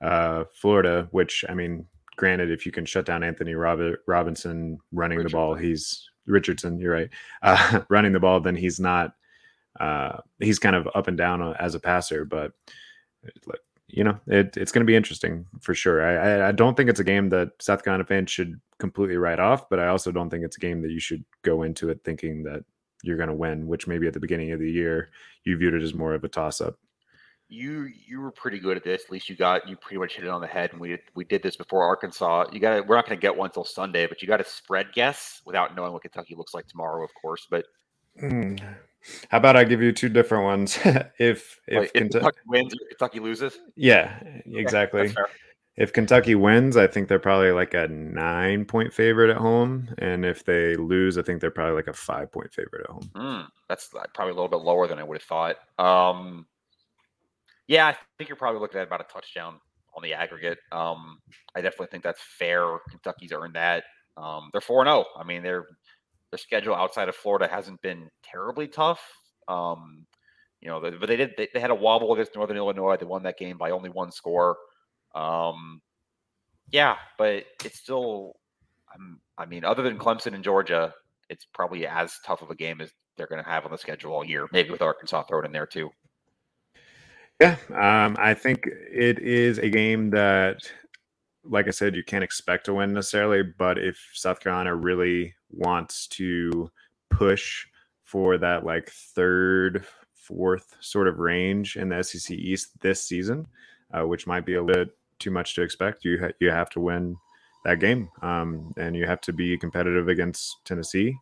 uh, 0.00 0.44
Florida, 0.52 1.08
which 1.10 1.44
I 1.48 1.54
mean, 1.54 1.86
granted, 2.16 2.50
if 2.50 2.66
you 2.66 2.72
can 2.72 2.84
shut 2.84 3.06
down 3.06 3.22
Anthony 3.22 3.54
Robert, 3.54 4.02
Robinson 4.06 4.78
running 4.92 5.18
Richardson. 5.18 5.38
the 5.38 5.44
ball, 5.44 5.54
he's 5.54 6.10
Richardson. 6.26 6.78
You're 6.78 6.92
right, 6.92 7.10
uh, 7.42 7.80
running 7.88 8.12
the 8.12 8.20
ball, 8.20 8.40
then 8.40 8.56
he's 8.56 8.80
not. 8.80 9.14
Uh, 9.80 10.18
he's 10.38 10.58
kind 10.58 10.76
of 10.76 10.86
up 10.94 11.08
and 11.08 11.16
down 11.16 11.54
as 11.58 11.74
a 11.74 11.80
passer, 11.80 12.26
but 12.26 12.52
you 13.92 14.04
know, 14.04 14.18
it, 14.26 14.56
it's 14.56 14.72
going 14.72 14.80
to 14.80 14.90
be 14.90 14.96
interesting 14.96 15.46
for 15.60 15.74
sure. 15.74 16.02
I, 16.02 16.48
I 16.48 16.52
don't 16.52 16.76
think 16.76 16.90
it's 16.90 17.00
a 17.00 17.04
game 17.04 17.28
that 17.28 17.50
South 17.60 17.84
Carolina 17.84 18.04
fans 18.04 18.30
should 18.30 18.60
completely 18.78 19.16
write 19.16 19.38
off, 19.38 19.68
but 19.68 19.78
I 19.78 19.88
also 19.88 20.10
don't 20.10 20.30
think 20.30 20.44
it's 20.44 20.56
a 20.56 20.60
game 20.60 20.82
that 20.82 20.90
you 20.90 21.00
should 21.00 21.24
go 21.42 21.62
into 21.62 21.90
it 21.90 22.00
thinking 22.04 22.42
that 22.44 22.64
you're 23.02 23.16
going 23.16 23.28
to 23.28 23.34
win, 23.34 23.66
which 23.66 23.86
maybe 23.86 24.06
at 24.06 24.14
the 24.14 24.20
beginning 24.20 24.52
of 24.52 24.60
the 24.60 24.70
year 24.70 25.10
you 25.44 25.56
viewed 25.56 25.74
it 25.74 25.82
as 25.82 25.94
more 25.94 26.14
of 26.14 26.24
a 26.24 26.28
toss 26.28 26.60
up 26.60 26.78
you 27.52 27.90
you 28.06 28.20
were 28.20 28.30
pretty 28.30 28.58
good 28.58 28.76
at 28.76 28.82
this. 28.82 29.04
At 29.04 29.10
least 29.10 29.28
you 29.28 29.36
got 29.36 29.68
you 29.68 29.76
pretty 29.76 29.98
much 29.98 30.16
hit 30.16 30.24
it 30.24 30.30
on 30.30 30.40
the 30.40 30.46
head. 30.46 30.72
And 30.72 30.80
we 30.80 30.98
we 31.14 31.24
did 31.24 31.42
this 31.42 31.56
before 31.56 31.84
Arkansas. 31.84 32.46
You 32.50 32.60
got 32.60 32.86
we're 32.86 32.96
not 32.96 33.06
going 33.06 33.18
to 33.18 33.20
get 33.20 33.36
one 33.36 33.50
until 33.50 33.64
Sunday, 33.64 34.06
but 34.06 34.22
you 34.22 34.28
got 34.28 34.38
to 34.38 34.44
spread 34.44 34.86
guess 34.94 35.42
without 35.44 35.76
knowing 35.76 35.92
what 35.92 36.02
Kentucky 36.02 36.34
looks 36.34 36.54
like 36.54 36.66
tomorrow, 36.66 37.04
of 37.04 37.10
course. 37.20 37.46
But 37.50 37.66
mm. 38.20 38.58
How 39.28 39.38
about 39.38 39.56
I 39.56 39.64
give 39.64 39.82
you 39.82 39.92
two 39.92 40.08
different 40.08 40.44
ones? 40.44 40.78
if 41.18 41.60
if, 41.66 41.84
if 41.84 41.92
Kentucky 41.92 42.38
wins, 42.46 42.74
Kentucky 42.90 43.20
loses. 43.20 43.58
Yeah, 43.76 44.20
exactly. 44.46 45.02
Okay, 45.02 45.14
if 45.76 45.92
Kentucky 45.92 46.34
wins, 46.34 46.76
I 46.76 46.86
think 46.86 47.08
they're 47.08 47.18
probably 47.18 47.50
like 47.50 47.72
a 47.74 47.88
nine 47.88 48.64
point 48.64 48.92
favorite 48.92 49.30
at 49.30 49.38
home. 49.38 49.88
And 49.98 50.24
if 50.24 50.44
they 50.44 50.76
lose, 50.76 51.16
I 51.16 51.22
think 51.22 51.40
they're 51.40 51.50
probably 51.50 51.74
like 51.74 51.86
a 51.86 51.94
five 51.94 52.30
point 52.30 52.52
favorite 52.52 52.84
at 52.84 52.90
home. 52.90 53.10
Mm, 53.14 53.46
that's 53.68 53.88
probably 54.14 54.32
a 54.32 54.34
little 54.34 54.48
bit 54.48 54.60
lower 54.60 54.86
than 54.86 54.98
I 54.98 55.02
would 55.02 55.16
have 55.16 55.22
thought. 55.22 55.56
Um, 55.78 56.46
yeah, 57.68 57.86
I 57.86 57.96
think 58.18 58.28
you're 58.28 58.36
probably 58.36 58.60
looking 58.60 58.80
at 58.80 58.86
about 58.86 59.00
a 59.00 59.12
touchdown 59.12 59.60
on 59.96 60.02
the 60.02 60.12
aggregate. 60.12 60.58
Um, 60.72 61.18
I 61.54 61.62
definitely 61.62 61.88
think 61.90 62.04
that's 62.04 62.20
fair. 62.38 62.78
Kentucky's 62.90 63.32
earned 63.32 63.54
that. 63.54 63.84
Um, 64.18 64.50
they're 64.52 64.60
four 64.60 64.84
zero. 64.84 65.06
Oh. 65.08 65.20
I 65.20 65.24
mean, 65.24 65.42
they're 65.42 65.64
their 66.32 66.38
schedule 66.38 66.74
outside 66.74 67.08
of 67.08 67.14
Florida 67.14 67.46
hasn't 67.46 67.80
been 67.82 68.08
terribly 68.24 68.66
tough. 68.66 69.00
Um, 69.48 70.06
you 70.60 70.68
know, 70.68 70.80
but 70.80 71.06
they 71.06 71.16
did. 71.16 71.34
They, 71.36 71.48
they, 71.52 71.60
had 71.60 71.70
a 71.70 71.74
wobble 71.74 72.12
against 72.14 72.34
Northern 72.34 72.56
Illinois. 72.56 72.96
They 72.96 73.04
won 73.04 73.22
that 73.24 73.38
game 73.38 73.58
by 73.58 73.70
only 73.70 73.90
one 73.90 74.10
score. 74.10 74.56
Um, 75.14 75.82
yeah, 76.70 76.96
but 77.18 77.44
it's 77.64 77.78
still. 77.78 78.36
Um, 78.94 79.20
I 79.36 79.44
mean, 79.44 79.64
other 79.64 79.82
than 79.82 79.98
Clemson 79.98 80.34
and 80.34 80.42
Georgia, 80.42 80.94
it's 81.28 81.46
probably 81.52 81.86
as 81.86 82.18
tough 82.24 82.42
of 82.42 82.50
a 82.50 82.54
game 82.54 82.80
as 82.80 82.90
they're 83.16 83.26
going 83.26 83.42
to 83.42 83.48
have 83.48 83.66
on 83.66 83.72
the 83.72 83.78
schedule 83.78 84.12
all 84.12 84.24
year. 84.24 84.48
Maybe 84.52 84.70
with 84.70 84.82
Arkansas 84.82 85.24
thrown 85.24 85.44
in 85.44 85.52
there 85.52 85.66
too. 85.66 85.90
Yeah, 87.40 87.56
um, 87.70 88.16
I 88.18 88.32
think 88.34 88.66
it 88.66 89.18
is 89.18 89.58
a 89.58 89.68
game 89.68 90.10
that, 90.10 90.58
like 91.44 91.66
I 91.66 91.72
said, 91.72 91.96
you 91.96 92.04
can't 92.04 92.24
expect 92.24 92.66
to 92.66 92.74
win 92.74 92.92
necessarily. 92.92 93.42
But 93.42 93.78
if 93.78 93.98
South 94.14 94.40
Carolina 94.40 94.74
really 94.76 95.34
wants 95.52 96.06
to 96.08 96.70
push 97.10 97.66
for 98.04 98.38
that 98.38 98.64
like 98.64 98.90
third, 98.90 99.84
fourth 100.14 100.76
sort 100.80 101.08
of 101.08 101.18
range 101.18 101.76
in 101.76 101.88
the 101.88 102.02
SEC 102.02 102.36
East 102.36 102.78
this 102.80 103.02
season, 103.02 103.46
uh, 103.92 104.02
which 104.02 104.26
might 104.26 104.44
be 104.44 104.54
a 104.54 104.62
little 104.62 104.86
too 105.18 105.30
much 105.30 105.54
to 105.54 105.62
expect, 105.62 106.04
you 106.04 106.18
ha- 106.20 106.34
you 106.40 106.50
have 106.50 106.68
to 106.70 106.80
win 106.80 107.16
that 107.64 107.78
game, 107.78 108.10
um, 108.22 108.72
and 108.76 108.96
you 108.96 109.06
have 109.06 109.20
to 109.20 109.32
be 109.32 109.56
competitive 109.56 110.08
against 110.08 110.64
Tennessee 110.64 111.16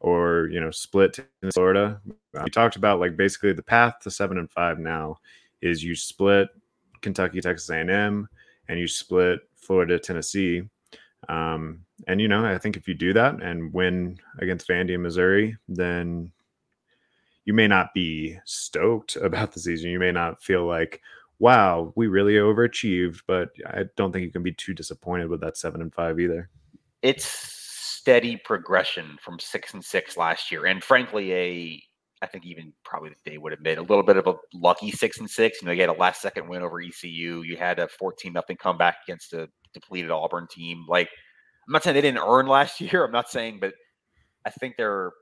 or 0.00 0.48
you 0.50 0.60
know 0.60 0.70
split 0.70 1.18
Florida. 1.54 2.00
Uh, 2.36 2.42
we 2.44 2.50
talked 2.50 2.76
about 2.76 3.00
like 3.00 3.16
basically 3.16 3.52
the 3.52 3.62
path 3.62 3.94
to 4.02 4.10
seven 4.10 4.38
and 4.38 4.50
five 4.50 4.78
now 4.78 5.18
is 5.60 5.84
you 5.84 5.94
split 5.94 6.48
Kentucky, 7.02 7.40
Texas 7.40 7.70
A&M, 7.70 8.28
and 8.68 8.78
you 8.78 8.88
split 8.88 9.40
Florida, 9.54 9.98
Tennessee. 9.98 10.62
Um, 11.28 11.84
and 12.06 12.20
you 12.20 12.28
know, 12.28 12.44
I 12.44 12.58
think 12.58 12.76
if 12.76 12.88
you 12.88 12.94
do 12.94 13.12
that 13.12 13.42
and 13.42 13.72
win 13.72 14.18
against 14.38 14.68
Vandy 14.68 14.94
and 14.94 15.02
Missouri, 15.02 15.56
then 15.68 16.32
you 17.44 17.52
may 17.52 17.66
not 17.66 17.94
be 17.94 18.38
stoked 18.44 19.16
about 19.22 19.52
the 19.52 19.60
season. 19.60 19.90
You 19.90 19.98
may 19.98 20.12
not 20.12 20.42
feel 20.42 20.66
like, 20.66 21.00
wow, 21.38 21.92
we 21.96 22.06
really 22.06 22.34
overachieved, 22.34 23.22
but 23.26 23.50
I 23.66 23.84
don't 23.96 24.12
think 24.12 24.24
you 24.24 24.32
can 24.32 24.42
be 24.42 24.52
too 24.52 24.74
disappointed 24.74 25.28
with 25.28 25.40
that 25.40 25.56
seven 25.56 25.80
and 25.80 25.92
five 25.92 26.20
either. 26.20 26.48
It's 27.02 27.24
steady 27.24 28.36
progression 28.36 29.18
from 29.20 29.38
six 29.38 29.74
and 29.74 29.84
six 29.84 30.16
last 30.16 30.50
year, 30.50 30.66
and 30.66 30.82
frankly, 30.82 31.32
a 31.32 31.82
I 32.22 32.26
think 32.26 32.46
even 32.46 32.72
probably 32.84 33.10
they 33.24 33.36
would 33.36 33.52
admit 33.52 33.78
a 33.78 33.82
little 33.82 34.04
bit 34.04 34.16
of 34.16 34.28
a 34.28 34.34
lucky 34.54 34.92
six 34.92 35.18
and 35.18 35.28
six. 35.28 35.60
You 35.60 35.66
know, 35.66 35.72
you 35.72 35.80
had 35.80 35.90
a 35.90 35.94
last 35.94 36.22
second 36.22 36.48
win 36.48 36.62
over 36.62 36.80
ECU. 36.80 37.42
You 37.42 37.56
had 37.56 37.80
a 37.80 37.88
14 37.88 38.32
nothing 38.32 38.56
comeback 38.56 38.98
against 39.04 39.32
a 39.32 39.48
depleted 39.74 40.12
Auburn 40.12 40.46
team. 40.48 40.86
Like, 40.88 41.08
I'm 41.66 41.72
not 41.72 41.82
saying 41.82 41.94
they 41.94 42.00
didn't 42.00 42.22
earn 42.26 42.46
last 42.46 42.80
year. 42.80 43.04
I'm 43.04 43.12
not 43.12 43.30
saying, 43.30 43.58
but 43.60 43.74
I 44.44 44.50
think 44.50 44.76
they're. 44.76 45.12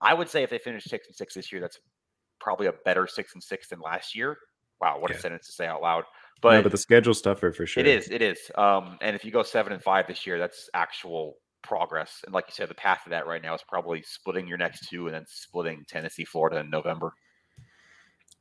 I 0.00 0.14
would 0.14 0.28
say 0.28 0.42
if 0.42 0.50
they 0.50 0.58
finish 0.58 0.84
six 0.84 1.06
and 1.06 1.14
six 1.14 1.34
this 1.34 1.52
year, 1.52 1.60
that's 1.60 1.78
probably 2.40 2.66
a 2.66 2.72
better 2.84 3.06
six 3.06 3.34
and 3.34 3.42
six 3.42 3.68
than 3.68 3.80
last 3.80 4.16
year. 4.16 4.36
Wow, 4.80 4.98
what 4.98 5.12
yeah. 5.12 5.16
a 5.16 5.20
sentence 5.20 5.46
to 5.46 5.52
say 5.52 5.66
out 5.66 5.80
loud. 5.80 6.04
But, 6.40 6.54
yeah, 6.54 6.62
but 6.62 6.72
the 6.72 6.78
schedule 6.78 7.14
stuffer 7.14 7.52
for 7.52 7.66
sure. 7.66 7.80
It 7.80 7.86
is. 7.86 8.10
It 8.10 8.20
is. 8.20 8.38
Um, 8.56 8.98
and 9.00 9.14
if 9.14 9.24
you 9.24 9.30
go 9.30 9.44
seven 9.44 9.72
and 9.72 9.80
five 9.80 10.08
this 10.08 10.26
year, 10.26 10.38
that's 10.40 10.68
actual 10.74 11.36
progress. 11.62 12.20
And 12.24 12.34
like 12.34 12.46
you 12.48 12.52
said, 12.52 12.68
the 12.68 12.74
path 12.74 13.02
to 13.04 13.10
that 13.10 13.28
right 13.28 13.40
now 13.40 13.54
is 13.54 13.62
probably 13.68 14.02
splitting 14.02 14.48
your 14.48 14.58
next 14.58 14.88
two 14.88 15.06
and 15.06 15.14
then 15.14 15.24
splitting 15.28 15.84
Tennessee, 15.88 16.24
Florida 16.24 16.58
in 16.58 16.68
November. 16.68 17.12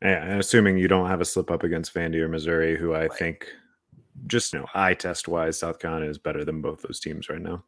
Yeah, 0.02 0.24
and 0.24 0.40
assuming 0.40 0.78
you 0.78 0.88
don't 0.88 1.08
have 1.08 1.22
a 1.22 1.26
slip 1.26 1.52
up 1.52 1.62
against 1.62 1.94
Vandy 1.94 2.16
or 2.16 2.28
Missouri, 2.28 2.76
who 2.76 2.94
I 2.94 3.02
right. 3.02 3.14
think 3.14 3.48
just 4.28 4.54
you 4.54 4.60
know 4.60 4.66
eye 4.74 4.94
test 4.94 5.28
wise, 5.28 5.60
South 5.60 5.80
Carolina 5.80 6.08
is 6.08 6.18
better 6.18 6.46
than 6.46 6.62
both 6.62 6.82
those 6.82 7.00
teams 7.00 7.30
right 7.30 7.42
now. 7.42 7.64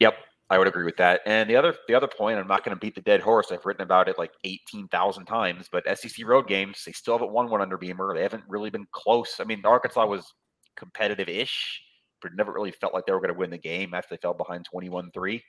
Yep, 0.00 0.14
I 0.50 0.58
would 0.58 0.68
agree 0.68 0.84
with 0.84 0.96
that. 0.98 1.20
And 1.26 1.48
the 1.48 1.56
other 1.56 1.74
the 1.88 1.94
other 1.94 2.08
point, 2.08 2.38
I'm 2.38 2.48
not 2.48 2.64
going 2.64 2.76
to 2.76 2.80
beat 2.80 2.94
the 2.94 3.00
dead 3.00 3.20
horse. 3.20 3.50
I've 3.50 3.64
written 3.64 3.82
about 3.82 4.08
it 4.08 4.18
like 4.18 4.32
18,000 4.44 5.26
times, 5.26 5.68
but 5.70 5.84
SEC 5.98 6.26
road 6.26 6.46
games, 6.46 6.82
they 6.84 6.92
still 6.92 7.14
haven't 7.14 7.32
won 7.32 7.48
one 7.50 7.62
under 7.62 7.78
Beamer. 7.78 8.14
They 8.14 8.22
haven't 8.22 8.44
really 8.48 8.70
been 8.70 8.86
close. 8.92 9.36
I 9.40 9.44
mean, 9.44 9.62
Arkansas 9.64 10.06
was 10.06 10.32
competitive-ish 10.76 11.82
but 12.22 12.34
never 12.34 12.52
really 12.52 12.70
felt 12.70 12.94
like 12.94 13.06
they 13.06 13.12
were 13.12 13.20
going 13.20 13.32
to 13.32 13.38
win 13.38 13.50
the 13.50 13.58
game 13.58 13.94
after 13.94 14.14
they 14.14 14.20
fell 14.20 14.34
behind 14.34 14.64
21 14.64 15.10
3. 15.12 15.42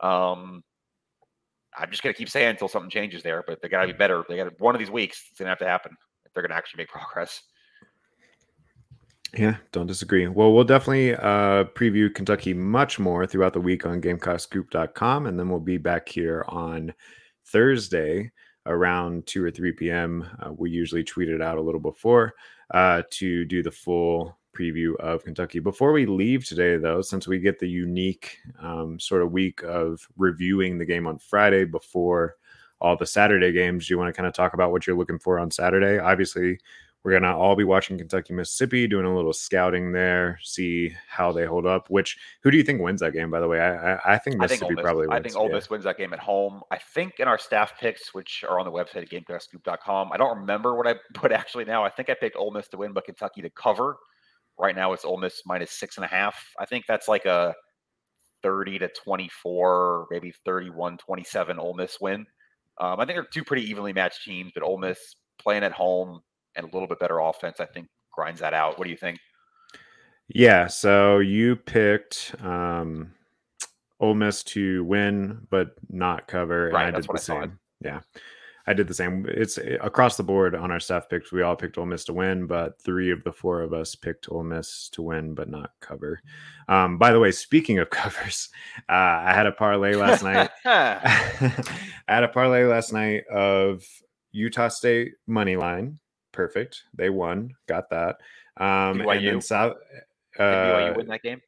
Um, 0.00 0.62
I'm 1.76 1.90
just 1.90 2.02
going 2.02 2.12
to 2.12 2.18
keep 2.18 2.28
saying 2.28 2.50
until 2.50 2.68
something 2.68 2.90
changes 2.90 3.22
there, 3.22 3.44
but 3.46 3.60
they 3.60 3.68
got 3.68 3.82
to 3.82 3.86
be 3.86 3.92
better. 3.92 4.24
They 4.28 4.36
got 4.36 4.58
one 4.60 4.74
of 4.74 4.78
these 4.78 4.90
weeks, 4.90 5.22
it's 5.30 5.38
going 5.38 5.46
to 5.46 5.50
have 5.50 5.58
to 5.58 5.68
happen 5.68 5.92
if 6.24 6.32
they're 6.32 6.42
going 6.42 6.50
to 6.50 6.56
actually 6.56 6.82
make 6.82 6.88
progress. 6.88 7.42
Yeah, 9.36 9.56
don't 9.72 9.86
disagree. 9.86 10.26
Well, 10.28 10.52
we'll 10.54 10.64
definitely 10.64 11.14
uh, 11.14 11.64
preview 11.74 12.12
Kentucky 12.14 12.54
much 12.54 12.98
more 12.98 13.26
throughout 13.26 13.52
the 13.52 13.60
week 13.60 13.84
on 13.84 14.00
GamecockScoop.com, 14.00 15.26
and 15.26 15.38
then 15.38 15.50
we'll 15.50 15.60
be 15.60 15.76
back 15.76 16.08
here 16.08 16.44
on 16.48 16.94
Thursday 17.44 18.32
around 18.64 19.26
2 19.26 19.44
or 19.44 19.50
3 19.50 19.72
p.m. 19.72 20.26
Uh, 20.40 20.52
we 20.52 20.70
usually 20.70 21.04
tweet 21.04 21.28
it 21.28 21.42
out 21.42 21.58
a 21.58 21.60
little 21.62 21.80
before 21.80 22.32
uh, 22.72 23.02
to 23.10 23.44
do 23.44 23.62
the 23.62 23.70
full 23.70 24.38
preview 24.58 24.96
of 24.96 25.22
Kentucky. 25.22 25.58
Before 25.58 25.92
we 25.92 26.06
leave 26.06 26.46
today, 26.46 26.76
though, 26.78 27.02
since 27.02 27.28
we 27.28 27.38
get 27.38 27.58
the 27.58 27.68
unique 27.68 28.38
um, 28.60 28.98
sort 28.98 29.22
of 29.22 29.32
week 29.32 29.62
of 29.62 30.00
reviewing 30.16 30.78
the 30.78 30.86
game 30.86 31.06
on 31.06 31.18
Friday 31.18 31.64
before 31.64 32.36
all 32.80 32.96
the 32.96 33.06
Saturday 33.06 33.52
games, 33.52 33.86
do 33.86 33.94
you 33.94 33.98
want 33.98 34.08
to 34.08 34.16
kind 34.16 34.26
of 34.26 34.32
talk 34.32 34.54
about 34.54 34.72
what 34.72 34.86
you're 34.86 34.96
looking 34.96 35.18
for 35.18 35.38
on 35.38 35.50
Saturday? 35.50 35.98
Obviously, 35.98 36.58
we're 37.06 37.12
going 37.12 37.22
to 37.22 37.32
all 37.32 37.54
be 37.54 37.62
watching 37.62 37.96
Kentucky, 37.96 38.34
Mississippi, 38.34 38.88
doing 38.88 39.06
a 39.06 39.14
little 39.14 39.32
scouting 39.32 39.92
there, 39.92 40.40
see 40.42 40.92
how 41.08 41.30
they 41.30 41.46
hold 41.46 41.64
up. 41.64 41.88
Which, 41.88 42.18
who 42.42 42.50
do 42.50 42.56
you 42.56 42.64
think 42.64 42.82
wins 42.82 42.98
that 42.98 43.12
game, 43.12 43.30
by 43.30 43.38
the 43.38 43.46
way? 43.46 43.60
I, 43.60 43.92
I, 43.92 44.14
I 44.14 44.18
think 44.18 44.38
Mississippi 44.38 44.64
I 44.64 44.68
think 44.70 44.80
probably 44.80 45.06
wins. 45.06 45.20
I 45.20 45.22
think 45.22 45.36
Ole 45.36 45.48
Miss 45.48 45.66
yeah. 45.66 45.70
wins 45.70 45.84
that 45.84 45.98
game 45.98 46.12
at 46.12 46.18
home. 46.18 46.62
I 46.72 46.78
think 46.78 47.20
in 47.20 47.28
our 47.28 47.38
staff 47.38 47.78
picks, 47.78 48.12
which 48.12 48.44
are 48.48 48.58
on 48.58 48.66
the 48.66 48.72
website 48.72 49.02
at 49.02 49.10
GamecockScoop.com, 49.10 50.10
I 50.10 50.16
don't 50.16 50.36
remember 50.36 50.74
what 50.74 50.88
I 50.88 50.96
put 51.14 51.30
actually 51.30 51.64
now. 51.64 51.84
I 51.84 51.90
think 51.90 52.10
I 52.10 52.14
picked 52.14 52.34
Ole 52.34 52.50
Miss 52.50 52.66
to 52.70 52.76
win, 52.76 52.92
but 52.92 53.04
Kentucky 53.04 53.40
to 53.40 53.50
cover. 53.50 53.98
Right 54.58 54.74
now 54.74 54.92
it's 54.92 55.04
Ole 55.04 55.18
Miss 55.18 55.42
minus 55.46 55.70
six 55.70 55.98
and 55.98 56.04
a 56.04 56.08
half. 56.08 56.44
I 56.58 56.64
think 56.64 56.86
that's 56.88 57.06
like 57.06 57.24
a 57.24 57.54
30 58.42 58.80
to 58.80 58.88
24, 58.88 60.08
maybe 60.10 60.32
31 60.44 60.98
27 60.98 61.60
Ole 61.60 61.74
Miss 61.74 62.00
win. 62.00 62.26
Um, 62.78 62.98
I 62.98 63.06
think 63.06 63.14
they're 63.14 63.28
two 63.32 63.44
pretty 63.44 63.62
evenly 63.70 63.92
matched 63.92 64.24
teams, 64.24 64.50
but 64.52 64.64
Ole 64.64 64.78
Miss 64.78 65.14
playing 65.38 65.62
at 65.62 65.70
home 65.70 66.20
and 66.56 66.66
a 66.66 66.70
little 66.70 66.88
bit 66.88 66.98
better 66.98 67.20
offense, 67.20 67.60
I 67.60 67.66
think 67.66 67.88
grinds 68.12 68.40
that 68.40 68.54
out. 68.54 68.78
What 68.78 68.84
do 68.84 68.90
you 68.90 68.96
think? 68.96 69.18
Yeah, 70.28 70.66
so 70.66 71.18
you 71.18 71.56
picked 71.56 72.34
um, 72.42 73.12
Ole 74.00 74.14
Miss 74.14 74.42
to 74.44 74.82
win 74.84 75.46
but 75.50 75.76
not 75.88 76.26
cover, 76.26 76.70
right, 76.72 76.88
and 76.88 76.96
I 76.96 77.00
did 77.00 77.08
the 77.08 77.18
same. 77.18 77.58
Yeah. 77.80 78.00
I 78.68 78.72
did 78.72 78.88
the 78.88 78.94
same. 78.94 79.26
It's 79.28 79.58
across 79.80 80.16
the 80.16 80.24
board 80.24 80.56
on 80.56 80.72
our 80.72 80.80
staff 80.80 81.08
picks. 81.08 81.30
We 81.30 81.42
all 81.42 81.54
picked 81.54 81.78
Ole 81.78 81.86
Miss 81.86 82.04
to 82.06 82.12
win, 82.12 82.46
but 82.46 82.80
three 82.82 83.12
of 83.12 83.22
the 83.22 83.32
four 83.32 83.60
of 83.60 83.72
us 83.72 83.94
picked 83.94 84.28
Ole 84.28 84.42
Miss 84.42 84.88
to 84.90 85.02
win, 85.02 85.34
but 85.34 85.48
not 85.48 85.70
cover. 85.80 86.20
Um, 86.68 86.98
by 86.98 87.12
the 87.12 87.20
way, 87.20 87.30
speaking 87.30 87.78
of 87.78 87.90
covers, 87.90 88.48
uh, 88.88 89.22
I 89.22 89.32
had 89.32 89.46
a 89.46 89.52
parlay 89.52 89.94
last 89.94 90.24
night. 90.24 90.50
I 90.64 91.62
had 92.08 92.24
a 92.24 92.28
parlay 92.28 92.64
last 92.64 92.92
night 92.92 93.24
of 93.28 93.84
Utah 94.32 94.68
State 94.68 95.12
money 95.28 95.54
line. 95.54 96.00
Perfect. 96.36 96.84
They 96.94 97.08
won. 97.08 97.54
Got 97.66 97.88
that. 97.90 98.16
Um, 98.58 98.98
BYU. 98.98 99.16
and 99.16 99.26
then 99.26 99.40
South. 99.40 99.72
Uh, 100.38 100.44
Did 100.44 100.92
BYU 100.92 100.96
win 100.98 101.06
that 101.06 101.22
game? 101.22 101.40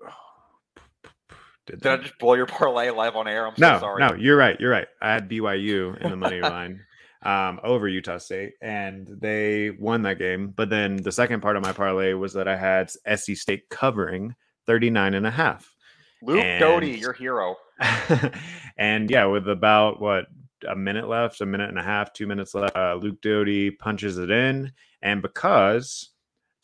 Did, 1.66 1.80
Did 1.80 1.92
I 1.92 1.96
just 1.96 2.16
blow 2.20 2.34
your 2.34 2.46
parlay 2.60 2.90
live 2.90 3.16
on 3.16 3.26
air? 3.26 3.48
I'm 3.48 3.56
so 3.56 3.72
no, 3.72 3.80
sorry. 3.80 4.00
No, 4.00 4.14
you're 4.14 4.36
right. 4.36 4.56
You're 4.60 4.70
right. 4.70 4.86
I 5.02 5.12
had 5.12 5.28
BYU 5.28 6.00
in 6.00 6.10
the 6.10 6.16
money 6.16 6.40
line 6.42 6.82
um, 7.24 7.58
over 7.64 7.88
Utah 7.88 8.18
State, 8.18 8.52
and 8.62 9.08
they 9.20 9.70
won 9.70 10.02
that 10.02 10.20
game. 10.20 10.54
But 10.54 10.70
then 10.70 10.96
the 10.96 11.10
second 11.10 11.40
part 11.40 11.56
of 11.56 11.64
my 11.64 11.72
parlay 11.72 12.12
was 12.12 12.32
that 12.34 12.46
I 12.46 12.56
had 12.56 12.92
SC 12.92 13.34
State 13.34 13.68
covering 13.70 14.36
39 14.66 15.14
and 15.14 15.26
a 15.26 15.32
half. 15.32 15.74
Luke 16.22 16.38
and, 16.38 16.60
Doty, 16.60 16.92
your 16.92 17.12
hero. 17.12 17.56
and 18.78 19.10
yeah, 19.10 19.24
with 19.24 19.48
about 19.48 20.00
what 20.00 20.26
a 20.68 20.76
minute 20.76 21.08
left, 21.08 21.40
a 21.40 21.46
minute 21.46 21.68
and 21.68 21.78
a 21.78 21.82
half, 21.82 22.12
two 22.12 22.26
minutes 22.26 22.54
left, 22.54 22.76
uh, 22.76 22.94
Luke 23.00 23.20
Doty 23.20 23.70
punches 23.70 24.18
it 24.18 24.30
in. 24.30 24.72
And 25.02 25.22
because 25.22 26.10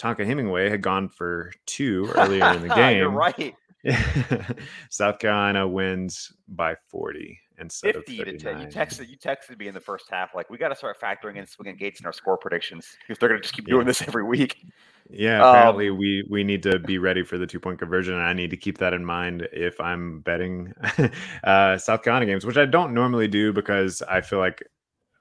Tonka 0.01 0.27
Hemingway 0.27 0.71
had 0.71 0.83
gone 0.83 1.09
for 1.09 1.53
two 1.67 2.11
earlier 2.17 2.53
in 2.55 2.63
the 2.63 2.75
game. 2.75 2.99
You're 2.99 3.11
right. 3.11 3.55
South 4.91 5.19
Carolina 5.19 5.67
wins 5.67 6.33
by 6.49 6.77
40 6.89 7.39
instead 7.61 7.95
50 7.95 8.21
of 8.21 8.27
50 8.27 8.39
to 8.39 8.45
10. 8.45 8.61
You 8.61 8.67
texted 8.67 9.09
you 9.09 9.17
texted 9.17 9.59
me 9.59 9.69
in 9.69 9.75
the 9.75 9.81
first 9.81 10.07
half 10.11 10.35
like 10.35 10.51
we 10.51 10.59
got 10.59 10.69
to 10.69 10.77
start 10.77 11.01
factoring 11.01 11.37
in 11.37 11.47
swinging 11.47 11.77
gates 11.77 12.01
in 12.01 12.07
our 12.07 12.13
score 12.13 12.37
predictions 12.37 12.97
because 13.01 13.19
they're 13.19 13.29
going 13.29 13.41
to 13.41 13.43
just 13.43 13.55
keep 13.55 13.67
yeah. 13.69 13.75
doing 13.75 13.87
this 13.87 14.03
every 14.03 14.25
week. 14.25 14.67
Yeah, 15.09 15.49
apparently 15.49 15.89
um, 15.89 15.99
we 15.99 16.25
we 16.31 16.45
need 16.45 16.63
to 16.65 16.79
be 16.79 16.99
ready 16.99 17.23
for 17.23 17.37
the 17.37 17.47
two 17.47 17.59
point 17.59 17.79
conversion, 17.79 18.15
and 18.15 18.23
I 18.23 18.33
need 18.33 18.51
to 18.51 18.57
keep 18.57 18.79
that 18.79 18.93
in 18.93 19.05
mind 19.05 19.49
if 19.53 19.81
I'm 19.81 20.21
betting 20.21 20.73
uh, 21.45 21.79
South 21.79 22.03
Carolina 22.03 22.27
games, 22.27 22.47
which 22.47 22.57
I 22.57 22.67
don't 22.67 22.95
normally 22.95 23.29
do 23.29 23.53
because 23.53 24.03
I 24.03 24.21
feel 24.21 24.39
like 24.39 24.63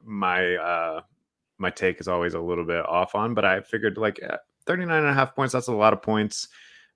my 0.03 0.55
uh, 0.55 1.01
my 1.57 1.71
take 1.71 1.99
is 1.99 2.07
always 2.07 2.35
a 2.35 2.39
little 2.39 2.65
bit 2.65 2.85
off 2.85 3.15
on. 3.15 3.33
But 3.33 3.45
I 3.45 3.61
figured 3.61 3.97
like 3.97 4.19
39 4.65 4.95
and 4.95 5.07
a 5.07 5.13
half 5.13 5.35
points, 5.35 5.53
that's 5.53 5.67
a 5.67 5.73
lot 5.73 5.93
of 5.93 6.01
points 6.01 6.47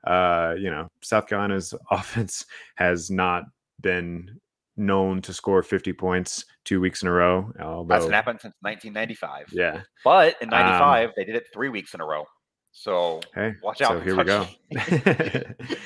uh, 0.03 0.55
you 0.57 0.69
know, 0.69 0.89
South 1.01 1.27
Carolina's 1.27 1.73
offense 1.91 2.45
has 2.75 3.09
not 3.09 3.43
been 3.81 4.39
known 4.77 5.21
to 5.21 5.33
score 5.33 5.61
50 5.63 5.93
points 5.93 6.45
two 6.65 6.79
weeks 6.81 7.01
in 7.03 7.07
a 7.07 7.11
row. 7.11 7.51
Although, 7.61 7.93
Hasn't 7.93 8.13
happened 8.13 8.41
since 8.41 8.55
1995. 8.61 9.47
Yeah. 9.51 9.81
But 10.03 10.35
in 10.41 10.53
Um, 10.53 10.59
95, 10.59 11.11
they 11.15 11.25
did 11.25 11.35
it 11.35 11.45
three 11.53 11.69
weeks 11.69 11.93
in 11.93 12.01
a 12.01 12.05
row. 12.05 12.25
So 12.71 13.21
Hey, 13.35 13.53
watch 13.61 13.81
out. 13.81 13.89
so 13.91 13.99
here 13.99 14.15
we 14.17 14.23
go. 14.23 14.47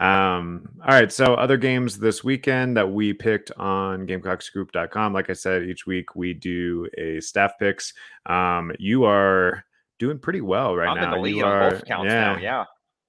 Um, 0.00 0.66
all 0.82 0.94
right. 0.94 1.12
So 1.12 1.34
other 1.34 1.58
games 1.58 1.98
this 1.98 2.24
weekend 2.24 2.74
that 2.78 2.90
we 2.90 3.12
picked 3.12 3.52
on 3.58 4.06
GamecockScoop.com. 4.06 5.12
Like 5.12 5.28
I 5.28 5.34
said, 5.34 5.64
each 5.64 5.86
week 5.86 6.16
we 6.16 6.32
do 6.32 6.88
a 6.96 7.20
staff 7.20 7.52
picks. 7.58 7.92
Um, 8.24 8.72
you 8.78 9.04
are 9.04 9.62
doing 9.98 10.18
pretty 10.18 10.40
well 10.40 10.74
right 10.74 10.88
I'm 10.88 10.96
in 10.96 11.04
now. 11.04 11.14
the 11.16 11.20
lead 11.20 11.36
you 11.36 11.44
on 11.44 11.52
are, 11.52 11.70
both 11.72 11.84
counts 11.84 12.10
yeah, 12.10 12.32
now. 12.32 12.38
Yeah. 12.40 12.64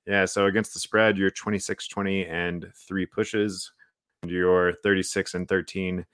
yeah. 0.05 0.25
So 0.25 0.47
against 0.47 0.73
the 0.73 0.81
spread, 0.81 1.17
you're 1.17 1.31
26, 1.31 1.87
20, 1.87 2.25
and 2.25 2.67
three 2.75 3.05
pushes. 3.05 3.71
And 4.21 4.29
You're 4.31 4.73
36 4.83 5.33
and 5.33 5.47
13 5.47 6.05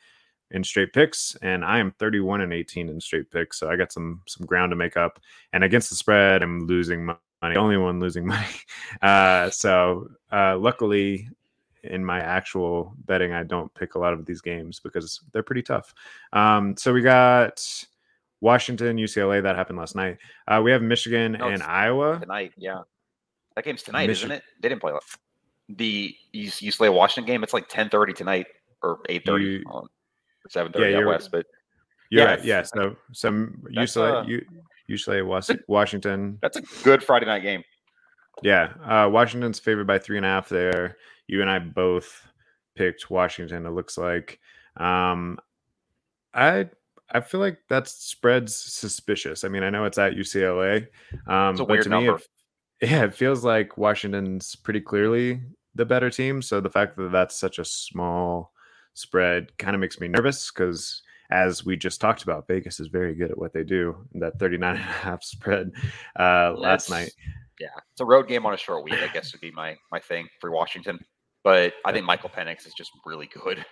in 0.51 0.63
straight 0.63 0.93
picks, 0.93 1.35
and 1.41 1.65
I 1.65 1.79
am 1.79 1.91
31 1.99 2.39
and 2.39 2.53
18 2.53 2.87
in 2.87 3.01
straight 3.01 3.29
picks. 3.29 3.59
So 3.59 3.69
I 3.69 3.75
got 3.75 3.91
some 3.91 4.21
some 4.27 4.45
ground 4.45 4.71
to 4.71 4.77
make 4.77 4.95
up. 4.95 5.19
And 5.51 5.61
against 5.61 5.89
the 5.89 5.95
spread, 5.97 6.41
I'm 6.41 6.65
losing 6.67 7.03
money. 7.05 7.19
The 7.41 7.55
only 7.55 7.75
one 7.75 7.99
losing 7.99 8.25
money. 8.33 8.45
Uh, 9.01 9.49
so 9.49 10.07
uh, 10.31 10.57
luckily, 10.57 11.27
in 11.83 12.03
my 12.03 12.21
actual 12.21 12.93
betting, 13.05 13.33
I 13.33 13.43
don't 13.43 13.73
pick 13.73 13.95
a 13.95 13.99
lot 13.99 14.13
of 14.13 14.25
these 14.25 14.39
games 14.39 14.79
because 14.79 15.19
they're 15.33 15.43
pretty 15.43 15.63
tough. 15.63 15.93
Um, 16.31 16.77
so 16.77 16.93
we 16.93 17.01
got 17.01 17.61
Washington, 18.39 18.95
UCLA. 18.95 19.43
That 19.43 19.57
happened 19.57 19.79
last 19.79 19.97
night. 19.97 20.17
Uh, 20.47 20.61
we 20.63 20.71
have 20.71 20.81
Michigan 20.81 21.33
No, 21.33 21.49
and 21.49 21.61
Iowa. 21.61 22.19
Tonight. 22.21 22.53
Yeah. 22.57 22.83
That 23.57 23.65
game's 23.65 23.83
tonight, 23.83 24.07
Michi- 24.07 24.11
isn't 24.13 24.31
it? 24.31 24.43
They 24.61 24.69
didn't 24.69 24.79
play 24.79 24.93
la- 24.93 24.99
the 25.69 26.15
you 26.31 26.51
you 26.59 26.71
slay 26.71 26.89
Washington 26.89 27.25
game. 27.31 27.43
It's 27.43 27.53
like 27.53 27.67
10:30 27.69 28.15
tonight 28.15 28.47
or 28.81 28.99
8:30 29.09 29.43
You- 29.43 29.63
or 29.69 29.87
7:30 30.49 30.91
Yeah, 30.91 30.97
out 30.99 31.05
west. 31.05 31.31
But 31.31 31.45
Yeah, 32.09 32.23
right. 32.23 32.43
Yeah. 32.45 32.63
So 32.63 32.95
some 33.11 33.63
UCLA, 33.69 34.21
uh, 34.23 34.25
U- 34.27 34.45
UCLA, 34.89 35.25
Washington. 35.67 36.37
that's 36.41 36.57
a 36.57 36.61
good 36.83 37.03
Friday 37.03 37.25
night 37.25 37.41
game. 37.41 37.63
Yeah. 38.43 38.73
Uh, 38.85 39.09
Washington's 39.09 39.59
favored 39.59 39.87
by 39.87 39.97
three 39.99 40.17
and 40.17 40.25
a 40.25 40.29
half 40.29 40.47
there. 40.47 40.97
You 41.27 41.41
and 41.41 41.49
I 41.49 41.59
both 41.59 42.25
picked 42.75 43.09
Washington. 43.09 43.65
It 43.65 43.71
looks 43.71 43.97
like. 43.97 44.39
Um, 44.77 45.39
I 46.33 46.69
I 47.09 47.19
feel 47.21 47.39
like 47.39 47.57
that 47.69 47.87
spread's 47.87 48.55
suspicious. 48.55 49.43
I 49.43 49.47
mean, 49.47 49.63
I 49.63 49.69
know 49.69 49.85
it's 49.85 49.97
at 49.97 50.13
UCLA. 50.13 50.87
Um, 51.27 51.51
It's 51.51 51.59
a 51.61 51.63
but 51.63 51.69
weird 51.69 51.83
to 51.85 51.89
me, 51.89 52.05
number. 52.05 52.21
it, 52.81 52.89
yeah, 52.91 53.05
it 53.05 53.13
feels 53.15 53.43
like 53.43 53.77
Washington's 53.77 54.55
pretty 54.55 54.81
clearly 54.81 55.41
the 55.77 55.85
better 55.85 56.09
team. 56.09 56.41
So 56.41 56.59
the 56.59 56.69
fact 56.69 56.97
that 56.97 57.11
that's 57.11 57.39
such 57.39 57.59
a 57.59 57.65
small 57.65 58.51
spread 58.93 59.57
kind 59.57 59.75
of 59.75 59.79
makes 59.79 59.99
me 59.99 60.07
nervous 60.07 60.51
because 60.51 61.01
as 61.29 61.65
we 61.65 61.77
just 61.77 62.01
talked 62.01 62.23
about, 62.23 62.47
Vegas 62.47 62.79
is 62.79 62.87
very 62.87 63.13
good 63.13 63.31
at 63.31 63.37
what 63.37 63.53
they 63.53 63.63
do. 63.63 63.95
That 64.15 64.39
39 64.39 64.75
and 64.75 64.79
a 64.79 64.81
half 64.81 65.23
spread 65.23 65.71
uh, 66.19 66.53
last 66.57 66.89
night. 66.89 67.11
Yeah, 67.59 67.67
it's 67.91 68.01
a 68.01 68.05
road 68.05 68.27
game 68.27 68.45
on 68.45 68.53
a 68.53 68.57
short 68.57 68.83
week. 68.83 68.95
I 68.95 69.07
guess 69.07 69.31
would 69.33 69.41
be 69.41 69.51
my 69.51 69.75
my 69.91 69.99
thing 69.99 70.27
for 70.39 70.51
Washington. 70.51 70.99
But 71.43 71.73
I 71.85 71.91
think 71.91 72.05
Michael 72.05 72.29
Penix 72.29 72.67
is 72.67 72.73
just 72.73 72.91
really 73.05 73.27
good. 73.27 73.65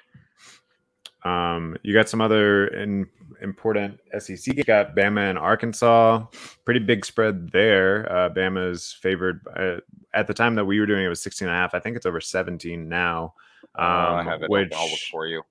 Um, 1.26 1.76
you 1.82 1.94
got 1.94 2.08
some 2.08 2.22
other 2.22 2.68
in, 2.68 3.08
important 3.42 4.00
SEC. 4.20 4.56
You 4.56 4.64
got 4.64 4.96
Bama 4.96 5.30
and 5.30 5.40
Arkansas. 5.40 6.26
Pretty 6.66 6.80
big 6.80 7.04
spread 7.04 7.52
there. 7.52 8.10
Uh, 8.12 8.30
Bama 8.30 8.72
is 8.72 8.94
favored 8.94 9.42
uh, 9.58 9.78
at 10.16 10.28
the 10.28 10.34
time 10.34 10.56
that 10.56 10.66
we 10.66 10.80
were 10.80 10.86
doing 10.86 11.06
it 11.06 11.10
was 11.10 11.22
16 11.22 11.48
and 11.48 11.56
a 11.56 11.60
half. 11.60 11.74
I 11.76 11.80
think 11.80 11.96
it's 11.98 12.06
over 12.06 12.22
17 12.22 12.88
now. 12.90 13.34
I 13.76 14.20
Um, 14.20 14.26
have 14.26 14.44
it. 14.44 14.50
which 14.50 14.72
I'll 14.74 14.90
look 14.90 15.00
for 15.12 15.28
you. 15.28 15.44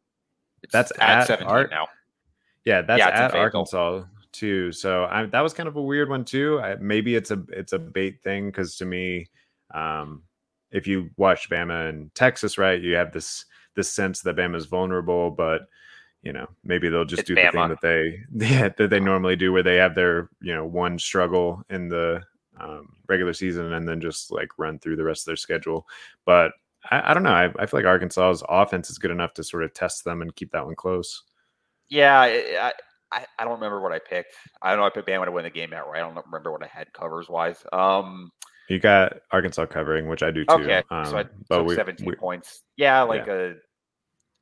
It's 0.62 0.72
that's 0.72 0.92
at, 0.98 1.20
at 1.20 1.26
17 1.26 1.48
Ar- 1.48 1.68
now. 1.68 1.88
yeah, 2.64 2.80
that's 2.82 2.98
Yeah, 2.98 3.08
at 3.08 3.34
Arkansas 3.34 4.04
too. 4.32 4.72
So 4.72 5.04
I, 5.04 5.26
that 5.26 5.40
was 5.42 5.52
kind 5.52 5.68
of 5.68 5.76
a 5.76 5.82
weird 5.82 6.08
one 6.08 6.24
too. 6.24 6.60
I, 6.60 6.76
maybe 6.76 7.14
it's 7.14 7.30
a 7.30 7.42
it's 7.50 7.72
a 7.74 7.78
bait 7.78 8.22
thing 8.22 8.46
because 8.46 8.76
to 8.78 8.84
me, 8.86 9.28
um, 9.74 10.22
if 10.70 10.86
you 10.86 11.10
watch 11.16 11.48
Bama 11.50 11.88
and 11.88 12.12
Texas, 12.14 12.56
right, 12.58 12.80
you 12.80 12.94
have 12.94 13.12
this 13.12 13.44
this 13.76 13.92
sense 13.92 14.22
that 14.22 14.36
Bama 14.36 14.56
is 14.56 14.66
vulnerable, 14.66 15.30
but 15.30 15.62
you 16.22 16.32
know 16.32 16.48
maybe 16.64 16.88
they'll 16.88 17.04
just 17.04 17.20
It's 17.20 17.28
do 17.28 17.34
the 17.34 17.42
thing 17.42 17.68
that 17.68 17.80
they 17.82 18.20
yeah, 18.34 18.70
that 18.70 18.88
they 18.90 19.00
normally 19.00 19.36
do, 19.36 19.52
where 19.52 19.62
they 19.62 19.76
have 19.76 19.94
their 19.94 20.30
you 20.40 20.54
know 20.54 20.64
one 20.64 20.98
struggle 20.98 21.62
in 21.68 21.88
the 21.88 22.22
um, 22.61 22.96
regular 23.09 23.32
season 23.32 23.72
and 23.72 23.88
then 23.88 24.00
just 24.00 24.30
like 24.30 24.48
run 24.59 24.78
through 24.78 24.96
the 24.96 25.05
rest 25.05 25.22
of 25.22 25.26
their 25.26 25.36
schedule. 25.36 25.86
But 26.24 26.52
I, 26.90 27.11
I 27.11 27.14
don't 27.14 27.22
know. 27.22 27.30
I, 27.30 27.44
I 27.59 27.66
feel 27.66 27.78
like 27.80 27.86
Arkansas's 27.86 28.42
offense 28.48 28.90
is 28.90 28.98
good 28.98 29.11
enough 29.11 29.34
to 29.34 29.44
sort 29.44 29.64
of 29.64 29.72
test 29.74 30.05
them 30.05 30.22
and 30.22 30.34
keep 30.34 30.52
that 30.52 30.64
one 30.66 30.74
close. 30.74 31.22
Yeah, 31.88 32.18
I, 32.20 32.72
I 33.12 33.24
I 33.38 33.44
don't 33.44 33.55
remember 33.55 33.80
what 33.80 33.92
I 33.92 33.98
picked. 34.00 34.34
I 34.62 34.70
don't 34.70 34.80
know 34.80 34.86
I 34.86 34.90
picked 34.90 35.07
Bama 35.09 35.24
to 35.26 35.30
win 35.32 35.44
the 35.44 35.50
game 35.50 35.72
outright. 35.72 36.02
I 36.02 36.07
don't 36.12 36.26
remember 36.26 36.50
what 36.50 36.62
I 36.64 36.66
had 36.66 36.92
covers 36.92 37.28
wise. 37.28 37.62
Um, 37.72 38.32
You 38.68 38.78
got 38.80 39.14
Arkansas 39.30 39.66
covering, 39.66 40.09
which 40.09 40.22
I 40.22 40.30
do 40.30 40.44
too. 40.44 40.55
okay, 40.55 40.82
Um, 40.90 41.05
so 41.07 41.18
I 41.18 41.24
but 41.48 41.59
took 41.59 41.66
we, 41.68 41.74
17 41.76 42.07
we- 42.07 42.14
points. 42.16 42.62
Yeah, 42.76 43.02
like 43.02 43.28
a, 43.28 43.55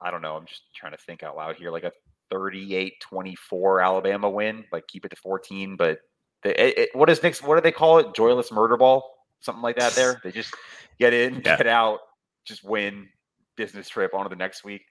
I 0.00 0.10
don't 0.10 0.22
know. 0.22 0.36
I'm 0.36 0.46
just 0.46 0.62
trying 0.74 0.92
to 0.92 0.98
think 0.98 1.22
out 1.22 1.36
loud 1.36 1.56
here. 1.56 1.70
Like 1.70 1.84
a 1.84 1.92
38-24 2.32 3.84
Alabama 3.84 4.30
win. 4.30 4.64
Like 4.72 4.86
keep 4.86 5.04
it 5.04 5.10
to 5.10 5.16
14. 5.16 5.76
But 5.76 5.98
the, 6.42 6.50
it, 6.66 6.78
it, 6.78 6.88
what 6.94 7.08
is 7.10 7.22
next? 7.22 7.42
What 7.42 7.56
do 7.56 7.60
they 7.60 7.72
call 7.72 7.98
it? 7.98 8.14
Joyless 8.14 8.50
murder 8.52 8.76
ball, 8.76 9.08
something 9.40 9.62
like 9.62 9.76
that. 9.76 9.92
There, 9.92 10.20
they 10.24 10.32
just 10.32 10.54
get 10.98 11.12
in, 11.12 11.36
Yeah. 11.44 11.56
get 11.56 11.66
out, 11.66 12.00
just 12.44 12.64
win. 12.64 13.08
Business 13.56 13.88
trip 13.88 14.14
on 14.14 14.24
to 14.24 14.28
the 14.30 14.36
next 14.36 14.64
week. 14.64 14.82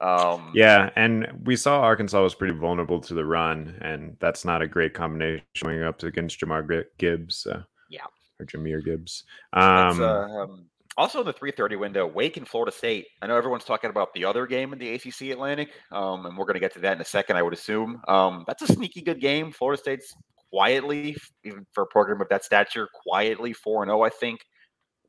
Um, 0.00 0.50
yeah, 0.54 0.90
and 0.96 1.28
we 1.44 1.54
saw 1.54 1.80
Arkansas 1.82 2.20
was 2.20 2.34
pretty 2.34 2.54
vulnerable 2.58 3.00
to 3.02 3.14
the 3.14 3.24
run, 3.24 3.78
and 3.80 4.16
that's 4.18 4.44
not 4.44 4.60
a 4.60 4.66
great 4.66 4.94
combination 4.94 5.44
going 5.62 5.82
up 5.84 6.02
against 6.02 6.40
Jamar 6.40 6.68
Gi- 6.68 6.88
Gibbs. 6.98 7.46
Uh, 7.46 7.62
Yeah. 7.88 8.06
or 8.40 8.46
Jahmyr 8.46 8.84
Gibbs. 8.84 9.22
Um, 9.52 10.02
uh, 10.02 10.42
um, 10.42 10.66
also 10.96 11.20
in 11.20 11.26
the 11.26 11.32
3:30 11.32 11.76
window, 11.78 12.04
Wake 12.04 12.36
and 12.36 12.48
Florida 12.48 12.72
State. 12.72 13.06
I 13.22 13.28
know 13.28 13.36
everyone's 13.36 13.64
talking 13.64 13.90
about 13.90 14.12
the 14.14 14.24
other 14.24 14.46
game 14.48 14.72
in 14.72 14.80
the 14.80 14.92
ACC 14.94 15.30
Atlantic, 15.30 15.70
um, 15.92 16.26
and 16.26 16.36
we're 16.36 16.46
going 16.46 16.54
to 16.54 16.60
get 16.60 16.72
to 16.74 16.80
that 16.80 16.96
in 16.96 17.00
a 17.00 17.04
second. 17.04 17.36
I 17.36 17.42
would 17.42 17.54
assume 17.54 18.02
um, 18.08 18.42
that's 18.48 18.62
a 18.62 18.66
sneaky 18.66 19.02
good 19.02 19.20
game. 19.20 19.52
Florida 19.52 19.80
State's 19.80 20.12
quietly, 20.52 21.16
even 21.44 21.66
for 21.72 21.84
a 21.84 21.86
program 21.86 22.20
of 22.20 22.28
that 22.28 22.44
stature, 22.44 22.88
quietly 23.06 23.52
four 23.52 23.82
and 23.82 23.88
zero. 23.90 24.02
I 24.02 24.10
think 24.10 24.40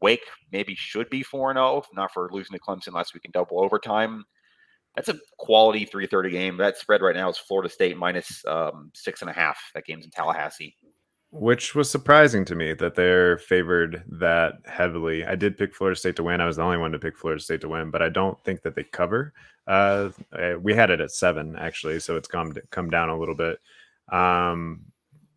Wake 0.01 0.23
maybe 0.51 0.75
should 0.75 1.09
be 1.09 1.23
four 1.23 1.49
and 1.49 1.57
zero, 1.57 1.83
not 1.93 2.13
for 2.13 2.29
losing 2.31 2.57
to 2.57 2.63
Clemson 2.63 2.93
last 2.93 3.13
week 3.13 3.25
in 3.25 3.31
double 3.31 3.61
overtime. 3.63 4.23
That's 4.95 5.09
a 5.09 5.19
quality 5.37 5.85
3:30 5.85 6.31
game. 6.31 6.57
That 6.57 6.77
spread 6.77 7.01
right 7.01 7.15
now 7.15 7.29
is 7.29 7.37
Florida 7.37 7.69
State 7.69 7.97
minus 7.97 8.43
um, 8.45 8.91
six 8.93 9.21
and 9.21 9.29
a 9.29 9.33
half. 9.33 9.59
That 9.73 9.85
game's 9.85 10.05
in 10.05 10.11
Tallahassee. 10.11 10.75
which 11.31 11.73
was 11.73 11.89
surprising 11.89 12.45
to 12.45 12.53
me 12.53 12.73
that 12.73 12.93
they're 12.93 13.39
favored 13.39 14.03
that 14.07 14.53
heavily. 14.65 15.25
I 15.25 15.33
did 15.35 15.57
pick 15.57 15.73
Florida 15.75 15.99
State 15.99 16.15
to 16.17 16.23
win. 16.23 16.41
I 16.41 16.45
was 16.45 16.57
the 16.57 16.61
only 16.61 16.77
one 16.77 16.91
to 16.91 16.99
pick 16.99 17.17
Florida 17.17 17.41
State 17.41 17.61
to 17.61 17.69
win, 17.69 17.89
but 17.89 18.03
I 18.03 18.09
don't 18.09 18.39
think 18.43 18.61
that 18.61 18.75
they 18.75 18.83
cover. 18.83 19.33
Uh, 19.65 20.09
uh, 20.31 20.53
we 20.61 20.75
had 20.75 20.91
it 20.91 21.01
at 21.01 21.09
seven 21.09 21.55
actually, 21.55 21.99
so 21.99 22.17
it's 22.17 22.27
come 22.27 22.53
come 22.69 22.91
down 22.91 23.09
a 23.09 23.17
little 23.17 23.35
bit. 23.35 23.57
Um, 24.11 24.81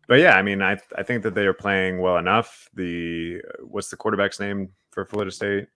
but 0.07 0.19
yeah, 0.19 0.35
I 0.35 0.41
mean, 0.41 0.61
I 0.61 0.77
I 0.95 1.03
think 1.03 1.23
that 1.23 1.35
they 1.35 1.45
are 1.45 1.53
playing 1.53 1.99
well 1.99 2.17
enough. 2.17 2.69
The 2.73 3.41
what's 3.61 3.89
the 3.89 3.97
quarterback's 3.97 4.39
name 4.39 4.69
for 4.91 5.05
Florida 5.05 5.31
State? 5.31 5.67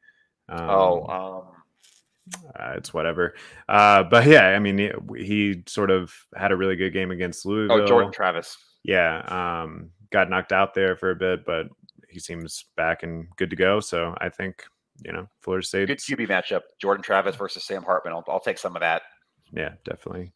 Um, 0.50 0.70
oh, 0.70 1.06
um, 1.08 2.42
uh, 2.60 2.74
it's 2.78 2.94
whatever. 2.94 3.36
Uh, 3.68 4.04
but 4.04 4.26
yeah, 4.26 4.48
I 4.50 4.60
mean, 4.60 4.78
he, 4.78 4.92
he 5.18 5.64
sort 5.68 5.92
of 5.92 6.14
had 6.36 6.52
a 6.52 6.58
really 6.58 6.76
good 6.76 6.92
game 6.92 7.12
against 7.12 7.46
Louisville. 7.46 7.82
oh, 7.82 7.88
Jordan 7.88 8.12
Travis. 8.12 8.58
Yeah, 8.84 9.20
um, 9.64 9.92
got 10.12 10.30
knocked 10.30 10.52
out 10.52 10.74
there 10.74 10.96
for 10.96 11.12
a 11.12 11.16
bit, 11.16 11.46
but 11.46 11.68
he 12.10 12.20
seems 12.20 12.66
back 12.76 13.04
and 13.04 13.28
good 13.38 13.50
to 13.50 13.56
go. 13.56 13.80
So 13.80 14.16
I 14.20 14.30
think 14.30 14.64
you 15.04 15.12
know 15.12 15.28
Florida 15.42 15.66
State. 15.66 15.88
Good 15.88 16.00
QB 16.00 16.30
matchup. 16.30 16.62
Jordan 16.80 17.04
Travis 17.04 17.36
versus 17.36 17.64
Sam 17.64 17.84
Hartman. 17.84 18.14
I'll, 18.14 18.24
I'll 18.28 18.40
take 18.40 18.58
some 18.58 18.76
of 18.76 18.82
that. 18.82 19.02
Yeah, 19.54 19.74
definitely. 19.84 20.32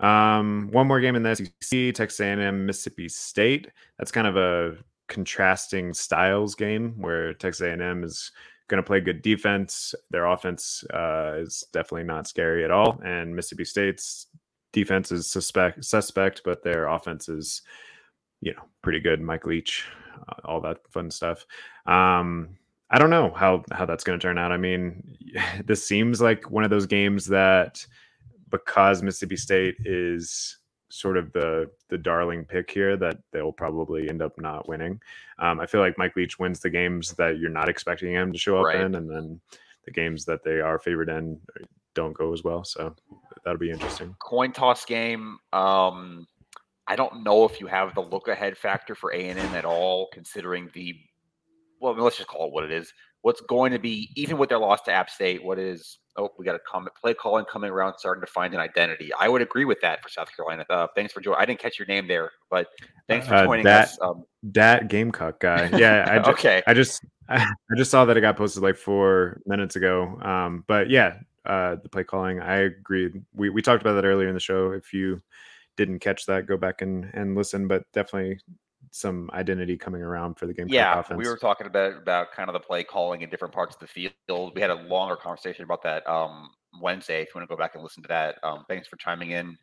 Um, 0.00 0.68
one 0.72 0.86
more 0.86 1.00
game 1.00 1.16
in 1.16 1.22
the 1.22 1.34
SEC: 1.34 1.94
Texas 1.94 2.20
A&M, 2.20 2.66
Mississippi 2.66 3.08
State. 3.08 3.68
That's 3.98 4.12
kind 4.12 4.26
of 4.26 4.36
a 4.36 4.76
contrasting 5.08 5.92
styles 5.92 6.54
game 6.54 6.94
where 7.00 7.34
Texas 7.34 7.62
A&M 7.62 8.02
is 8.04 8.32
going 8.68 8.82
to 8.82 8.86
play 8.86 9.00
good 9.00 9.22
defense. 9.22 9.94
Their 10.10 10.26
offense 10.26 10.84
uh, 10.92 11.34
is 11.38 11.64
definitely 11.72 12.04
not 12.04 12.26
scary 12.26 12.64
at 12.64 12.70
all, 12.70 13.00
and 13.04 13.34
Mississippi 13.34 13.64
State's 13.64 14.26
defense 14.72 15.12
is 15.12 15.30
suspect 15.30 15.84
suspect, 15.84 16.42
but 16.44 16.62
their 16.62 16.88
offense 16.88 17.28
is, 17.28 17.62
you 18.40 18.54
know, 18.54 18.62
pretty 18.82 19.00
good. 19.00 19.20
Mike 19.20 19.44
Leach, 19.44 19.86
uh, 20.28 20.40
all 20.44 20.60
that 20.62 20.78
fun 20.90 21.10
stuff. 21.10 21.46
Um, 21.86 22.56
I 22.90 22.98
don't 22.98 23.10
know 23.10 23.32
how 23.34 23.64
how 23.72 23.86
that's 23.86 24.04
going 24.04 24.18
to 24.18 24.22
turn 24.22 24.38
out. 24.38 24.52
I 24.52 24.56
mean, 24.56 25.16
this 25.64 25.86
seems 25.86 26.20
like 26.20 26.50
one 26.50 26.64
of 26.64 26.70
those 26.70 26.86
games 26.86 27.26
that 27.26 27.86
because 28.52 29.02
Mississippi 29.02 29.36
State 29.36 29.76
is 29.84 30.58
sort 30.90 31.16
of 31.16 31.32
the 31.32 31.70
the 31.88 31.96
darling 31.96 32.44
pick 32.44 32.70
here 32.70 32.96
that 32.98 33.16
they'll 33.32 33.50
probably 33.50 34.08
end 34.08 34.20
up 34.22 34.38
not 34.38 34.68
winning. 34.68 35.00
Um, 35.38 35.58
I 35.58 35.66
feel 35.66 35.80
like 35.80 35.96
Mike 35.98 36.14
Leach 36.14 36.38
wins 36.38 36.60
the 36.60 36.70
games 36.70 37.12
that 37.14 37.38
you're 37.38 37.50
not 37.50 37.68
expecting 37.68 38.12
him 38.12 38.32
to 38.32 38.38
show 38.38 38.58
up 38.58 38.66
Right. 38.66 38.80
in, 38.80 38.94
and 38.94 39.10
then 39.10 39.40
the 39.84 39.90
games 39.90 40.24
that 40.26 40.44
they 40.44 40.60
are 40.60 40.78
favored 40.78 41.08
in, 41.08 41.40
don't 41.94 42.12
go 42.16 42.32
as 42.32 42.44
well. 42.44 42.62
So 42.62 42.94
that'll 43.44 43.58
be 43.58 43.70
interesting. 43.70 44.14
Coin 44.20 44.52
toss 44.52 44.84
game. 44.84 45.38
Um, 45.52 46.26
I 46.86 46.94
don't 46.94 47.24
know 47.24 47.44
if 47.46 47.60
you 47.60 47.66
have 47.66 47.94
the 47.94 48.02
look 48.02 48.28
ahead 48.28 48.56
factor 48.58 48.94
for 48.94 49.12
A 49.12 49.28
and 49.30 49.38
M 49.38 49.54
at 49.54 49.64
all, 49.64 50.08
considering 50.12 50.70
the 50.74 50.94
well, 51.80 51.94
let's 51.94 52.16
just 52.18 52.28
call 52.28 52.46
it 52.46 52.52
what 52.52 52.64
it 52.64 52.70
is. 52.70 52.92
What's 53.22 53.40
going 53.40 53.72
to 53.72 53.78
be 53.78 54.10
even 54.16 54.36
with 54.36 54.48
their 54.48 54.58
loss 54.58 54.82
to 54.82 54.92
App 54.92 55.08
State? 55.08 55.42
What 55.42 55.58
is 55.58 55.98
oh, 56.16 56.30
we 56.38 56.44
got 56.44 56.54
a 56.54 56.60
comment 56.66 56.94
play 57.00 57.14
calling 57.14 57.44
coming 57.44 57.70
around, 57.70 57.96
starting 57.98 58.20
to 58.20 58.30
find 58.30 58.52
an 58.54 58.60
identity. 58.60 59.10
I 59.18 59.28
would 59.28 59.42
agree 59.42 59.64
with 59.64 59.80
that 59.80 60.02
for 60.02 60.08
South 60.08 60.34
Carolina. 60.34 60.64
Uh, 60.68 60.86
thanks 60.94 61.12
for 61.12 61.20
joining. 61.20 61.40
I 61.40 61.46
didn't 61.46 61.60
catch 61.60 61.78
your 61.78 61.86
name 61.86 62.06
there, 62.06 62.32
but 62.50 62.68
thanks 63.08 63.26
for 63.26 63.34
uh, 63.34 63.44
joining 63.44 63.64
that, 63.64 63.88
us. 63.88 63.98
Um, 64.02 64.24
that 64.42 64.88
Gamecock 64.88 65.40
guy. 65.40 65.70
Yeah. 65.78 66.06
I 66.08 66.18
just, 66.18 66.28
okay. 66.30 66.62
I 66.66 66.74
just 66.74 67.04
I 67.28 67.46
just 67.76 67.90
saw 67.90 68.04
that 68.04 68.16
it 68.16 68.20
got 68.20 68.36
posted 68.36 68.62
like 68.62 68.76
four 68.76 69.40
minutes 69.46 69.76
ago. 69.76 70.18
Um, 70.22 70.64
but 70.66 70.90
yeah, 70.90 71.18
uh, 71.46 71.76
the 71.82 71.88
play 71.88 72.04
calling. 72.04 72.40
I 72.40 72.56
agree. 72.58 73.10
We 73.34 73.50
we 73.50 73.62
talked 73.62 73.82
about 73.82 73.94
that 73.94 74.04
earlier 74.04 74.28
in 74.28 74.34
the 74.34 74.40
show. 74.40 74.72
If 74.72 74.92
you 74.92 75.20
didn't 75.76 76.00
catch 76.00 76.26
that, 76.26 76.46
go 76.46 76.56
back 76.56 76.82
and 76.82 77.10
and 77.14 77.34
listen. 77.34 77.68
But 77.68 77.84
definitely 77.92 78.38
some 78.92 79.30
identity 79.32 79.76
coming 79.76 80.02
around 80.02 80.34
for 80.34 80.46
the 80.46 80.52
game. 80.52 80.66
Yeah, 80.68 81.00
offense. 81.00 81.18
we 81.18 81.26
were 81.26 81.38
talking 81.38 81.66
about 81.66 81.96
about 81.96 82.30
kind 82.32 82.48
of 82.48 82.52
the 82.52 82.60
play 82.60 82.84
calling 82.84 83.22
in 83.22 83.30
different 83.30 83.52
parts 83.52 83.74
of 83.74 83.80
the 83.80 83.86
field. 84.28 84.52
We 84.54 84.60
had 84.60 84.70
a 84.70 84.74
longer 84.74 85.16
conversation 85.16 85.64
about 85.64 85.82
that 85.82 86.06
um, 86.08 86.50
Wednesday. 86.80 87.22
If 87.22 87.28
you 87.28 87.32
want 87.40 87.48
to 87.48 87.54
go 87.54 87.58
back 87.58 87.74
and 87.74 87.82
listen 87.82 88.02
to 88.04 88.08
that, 88.08 88.36
um, 88.44 88.64
thanks 88.68 88.86
for 88.86 88.96
chiming 88.96 89.30
in. 89.30 89.56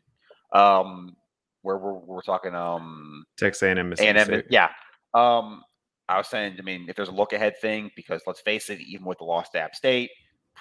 Um, 0.52 1.16
where 1.62 1.78
we're, 1.78 1.94
we're 1.94 2.22
talking 2.22 2.54
um, 2.54 3.24
Texas 3.36 3.62
A&M, 3.62 3.92
A&M, 3.98 4.42
yeah. 4.50 4.70
Um, 5.14 5.62
I 6.08 6.16
was 6.16 6.26
saying, 6.26 6.56
I 6.58 6.62
mean, 6.62 6.86
if 6.88 6.96
there's 6.96 7.08
a 7.08 7.12
look 7.12 7.32
ahead 7.32 7.54
thing, 7.60 7.90
because 7.94 8.22
let's 8.26 8.40
face 8.40 8.68
it, 8.68 8.80
even 8.80 9.06
with 9.06 9.18
the 9.18 9.24
lost 9.24 9.54
App 9.54 9.76
State, 9.76 10.10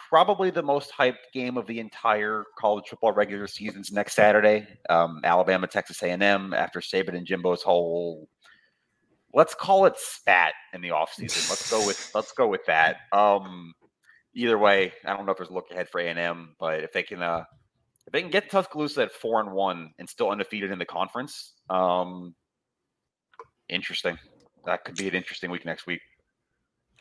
probably 0.10 0.52
the 0.52 0.62
most 0.62 0.92
hyped 0.92 1.16
game 1.34 1.58
of 1.58 1.66
the 1.66 1.80
entire 1.80 2.44
college 2.60 2.86
football 2.90 3.14
regular 3.14 3.48
season's 3.48 3.92
next 3.92 4.14
Saturday. 4.14 4.68
Um, 4.90 5.22
Alabama, 5.24 5.66
Texas 5.68 6.04
A&M 6.04 6.54
after 6.54 6.82
Saban 6.82 7.16
and 7.16 7.26
Jimbo's 7.26 7.64
whole 7.64 8.28
let's 9.34 9.54
call 9.54 9.86
it 9.86 9.94
spat 9.98 10.54
in 10.74 10.82
the 10.82 10.90
offseason. 10.90 11.50
Let's 11.50 11.70
go 11.70 11.86
with 11.86 12.12
let's 12.16 12.32
go 12.32 12.48
with 12.48 12.66
that. 12.68 12.98
Um, 13.12 13.74
either 14.34 14.58
way, 14.58 14.94
I 15.06 15.16
don't 15.16 15.26
know 15.26 15.32
if 15.32 15.38
there's 15.38 15.50
a 15.50 15.54
look 15.54 15.72
ahead 15.72 15.90
for 15.90 16.00
A 16.00 16.08
and 16.08 16.20
M, 16.20 16.56
but 16.60 16.84
if 16.84 16.92
they 16.94 17.04
can 17.04 17.22
uh, 17.22 17.44
if 18.08 18.14
they 18.14 18.22
can 18.22 18.32
get 18.32 18.50
Tuscaloosa 18.50 19.04
at 19.04 19.12
four 19.12 19.40
and 19.40 19.52
one 19.52 19.92
and 20.00 20.10
still 20.10 20.32
undefeated 20.32 20.72
in 20.72 20.80
the 20.80 20.86
conference, 20.86 21.54
um, 21.70 22.34
interesting. 23.68 24.18
That 24.66 24.84
could 24.84 24.96
be 24.96 25.08
an 25.08 25.16
interesting 25.16 25.52
week 25.52 25.66
next 25.66 25.86
week. 25.86 26.02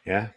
Yeah, 0.06 0.28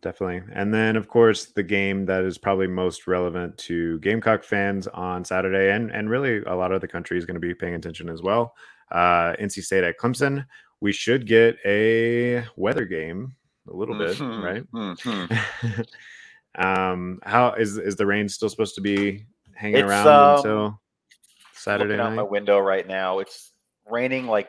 definitely. 0.00 0.42
And 0.54 0.72
then, 0.72 0.96
of 0.96 1.08
course, 1.08 1.46
the 1.46 1.62
game 1.62 2.06
that 2.06 2.24
is 2.24 2.38
probably 2.38 2.66
most 2.66 3.06
relevant 3.06 3.58
to 3.58 3.98
Gamecock 4.00 4.42
fans 4.42 4.86
on 4.88 5.24
Saturday, 5.24 5.72
and 5.72 5.90
and 5.90 6.08
really 6.08 6.42
a 6.46 6.54
lot 6.54 6.72
of 6.72 6.80
the 6.80 6.88
country 6.88 7.18
is 7.18 7.26
going 7.26 7.34
to 7.34 7.40
be 7.40 7.54
paying 7.54 7.74
attention 7.74 8.08
as 8.08 8.22
well. 8.22 8.54
Uh, 8.90 9.34
NC 9.40 9.62
State 9.62 9.84
at 9.84 9.98
Clemson 9.98 10.44
we 10.82 10.92
should 10.92 11.28
get 11.28 11.56
a 11.64 12.44
weather 12.56 12.84
game 12.84 13.36
a 13.68 13.72
little 13.72 13.96
bit, 13.96 14.16
mm-hmm, 14.16 14.44
right? 14.44 14.72
Mm-hmm. 14.72 16.60
um, 16.62 17.20
how 17.22 17.52
is 17.52 17.78
is 17.78 17.94
the 17.94 18.04
rain 18.04 18.28
still 18.28 18.48
supposed 18.48 18.74
to 18.74 18.80
be 18.80 19.24
hanging 19.54 19.76
it's, 19.76 19.88
around 19.88 20.08
um, 20.08 20.36
until 20.36 20.80
Saturday 21.54 21.96
night? 21.96 22.06
Out 22.06 22.14
my 22.16 22.22
window 22.22 22.58
right 22.58 22.86
now, 22.86 23.20
it's 23.20 23.52
raining 23.88 24.26
like 24.26 24.48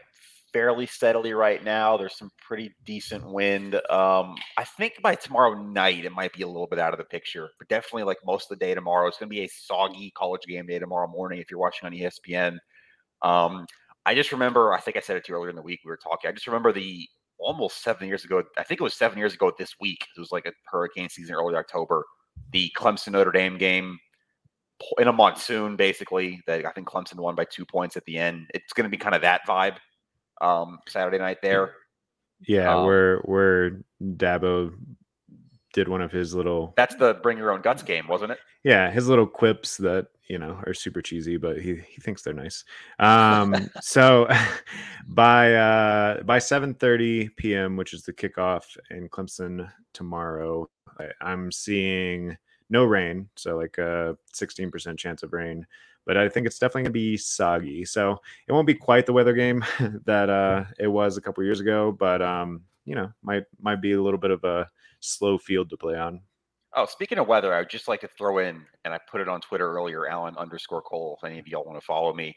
fairly 0.52 0.88
steadily 0.88 1.34
right 1.34 1.64
now. 1.64 1.98
There's 1.98 2.18
some 2.18 2.32
pretty 2.42 2.74
decent 2.84 3.32
wind. 3.32 3.76
Um, 3.92 4.36
I 4.58 4.64
think 4.64 4.94
by 5.04 5.14
tomorrow 5.14 5.54
night 5.54 6.04
it 6.04 6.12
might 6.12 6.34
be 6.34 6.42
a 6.42 6.48
little 6.48 6.68
bit 6.68 6.80
out 6.80 6.94
of 6.94 6.98
the 6.98 7.06
picture, 7.06 7.50
but 7.60 7.68
definitely 7.68 8.04
like 8.04 8.18
most 8.26 8.52
of 8.52 8.58
the 8.58 8.66
day 8.66 8.74
tomorrow. 8.74 9.08
It's 9.08 9.20
going 9.20 9.30
to 9.30 9.36
be 9.36 9.44
a 9.44 9.50
soggy 9.50 10.12
college 10.18 10.42
game 10.48 10.66
day 10.66 10.80
tomorrow 10.80 11.08
morning 11.08 11.40
if 11.40 11.52
you're 11.52 11.60
watching 11.60 11.86
on 11.86 11.94
ESPN. 11.94 12.58
Um, 13.22 13.68
I 14.06 14.16
just 14.16 14.32
remember, 14.32 14.74
I 14.74 14.80
think 14.80 14.98
I 14.98 15.00
said 15.00 15.18
it 15.18 15.26
to 15.26 15.32
you 15.32 15.38
earlier 15.38 15.50
in 15.50 15.56
the 15.56 15.62
week 15.62 15.82
we 15.86 15.90
were 15.90 15.98
talking. 15.98 16.30
I 16.30 16.34
just 16.34 16.48
remember 16.48 16.72
the 16.72 17.08
almost 17.40 17.84
seven 17.84 18.08
years 18.08 18.26
ago. 18.26 18.44
I 18.58 18.64
think 18.64 18.80
it 18.80 18.84
was 18.84 18.94
seven 18.94 19.18
years 19.18 19.34
ago 19.34 19.52
this 19.58 19.76
week. 19.80 20.06
It 20.16 20.20
was 20.20 20.32
like 20.32 20.46
a 20.46 20.52
hurricane 20.66 21.10
season, 21.10 21.36
early 21.36 21.56
October. 21.56 22.06
The 22.52 22.72
Clemson 22.78 23.12
Notre 23.12 23.32
Dame 23.32 23.58
game 23.58 24.00
in 24.98 25.08
a 25.08 25.14
monsoon, 25.14 25.76
basically. 25.76 26.42
That 26.48 26.66
I 26.66 26.72
think 26.72 26.88
Clemson 26.88 27.16
won 27.16 27.36
by 27.36 27.46
two 27.46 27.66
points 27.66 27.96
at 27.96 28.06
the 28.06 28.18
end. 28.18 28.48
It's 28.54 28.74
going 28.74 28.86
to 28.86 28.90
be 28.90 28.98
kind 28.98 29.16
of 29.16 29.22
that 29.22 29.42
vibe 29.48 29.78
um, 30.42 30.80
Saturday 30.88 31.20
night 31.20 31.42
there. 31.42 31.74
Yeah, 32.48 32.76
um, 32.76 32.86
where 32.86 33.20
where 33.20 33.80
Dabo 34.02 34.74
did 35.74 35.88
one 35.88 36.02
of 36.02 36.12
his 36.12 36.34
little. 36.34 36.74
That's 36.76 36.96
the 36.96 37.16
bring 37.16 37.38
your 37.38 37.52
own 37.52 37.62
guts 37.62 37.84
game, 37.84 38.08
wasn't 38.08 38.32
it? 38.32 38.40
Yeah, 38.64 38.92
his 38.92 39.08
little 39.08 39.28
quips 39.28 39.78
that 39.78 40.08
you 40.28 40.38
know 40.38 40.60
are 40.66 40.74
super 40.74 41.02
cheesy, 41.02 41.38
but 41.38 41.60
he 41.62 41.76
he 41.76 42.02
thinks 42.02 42.22
they're 42.22 42.34
nice. 42.34 42.64
Um, 43.00 43.70
so 43.82 44.28
by 45.08 45.54
uh, 45.54 46.24
by 46.24 46.40
seven 46.40 46.74
thirty 46.74 47.30
p.m., 47.30 47.76
which 47.76 47.94
is 47.94 48.04
the 48.04 48.14
kickoff 48.14 48.78
in 48.92 49.10
Clemson 49.10 49.70
tomorrow, 49.94 50.70
I, 51.00 51.08
I'm 51.22 51.52
seeing 51.52 52.38
no 52.70 52.86
rain, 52.86 53.30
so 53.36 53.58
like 53.58 53.78
a 53.78 54.18
sixteen 54.34 54.72
percent 54.72 55.00
chance 55.00 55.24
of 55.24 55.34
rain. 55.34 55.66
But 56.06 56.18
I 56.18 56.28
think 56.28 56.46
it's 56.46 56.60
definitely 56.60 56.84
gonna 56.84 56.94
be 56.94 57.18
soggy, 57.18 57.86
so 57.86 58.20
it 58.48 58.52
won't 58.52 58.68
be 58.68 58.74
quite 58.74 59.06
the 59.06 59.14
weather 59.14 59.34
game 59.34 59.64
that 60.06 60.30
uh, 60.30 60.66
it 60.78 60.88
was 60.88 61.18
a 61.18 61.22
couple 61.22 61.44
years 61.44 61.60
ago, 61.60 61.92
but 61.92 62.22
um, 62.22 62.62
you 62.86 62.96
know, 62.96 63.12
might 63.22 63.44
might 63.62 63.82
be 63.82 63.94
a 63.94 64.02
little 64.02 64.20
bit 64.20 64.32
of 64.32 64.44
a 64.44 64.70
slow 65.00 65.38
field 65.38 65.70
to 65.70 65.78
play 65.78 65.96
on. 65.96 66.22
Oh, 66.76 66.86
speaking 66.86 67.20
of 67.20 67.28
weather, 67.28 67.54
I 67.54 67.60
would 67.60 67.70
just 67.70 67.88
like 67.88 68.02
to 68.02 68.08
throw 68.18 68.40
in, 68.40 68.64
and 68.84 68.94
I 68.94 69.00
put 69.10 69.22
it 69.22 69.30
on 69.30 69.42
Twitter 69.42 69.72
earlier, 69.72 70.08
Alan 70.08 70.36
underscore 70.38 70.82
Cole, 70.82 71.18
if 71.18 71.28
any 71.28 71.40
of 71.40 71.48
y'all 71.48 71.64
want 71.64 71.80
to 71.80 71.86
follow 71.86 72.14
me. 72.14 72.36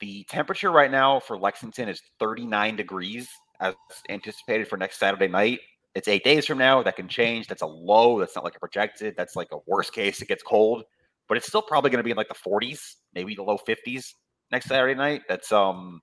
The 0.00 0.24
temperature 0.28 0.70
right 0.70 0.90
now 0.90 1.20
for 1.20 1.38
Lexington 1.38 1.88
is 1.88 2.02
39 2.18 2.76
degrees 2.76 3.28
as 3.60 3.74
anticipated 4.08 4.68
for 4.68 4.76
next 4.76 4.98
Saturday 4.98 5.28
night. 5.28 5.60
It's 5.94 6.08
eight 6.08 6.24
days 6.24 6.44
from 6.46 6.58
now. 6.58 6.82
That 6.82 6.96
can 6.96 7.08
change. 7.08 7.46
That's 7.46 7.62
a 7.62 7.66
low. 7.66 8.18
That's 8.20 8.36
not 8.36 8.44
like 8.44 8.56
a 8.56 8.60
projected. 8.60 9.14
That's 9.16 9.34
like 9.34 9.48
a 9.52 9.58
worst 9.66 9.94
case. 9.94 10.20
It 10.20 10.28
gets 10.28 10.42
cold, 10.42 10.84
but 11.28 11.38
it's 11.38 11.46
still 11.46 11.62
probably 11.62 11.90
going 11.90 12.00
to 12.00 12.04
be 12.04 12.10
in 12.10 12.16
like 12.18 12.28
the 12.28 12.34
40s, 12.34 12.96
maybe 13.14 13.34
the 13.34 13.42
low 13.42 13.58
50s 13.66 14.12
next 14.50 14.66
Saturday 14.66 14.94
night. 14.94 15.22
That's 15.28 15.52
um 15.52 16.00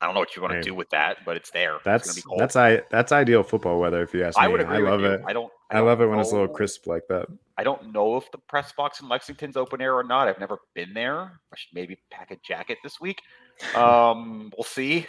I 0.00 0.06
don't 0.06 0.14
know 0.14 0.20
what 0.20 0.36
you 0.36 0.42
want 0.42 0.54
to 0.54 0.62
do 0.62 0.74
with 0.74 0.88
that, 0.90 1.18
but 1.26 1.36
it's 1.36 1.50
there. 1.50 1.78
That's 1.84 2.16
it's 2.16 2.26
that's 2.38 2.56
I 2.56 2.82
that's 2.90 3.10
ideal 3.10 3.42
football 3.42 3.80
weather 3.80 4.02
if 4.02 4.14
you 4.14 4.24
ask 4.24 4.38
me. 4.38 4.44
I 4.44 4.48
would 4.48 4.60
agree. 4.60 4.76
I 4.76 4.90
love 4.90 5.02
it. 5.02 5.20
I 5.26 5.32
don't. 5.32 5.50
I, 5.70 5.78
I 5.78 5.80
love 5.80 6.00
it 6.00 6.06
when 6.06 6.16
know. 6.16 6.20
it's 6.22 6.30
a 6.30 6.34
little 6.34 6.48
crisp 6.48 6.86
like 6.86 7.06
that. 7.08 7.26
I 7.56 7.64
don't 7.64 7.92
know 7.92 8.16
if 8.16 8.30
the 8.30 8.38
press 8.38 8.72
box 8.72 9.00
in 9.00 9.08
Lexington's 9.08 9.56
open 9.56 9.80
air 9.80 9.94
or 9.94 10.04
not. 10.04 10.28
I've 10.28 10.38
never 10.38 10.58
been 10.74 10.94
there. 10.94 11.40
I 11.52 11.56
should 11.56 11.74
maybe 11.74 11.98
pack 12.10 12.30
a 12.30 12.36
jacket 12.46 12.78
this 12.82 13.00
week. 13.00 13.20
Um, 13.74 14.52
we'll 14.56 14.64
see. 14.64 15.06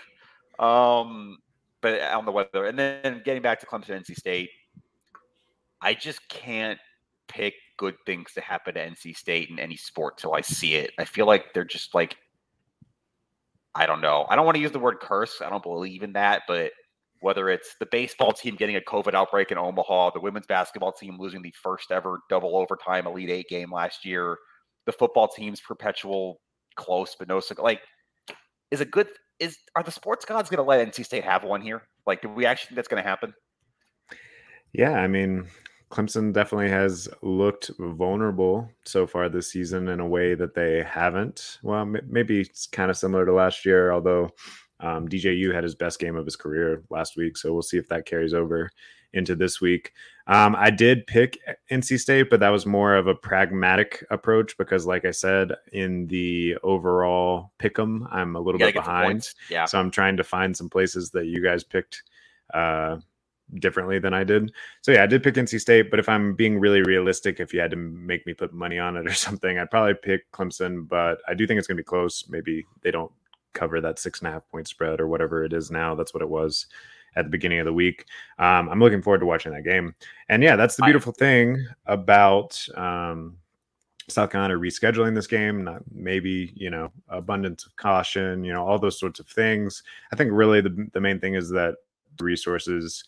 Um, 0.57 1.37
but 1.81 2.01
on 2.01 2.25
the 2.25 2.31
weather, 2.31 2.65
and 2.65 2.77
then 2.77 3.21
getting 3.23 3.41
back 3.41 3.59
to 3.61 3.65
Clemson, 3.65 4.01
NC 4.01 4.15
State, 4.15 4.49
I 5.81 5.93
just 5.93 6.27
can't 6.27 6.79
pick 7.27 7.53
good 7.77 7.95
things 8.05 8.33
to 8.33 8.41
happen 8.41 8.73
to 8.73 8.85
NC 8.85 9.15
State 9.15 9.49
in 9.49 9.59
any 9.59 9.77
sport 9.77 10.17
till 10.17 10.33
I 10.33 10.41
see 10.41 10.75
it. 10.75 10.91
I 10.97 11.05
feel 11.05 11.25
like 11.25 11.53
they're 11.53 11.63
just 11.63 11.95
like 11.95 12.17
I 13.75 13.85
don't 13.85 14.01
know. 14.01 14.25
I 14.27 14.35
don't 14.35 14.45
want 14.45 14.55
to 14.55 14.61
use 14.61 14.71
the 14.71 14.79
word 14.79 14.99
curse. 14.99 15.41
I 15.41 15.49
don't 15.49 15.63
believe 15.63 16.03
in 16.03 16.13
that, 16.13 16.41
but 16.47 16.71
whether 17.21 17.49
it's 17.49 17.75
the 17.79 17.87
baseball 17.91 18.31
team 18.31 18.55
getting 18.55 18.75
a 18.75 18.81
COVID 18.81 19.13
outbreak 19.13 19.51
in 19.51 19.57
Omaha, 19.57 20.11
the 20.11 20.19
women's 20.19 20.47
basketball 20.47 20.91
team 20.91 21.17
losing 21.19 21.41
the 21.41 21.53
first 21.61 21.91
ever 21.91 22.19
double 22.29 22.55
overtime 22.55 23.07
Elite 23.07 23.29
Eight 23.29 23.47
game 23.49 23.71
last 23.71 24.05
year, 24.05 24.37
the 24.85 24.91
football 24.91 25.27
team's 25.27 25.59
perpetual 25.59 26.41
close 26.75 27.13
but 27.19 27.27
no 27.27 27.41
like 27.57 27.81
is 28.71 28.79
a 28.79 28.85
good 28.85 29.07
is 29.39 29.57
are 29.75 29.83
the 29.83 29.91
sports 29.91 30.25
gods 30.25 30.49
going 30.49 30.57
to 30.57 30.63
let 30.63 30.85
NC 30.87 31.05
State 31.05 31.23
have 31.23 31.43
one 31.43 31.61
here? 31.61 31.83
Like, 32.05 32.21
do 32.21 32.29
we 32.29 32.45
actually 32.45 32.69
think 32.69 32.75
that's 32.77 32.87
going 32.87 33.01
to 33.01 33.09
happen? 33.09 33.33
Yeah, 34.73 34.91
I 34.91 35.07
mean, 35.07 35.47
Clemson 35.89 36.33
definitely 36.33 36.69
has 36.69 37.09
looked 37.21 37.71
vulnerable 37.79 38.69
so 38.85 39.07
far 39.07 39.29
this 39.29 39.51
season 39.51 39.87
in 39.87 39.99
a 39.99 40.07
way 40.07 40.35
that 40.35 40.53
they 40.53 40.83
haven't. 40.83 41.59
Well, 41.63 41.85
maybe 41.85 42.41
it's 42.41 42.67
kind 42.67 42.91
of 42.91 42.97
similar 42.97 43.25
to 43.25 43.33
last 43.33 43.65
year, 43.65 43.91
although 43.91 44.29
um, 44.79 45.07
DJU 45.07 45.53
had 45.53 45.63
his 45.63 45.75
best 45.75 45.99
game 45.99 46.15
of 46.15 46.25
his 46.25 46.35
career 46.35 46.83
last 46.89 47.17
week. 47.17 47.37
So 47.37 47.53
we'll 47.53 47.61
see 47.61 47.77
if 47.77 47.87
that 47.89 48.05
carries 48.05 48.33
over 48.33 48.71
into 49.13 49.35
this 49.35 49.59
week. 49.59 49.93
Um, 50.27 50.55
I 50.55 50.69
did 50.69 51.07
pick 51.07 51.39
NC 51.71 51.99
State, 51.99 52.29
but 52.29 52.39
that 52.41 52.49
was 52.49 52.65
more 52.65 52.95
of 52.95 53.07
a 53.07 53.15
pragmatic 53.15 54.05
approach 54.11 54.55
because, 54.57 54.85
like 54.85 55.03
I 55.03 55.11
said, 55.11 55.53
in 55.73 56.05
the 56.07 56.55
overall 56.61 57.51
pick 57.57 57.79
'em, 57.79 58.07
I'm 58.11 58.35
a 58.35 58.39
little 58.39 58.59
bit 58.59 58.75
behind. 58.85 59.29
Yeah. 59.49 59.65
So 59.65 59.79
I'm 59.79 59.89
trying 59.89 60.17
to 60.17 60.23
find 60.23 60.55
some 60.55 60.69
places 60.69 61.09
that 61.11 61.25
you 61.25 61.41
guys 61.41 61.63
picked 61.63 62.03
uh, 62.53 62.97
differently 63.55 63.97
than 63.97 64.13
I 64.13 64.23
did. 64.23 64.51
So 64.81 64.91
yeah, 64.91 65.01
I 65.03 65.07
did 65.07 65.23
pick 65.23 65.33
NC 65.33 65.59
State, 65.59 65.89
but 65.89 65.99
if 65.99 66.07
I'm 66.07 66.35
being 66.35 66.59
really 66.59 66.83
realistic, 66.83 67.39
if 67.39 67.51
you 67.51 67.59
had 67.59 67.71
to 67.71 67.77
make 67.77 68.27
me 68.27 68.35
put 68.35 68.53
money 68.53 68.77
on 68.77 68.95
it 68.97 69.07
or 69.07 69.13
something, 69.15 69.57
I'd 69.57 69.71
probably 69.71 69.95
pick 69.95 70.31
Clemson. 70.31 70.87
But 70.87 71.19
I 71.27 71.33
do 71.33 71.47
think 71.47 71.57
it's 71.57 71.67
gonna 71.67 71.77
be 71.77 71.83
close. 71.83 72.29
Maybe 72.29 72.67
they 72.83 72.91
don't 72.91 73.11
cover 73.53 73.81
that 73.81 73.99
six 73.99 74.19
and 74.19 74.27
a 74.27 74.31
half 74.31 74.49
point 74.51 74.67
spread 74.67 74.99
or 74.99 75.07
whatever 75.07 75.43
it 75.43 75.53
is 75.53 75.71
now. 75.71 75.95
That's 75.95 76.13
what 76.13 76.23
it 76.23 76.29
was 76.29 76.67
at 77.15 77.25
the 77.25 77.29
beginning 77.29 77.59
of 77.59 77.65
the 77.65 77.73
week. 77.73 78.05
Um, 78.37 78.69
I'm 78.69 78.79
looking 78.79 79.01
forward 79.01 79.19
to 79.19 79.25
watching 79.25 79.51
that 79.53 79.63
game. 79.63 79.95
And 80.29 80.43
yeah, 80.43 80.55
that's 80.55 80.75
the 80.75 80.83
beautiful 80.83 81.11
thing 81.11 81.65
about 81.85 82.63
um, 82.75 83.37
South 84.07 84.31
Carolina 84.31 84.55
rescheduling 84.55 85.15
this 85.15 85.27
game, 85.27 85.63
not 85.63 85.81
maybe, 85.91 86.53
you 86.55 86.69
know, 86.69 86.91
abundance 87.09 87.65
of 87.65 87.75
caution, 87.75 88.43
you 88.43 88.53
know, 88.53 88.65
all 88.65 88.79
those 88.79 88.99
sorts 88.99 89.19
of 89.19 89.27
things. 89.27 89.83
I 90.11 90.15
think 90.15 90.31
really 90.33 90.61
the, 90.61 90.87
the 90.93 91.01
main 91.01 91.19
thing 91.19 91.35
is 91.35 91.49
that 91.49 91.75
resources 92.19 93.03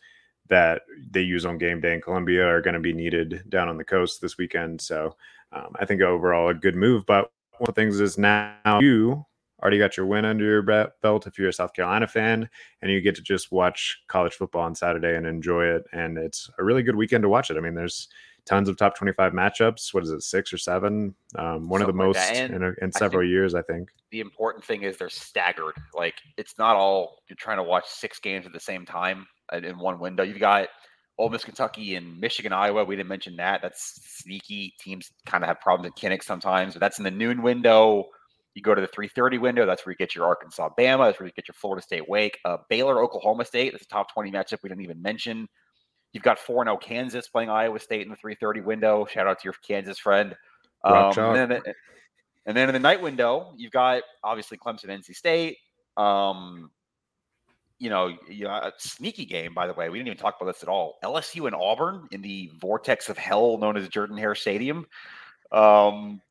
that 0.48 0.82
they 1.12 1.22
use 1.22 1.46
on 1.46 1.58
game 1.58 1.80
day 1.80 1.94
in 1.94 2.02
Columbia 2.02 2.46
are 2.46 2.62
going 2.62 2.74
to 2.74 2.80
be 2.80 2.94
needed 2.94 3.44
down 3.50 3.70
on 3.70 3.78
the 3.78 3.84
coast 3.84 4.22
this 4.22 4.38
weekend. 4.38 4.82
So 4.82 5.16
um, 5.52 5.76
I 5.80 5.86
think 5.86 6.02
overall 6.02 6.50
a 6.50 6.54
good 6.54 6.76
move. 6.76 7.06
But 7.06 7.32
one 7.58 7.70
of 7.70 7.76
the 7.76 7.82
things 7.82 8.00
is 8.00 8.18
now 8.18 8.80
you 8.82 9.26
already 9.62 9.78
got 9.78 9.98
your 9.98 10.06
win 10.06 10.26
under 10.26 10.44
your 10.44 10.92
belt 11.02 11.28
if 11.28 11.38
you're 11.38 11.50
a 11.50 11.54
South 11.54 11.74
Carolina 11.74 12.08
fan, 12.08 12.50
and 12.82 12.92
you 12.92 13.02
get 13.02 13.16
to 13.16 13.22
just 13.22 13.52
watch 13.52 14.02
college 14.08 14.34
football 14.34 14.64
on 14.64 14.76
Saturday 14.76 15.16
and 15.16 15.26
enjoy 15.26 15.66
it. 15.66 15.84
And 15.94 16.18
it's 16.18 16.50
a 16.58 16.64
really 16.64 16.84
good 16.84 16.96
weekend 16.96 17.24
to 17.24 17.30
watch 17.30 17.52
it. 17.52 17.58
I 17.58 17.60
mean, 17.60 17.76
there's 17.76 18.08
tons 18.46 18.70
of 18.70 18.78
top 18.78 18.96
25 18.96 19.34
matchups. 19.34 19.94
What 19.94 20.04
is 20.04 20.10
it, 20.10 20.24
six 20.24 20.52
or 20.52 20.58
seven? 20.58 21.16
Um, 21.36 21.70
one 21.70 21.80
Something 21.80 21.82
of 21.82 21.88
the 21.88 21.94
most 21.94 22.18
like 22.18 22.38
in, 22.38 22.64
a, 22.64 22.74
in, 22.82 22.92
several 22.92 23.28
years, 23.28 23.54
I 23.54 23.62
think. 23.62 23.90
The 24.12 24.20
important 24.20 24.66
thing 24.66 24.84
is 24.84 24.98
they're 24.98 25.10
staggered. 25.10 25.76
Like 25.94 26.16
it's 26.38 26.58
not 26.58 26.76
all 26.76 27.20
you're 27.30 27.38
trying 27.38 27.58
to 27.58 27.64
watch 27.64 27.86
six 27.88 28.20
games 28.20 28.46
at 28.46 28.54
the 28.54 28.60
same 28.60 28.86
time 28.86 29.28
in 29.54 29.78
one 29.78 30.00
window. 30.00 30.24
You've 30.24 30.40
got 30.40 30.70
Ole 31.18 31.30
Miss, 31.30 31.44
Kentucky, 31.44 31.96
and 31.96 32.20
Michigan, 32.20 32.54
Iowa. 32.54 32.84
We 32.84 32.96
didn't 32.96 33.10
mention 33.10 33.36
that. 33.38 33.62
That's 33.62 34.02
sneaky. 34.22 34.74
Teams 34.80 35.12
kind 35.26 35.44
of 35.44 35.48
have 35.48 35.60
problems 35.60 35.94
at 35.94 36.02
Kinnick 36.02 36.24
sometimes, 36.24 36.74
but 36.74 36.80
that's 36.80 36.98
in 36.98 37.04
the 37.04 37.12
noon 37.12 37.42
window. 37.44 38.06
You 38.54 38.62
go 38.62 38.76
to 38.76 38.82
the 38.82 38.88
3:30 38.88 39.40
window. 39.40 39.66
That's 39.66 39.86
where 39.86 39.92
you 39.92 39.98
get 39.98 40.14
your 40.14 40.26
Arkansas, 40.26 40.70
Bama. 40.78 41.08
That's 41.08 41.20
where 41.20 41.28
you 41.28 41.34
get 41.34 41.48
your 41.48 41.56
Florida 41.56 41.82
State, 41.82 42.08
Wake, 42.10 42.38
uh, 42.44 42.58
Baylor, 42.70 43.02
Oklahoma 43.02 43.46
State. 43.46 43.72
That's 43.72 43.86
a 43.86 43.88
top 43.88 44.14
20 44.14 44.32
matchup 44.32 44.60
we 44.64 44.70
didn't 44.70 44.84
even 44.84 45.02
mention. 45.02 45.48
You've 46.14 46.24
got 46.24 46.38
4 46.38 46.66
0 46.66 46.78
Kansas 46.78 47.30
playing 47.30 47.50
Iowa 47.50 47.80
State 47.80 48.02
in 48.02 48.10
the 48.10 48.18
3:30 48.18 48.62
window. 48.62 49.06
Shout 49.06 49.28
out 49.28 49.40
to 49.40 49.46
your 49.46 49.54
Kansas 49.66 49.98
friend. 49.98 50.36
Um, 50.84 51.14
and, 51.18 51.52
then, 51.52 51.62
and, 52.46 52.58
then, 52.58 52.70
in 52.70 52.74
the 52.74 52.80
night 52.80 53.02
window, 53.02 53.54
you've 53.56 53.72
got 53.72 54.04
obviously 54.24 54.58
Clemson, 54.58 54.90
NC 54.90 55.16
State. 55.16 55.58
Um, 55.96 56.72
you 57.78 57.90
know, 57.90 58.16
you 58.30 58.46
know, 58.46 58.52
a 58.52 58.72
sneaky 58.78 59.26
game, 59.26 59.54
by 59.54 59.68
the 59.68 59.74
way. 59.74 59.90
We 59.90 59.98
didn't 59.98 60.10
even 60.10 60.20
talk 60.20 60.36
about 60.40 60.54
this 60.54 60.64
at 60.64 60.70
all. 60.70 61.00
LSU 61.04 61.48
and 61.48 61.56
Auburn 61.56 62.08
in 62.12 62.22
the 62.22 62.52
vortex 62.60 63.10
of 63.10 63.18
hell 63.18 63.58
known 63.58 63.78
as 63.78 63.88
Jordan 63.88 64.18
Hare 64.18 64.36
Stadium. 64.36 64.86
Um, 65.52 66.22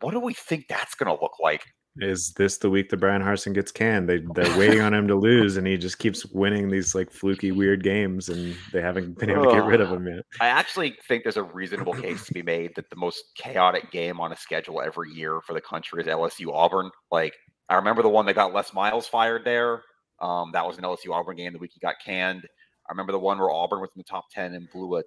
what 0.00 0.12
do 0.12 0.20
we 0.20 0.34
think 0.34 0.66
that's 0.68 0.94
going 0.94 1.14
to 1.14 1.22
look 1.22 1.38
like? 1.40 1.64
Is 2.00 2.32
this 2.36 2.58
the 2.58 2.70
week 2.70 2.90
that 2.90 2.98
Bryan 2.98 3.22
Harsin 3.22 3.54
gets 3.54 3.72
canned? 3.72 4.08
They 4.08 4.18
they're 4.34 4.58
waiting 4.58 4.80
on 4.80 4.94
him 4.94 5.08
to 5.08 5.16
lose, 5.16 5.56
and 5.56 5.66
he 5.66 5.76
just 5.76 5.98
keeps 5.98 6.24
winning 6.26 6.70
these 6.70 6.94
like 6.94 7.10
fluky 7.10 7.50
weird 7.50 7.82
games, 7.82 8.28
and 8.28 8.56
they 8.72 8.80
haven't 8.80 9.18
been 9.18 9.30
able 9.30 9.46
to 9.46 9.52
get 9.52 9.64
rid 9.64 9.80
of 9.80 9.90
him 9.90 10.06
yet. 10.06 10.24
I 10.40 10.48
actually 10.48 10.96
think 11.08 11.24
there's 11.24 11.36
a 11.36 11.42
reasonable 11.42 11.94
case 11.94 12.24
to 12.26 12.32
be 12.32 12.42
made 12.42 12.72
that 12.76 12.88
the 12.90 12.96
most 12.96 13.24
chaotic 13.36 13.90
game 13.90 14.20
on 14.20 14.32
a 14.32 14.36
schedule 14.36 14.80
every 14.80 15.10
year 15.12 15.40
for 15.46 15.54
the 15.54 15.60
country 15.60 16.02
is 16.02 16.08
LSU 16.08 16.52
Auburn. 16.52 16.90
Like 17.10 17.34
I 17.68 17.74
remember 17.74 18.02
the 18.02 18.08
one 18.08 18.26
that 18.26 18.34
got 18.34 18.54
Les 18.54 18.72
Miles 18.72 19.08
fired 19.08 19.44
there. 19.44 19.82
Um, 20.20 20.50
that 20.52 20.66
was 20.66 20.78
an 20.78 20.84
LSU 20.84 21.12
Auburn 21.12 21.36
game 21.36 21.52
the 21.52 21.58
week 21.58 21.72
he 21.74 21.80
got 21.80 21.96
canned. 22.04 22.44
I 22.88 22.92
remember 22.92 23.12
the 23.12 23.18
one 23.18 23.38
where 23.38 23.50
Auburn 23.50 23.80
was 23.80 23.90
in 23.94 23.98
the 23.98 24.04
top 24.04 24.26
ten 24.30 24.54
and 24.54 24.68
blew 24.72 24.98
a 24.98 25.02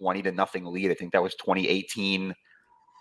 twenty 0.00 0.22
to 0.22 0.32
nothing 0.32 0.64
lead. 0.64 0.90
I 0.90 0.94
think 0.94 1.12
that 1.12 1.22
was 1.22 1.34
2018. 1.36 2.34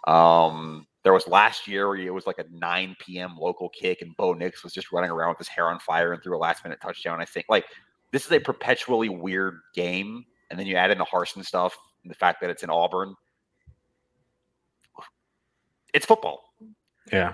Um, 0.07 0.85
there 1.03 1.13
was 1.13 1.27
last 1.27 1.67
year 1.67 1.87
where 1.87 1.97
it 1.97 2.13
was 2.13 2.27
like 2.27 2.37
a 2.37 2.45
9 2.51 2.95
p.m. 2.99 3.35
local 3.37 3.69
kick, 3.69 4.01
and 4.01 4.15
Bo 4.17 4.33
Nix 4.33 4.63
was 4.63 4.73
just 4.73 4.91
running 4.91 5.09
around 5.09 5.29
with 5.29 5.39
his 5.39 5.47
hair 5.47 5.69
on 5.69 5.79
fire 5.79 6.13
and 6.13 6.21
threw 6.21 6.35
a 6.35 6.39
last 6.39 6.63
minute 6.63 6.79
touchdown. 6.81 7.21
I 7.21 7.25
think 7.25 7.47
like 7.49 7.65
this 8.11 8.25
is 8.25 8.31
a 8.31 8.39
perpetually 8.39 9.09
weird 9.09 9.59
game, 9.73 10.25
and 10.49 10.59
then 10.59 10.67
you 10.67 10.75
add 10.75 10.91
in 10.91 10.97
the 10.97 11.05
Harsin 11.05 11.45
stuff 11.45 11.75
and 12.03 12.11
the 12.11 12.15
fact 12.15 12.41
that 12.41 12.49
it's 12.49 12.63
in 12.63 12.69
Auburn. 12.69 13.15
It's 15.93 16.05
football. 16.05 16.43
Yeah. 17.11 17.33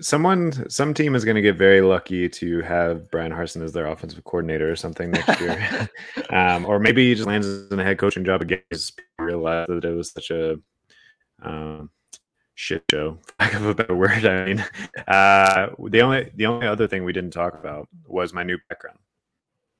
Someone, 0.00 0.70
some 0.70 0.94
team 0.94 1.16
is 1.16 1.24
going 1.24 1.34
to 1.34 1.42
get 1.42 1.56
very 1.56 1.80
lucky 1.80 2.28
to 2.28 2.60
have 2.60 3.10
Bryan 3.10 3.32
Harsin 3.32 3.62
as 3.62 3.72
their 3.72 3.86
offensive 3.86 4.22
coordinator 4.22 4.70
or 4.70 4.76
something 4.76 5.10
next 5.10 5.40
year, 5.40 5.88
um, 6.30 6.64
or 6.64 6.78
maybe 6.78 7.08
he 7.08 7.14
just 7.14 7.26
lands 7.26 7.46
in 7.70 7.80
a 7.80 7.84
head 7.84 7.98
coaching 7.98 8.24
job 8.24 8.40
again. 8.40 8.62
Just 8.72 9.00
realize 9.18 9.66
that 9.68 9.84
it 9.84 9.94
was 9.94 10.12
such 10.12 10.30
a 10.30 10.56
um, 11.42 11.90
shit 12.60 12.84
show, 12.90 13.18
lack 13.40 13.54
of 13.54 13.64
a 13.64 13.74
better 13.74 13.96
word. 13.96 14.24
I 14.24 14.44
mean, 14.44 14.64
uh, 15.08 15.70
the 15.88 16.02
only 16.02 16.30
the 16.36 16.46
only 16.46 16.66
other 16.66 16.86
thing 16.86 17.04
we 17.04 17.12
didn't 17.12 17.32
talk 17.32 17.54
about 17.54 17.88
was 18.06 18.32
my 18.32 18.42
new 18.42 18.58
background. 18.68 18.98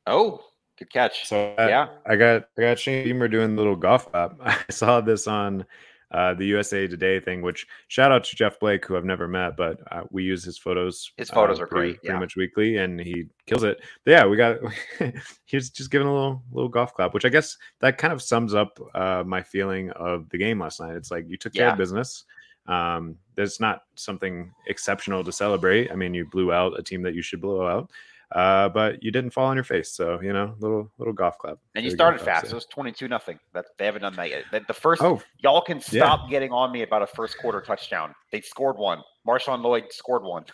Oh, 0.07 0.43
good 0.79 0.91
catch. 0.91 1.29
So 1.29 1.55
I, 1.59 1.69
yeah, 1.69 1.89
I 2.07 2.17
got 2.17 2.45
I 2.59 2.63
got 2.63 2.79
Shane 2.79 3.05
Beamer 3.05 3.29
doing 3.29 3.55
the 3.55 3.61
little 3.61 3.77
golf 3.77 4.09
app. 4.15 4.37
I 4.43 4.57
saw 4.71 5.01
this 5.03 5.27
on 5.27 5.67
uh, 6.11 6.33
the 6.35 6.47
USA 6.47 6.87
Today 6.87 7.21
thing. 7.21 7.43
Which 7.43 7.67
shout 7.89 8.13
out 8.13 8.25
to 8.25 8.35
Jeff 8.35 8.59
Blake, 8.59 8.87
who 8.87 8.97
I've 8.97 9.05
never 9.05 9.29
met, 9.29 9.59
but 9.59 9.79
uh, 9.93 10.05
we 10.11 10.25
use 10.25 10.43
his 10.43 10.57
photos. 10.57 11.13
His 11.19 11.29
photos 11.29 11.61
uh, 11.61 11.65
are 11.65 11.67
pretty, 11.67 11.93
great, 11.93 12.03
pretty 12.03 12.19
much 12.19 12.35
weekly, 12.35 12.79
and 12.79 12.99
he 12.99 13.27
kills 13.47 13.63
it. 13.63 13.79
But 14.07 14.11
yeah, 14.13 14.27
we 14.27 14.39
got. 14.39 14.57
he's 15.45 15.69
just 15.69 15.91
giving 15.91 16.09
a 16.09 16.15
little 16.15 16.43
little 16.51 16.71
golf 16.71 16.95
clap, 16.95 17.13
which 17.13 17.27
I 17.27 17.29
guess 17.29 17.59
that 17.81 17.99
kind 17.99 18.15
of 18.15 18.23
sums 18.23 18.55
up 18.55 18.81
uh, 18.95 19.23
my 19.27 19.43
feeling 19.43 19.91
of 19.91 20.31
the 20.31 20.39
game 20.39 20.61
last 20.61 20.81
night. 20.81 20.97
It's 20.97 21.11
like 21.11 21.29
you 21.29 21.37
took 21.37 21.53
care 21.53 21.67
yeah. 21.67 21.73
of 21.73 21.79
business. 21.79 22.25
Um, 22.71 23.17
that's 23.35 23.59
not 23.59 23.83
something 23.97 24.53
exceptional 24.69 25.25
to 25.25 25.33
celebrate. 25.33 25.91
I 25.91 25.97
mean, 25.97 26.15
you 26.15 26.25
blew 26.25 26.53
out 26.53 26.79
a 26.79 26.83
team 26.83 27.03
that 27.03 27.15
you 27.15 27.23
should 27.23 27.41
blow 27.41 27.67
out, 27.67 27.91
uh, 28.33 28.69
but 28.69 29.03
you 29.03 29.11
didn't 29.11 29.31
fall 29.31 29.47
on 29.47 29.57
your 29.57 29.65
face. 29.65 29.91
So 29.91 30.21
you 30.23 30.33
know, 30.33 30.55
little 30.61 30.91
little 30.99 31.13
golf 31.13 31.37
club. 31.39 31.59
And 31.75 31.85
you 31.85 31.91
started 31.91 32.21
fast. 32.21 32.47
It 32.47 32.55
was 32.55 32.67
twenty 32.67 32.93
two 32.93 33.09
nothing. 33.09 33.41
That 33.55 33.67
they 33.77 33.87
haven't 33.87 34.03
done 34.03 34.15
that 34.15 34.31
yet. 34.31 34.45
The 34.69 34.75
first, 34.75 35.03
oh, 35.03 35.21
y'all 35.39 35.63
can 35.63 35.81
stop 35.81 36.21
yeah. 36.25 36.31
getting 36.31 36.53
on 36.53 36.71
me 36.71 36.83
about 36.83 37.03
a 37.03 37.09
first 37.09 37.39
quarter 37.39 37.61
touchdown. 37.61 38.15
They 38.31 38.41
scored 38.41 38.77
one. 38.77 39.03
Marshawn 39.27 39.63
Lloyd 39.63 39.87
scored 39.91 40.23
one. 40.23 40.45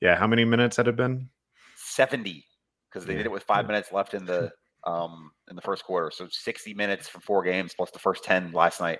Yeah, 0.00 0.16
how 0.16 0.26
many 0.26 0.44
minutes 0.44 0.76
had 0.76 0.88
it 0.88 0.96
been? 0.96 1.28
Seventy, 1.76 2.46
because 2.90 3.06
they 3.06 3.12
yeah. 3.12 3.18
did 3.18 3.26
it 3.26 3.32
with 3.32 3.44
five 3.44 3.66
minutes 3.68 3.92
left 3.92 4.14
in 4.14 4.24
the 4.24 4.50
um 4.84 5.30
in 5.48 5.54
the 5.54 5.62
first 5.62 5.84
quarter. 5.84 6.10
So 6.10 6.26
sixty 6.30 6.74
minutes 6.74 7.08
for 7.08 7.20
four 7.20 7.44
games 7.44 7.74
plus 7.74 7.92
the 7.92 8.00
first 8.00 8.24
ten 8.24 8.50
last 8.50 8.80
night. 8.80 8.98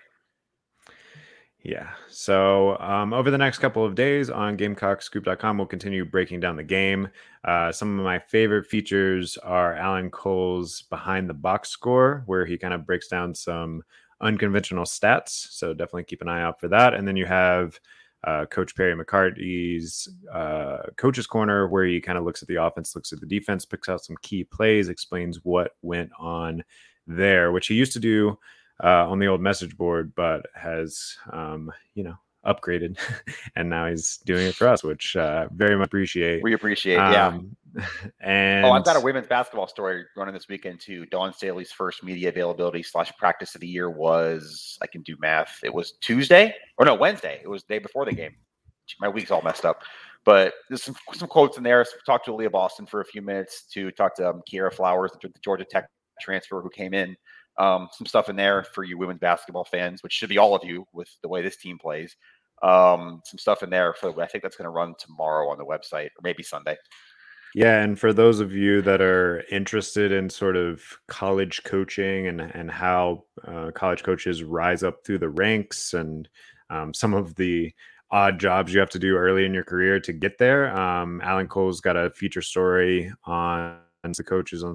Yeah. 1.62 1.90
So 2.08 2.78
um, 2.78 3.12
over 3.12 3.30
the 3.30 3.38
next 3.38 3.58
couple 3.58 3.84
of 3.84 3.94
days 3.94 4.30
on 4.30 4.56
GamecockScoop.com, 4.56 5.58
we'll 5.58 5.66
continue 5.66 6.04
breaking 6.04 6.40
down 6.40 6.56
the 6.56 6.62
game. 6.62 7.08
Uh, 7.44 7.72
some 7.72 7.98
of 7.98 8.04
my 8.04 8.18
favorite 8.18 8.66
features 8.66 9.36
are 9.38 9.74
Alan 9.74 10.10
Cole's 10.10 10.82
behind 10.82 11.28
the 11.28 11.34
box 11.34 11.70
score, 11.70 12.22
where 12.26 12.46
he 12.46 12.56
kind 12.56 12.74
of 12.74 12.86
breaks 12.86 13.08
down 13.08 13.34
some 13.34 13.82
unconventional 14.20 14.84
stats. 14.84 15.48
So 15.50 15.72
definitely 15.74 16.04
keep 16.04 16.22
an 16.22 16.28
eye 16.28 16.42
out 16.42 16.60
for 16.60 16.68
that. 16.68 16.94
And 16.94 17.06
then 17.06 17.16
you 17.16 17.26
have 17.26 17.78
uh, 18.24 18.46
Coach 18.46 18.74
Perry 18.76 18.94
McCarthy's 18.94 20.08
uh, 20.32 20.78
coach's 20.96 21.26
corner, 21.26 21.68
where 21.68 21.84
he 21.84 22.00
kind 22.00 22.18
of 22.18 22.24
looks 22.24 22.42
at 22.42 22.48
the 22.48 22.62
offense, 22.62 22.94
looks 22.94 23.12
at 23.12 23.20
the 23.20 23.26
defense, 23.26 23.64
picks 23.64 23.88
out 23.88 24.04
some 24.04 24.16
key 24.22 24.44
plays, 24.44 24.88
explains 24.88 25.44
what 25.44 25.72
went 25.82 26.10
on 26.18 26.64
there, 27.06 27.52
which 27.52 27.66
he 27.66 27.74
used 27.74 27.92
to 27.92 28.00
do 28.00 28.38
uh, 28.82 29.08
on 29.08 29.18
the 29.18 29.26
old 29.26 29.40
message 29.40 29.76
board, 29.76 30.12
but 30.14 30.46
has 30.54 31.16
um, 31.32 31.72
you 31.94 32.04
know 32.04 32.16
upgraded, 32.46 32.98
and 33.56 33.68
now 33.68 33.86
he's 33.88 34.18
doing 34.18 34.46
it 34.46 34.54
for 34.54 34.68
us, 34.68 34.82
which 34.82 35.16
uh, 35.16 35.48
very 35.52 35.76
much 35.76 35.86
appreciate. 35.86 36.42
We 36.42 36.54
appreciate, 36.54 36.96
um, 36.96 37.12
yeah. 37.12 37.84
And 38.20 38.64
oh, 38.64 38.72
I've 38.72 38.84
got 38.84 38.96
a 38.96 39.00
women's 39.00 39.26
basketball 39.26 39.68
story 39.68 40.04
running 40.16 40.34
this 40.34 40.48
weekend 40.48 40.80
too. 40.80 41.06
Dawn 41.06 41.32
Staley's 41.32 41.70
first 41.70 42.02
media 42.02 42.30
availability 42.30 42.82
slash 42.82 43.12
practice 43.18 43.54
of 43.54 43.60
the 43.60 43.68
year 43.68 43.90
was 43.90 44.78
I 44.80 44.86
can 44.86 45.02
do 45.02 45.16
math. 45.20 45.60
It 45.62 45.72
was 45.72 45.92
Tuesday 46.00 46.54
or 46.78 46.86
no 46.86 46.94
Wednesday. 46.94 47.40
It 47.42 47.48
was 47.48 47.64
the 47.64 47.74
day 47.74 47.78
before 47.78 48.04
the 48.06 48.12
game. 48.12 48.34
My 49.00 49.08
week's 49.08 49.30
all 49.30 49.42
messed 49.42 49.66
up. 49.66 49.82
But 50.24 50.54
there's 50.68 50.82
some, 50.82 50.96
some 51.12 51.28
quotes 51.28 51.56
in 51.56 51.62
there. 51.62 51.84
So 51.84 51.92
talked 52.04 52.24
to 52.24 52.32
Aliyah 52.32 52.50
Boston 52.50 52.86
for 52.86 53.00
a 53.00 53.04
few 53.04 53.22
minutes 53.22 53.66
to 53.72 53.90
talk 53.92 54.14
to 54.16 54.30
um, 54.30 54.42
Kierra 54.50 54.72
Fletcher, 54.72 55.10
the 55.22 55.30
Georgia 55.42 55.64
Tech 55.64 55.88
transfer 56.20 56.60
who 56.60 56.70
came 56.70 56.94
in 56.94 57.16
um, 57.58 57.88
some 57.92 58.06
stuff 58.06 58.28
in 58.28 58.36
there 58.36 58.62
for 58.62 58.84
you 58.84 58.96
women's 58.98 59.20
basketball 59.20 59.64
fans, 59.64 60.02
which 60.02 60.12
should 60.12 60.28
be 60.28 60.38
all 60.38 60.54
of 60.54 60.64
you 60.64 60.86
with 60.92 61.08
the 61.22 61.28
way 61.28 61.42
this 61.42 61.56
team 61.56 61.78
plays. 61.78 62.16
Um, 62.62 63.20
some 63.24 63.38
stuff 63.38 63.62
in 63.62 63.70
there 63.70 63.94
for 63.94 64.08
I 64.20 64.26
think 64.26 64.42
that's 64.42 64.56
going 64.56 64.64
to 64.64 64.70
run 64.70 64.94
tomorrow 64.98 65.48
on 65.48 65.58
the 65.58 65.64
website 65.64 66.06
or 66.06 66.22
maybe 66.22 66.42
Sunday. 66.42 66.76
Yeah, 67.54 67.82
and 67.82 67.98
for 67.98 68.12
those 68.12 68.40
of 68.40 68.52
you 68.52 68.82
that 68.82 69.00
are 69.00 69.42
interested 69.50 70.12
in 70.12 70.28
sort 70.28 70.56
of 70.56 70.82
college 71.06 71.62
coaching 71.64 72.26
and 72.26 72.40
and 72.40 72.70
how 72.70 73.24
uh, 73.46 73.70
college 73.74 74.02
coaches 74.02 74.42
rise 74.42 74.82
up 74.82 75.04
through 75.04 75.18
the 75.18 75.30
ranks 75.30 75.94
and 75.94 76.28
um, 76.70 76.92
some 76.92 77.14
of 77.14 77.34
the 77.36 77.72
odd 78.10 78.38
jobs 78.38 78.72
you 78.72 78.80
have 78.80 78.90
to 78.90 78.98
do 78.98 79.16
early 79.16 79.44
in 79.44 79.54
your 79.54 79.64
career 79.64 80.00
to 80.00 80.12
get 80.12 80.38
there, 80.38 80.74
um, 80.76 81.20
Alan 81.22 81.46
Cole's 81.46 81.80
got 81.80 81.96
a 81.96 82.10
feature 82.10 82.42
story 82.42 83.12
on 83.24 83.78
the 84.16 84.24
coaches 84.24 84.64
on 84.64 84.74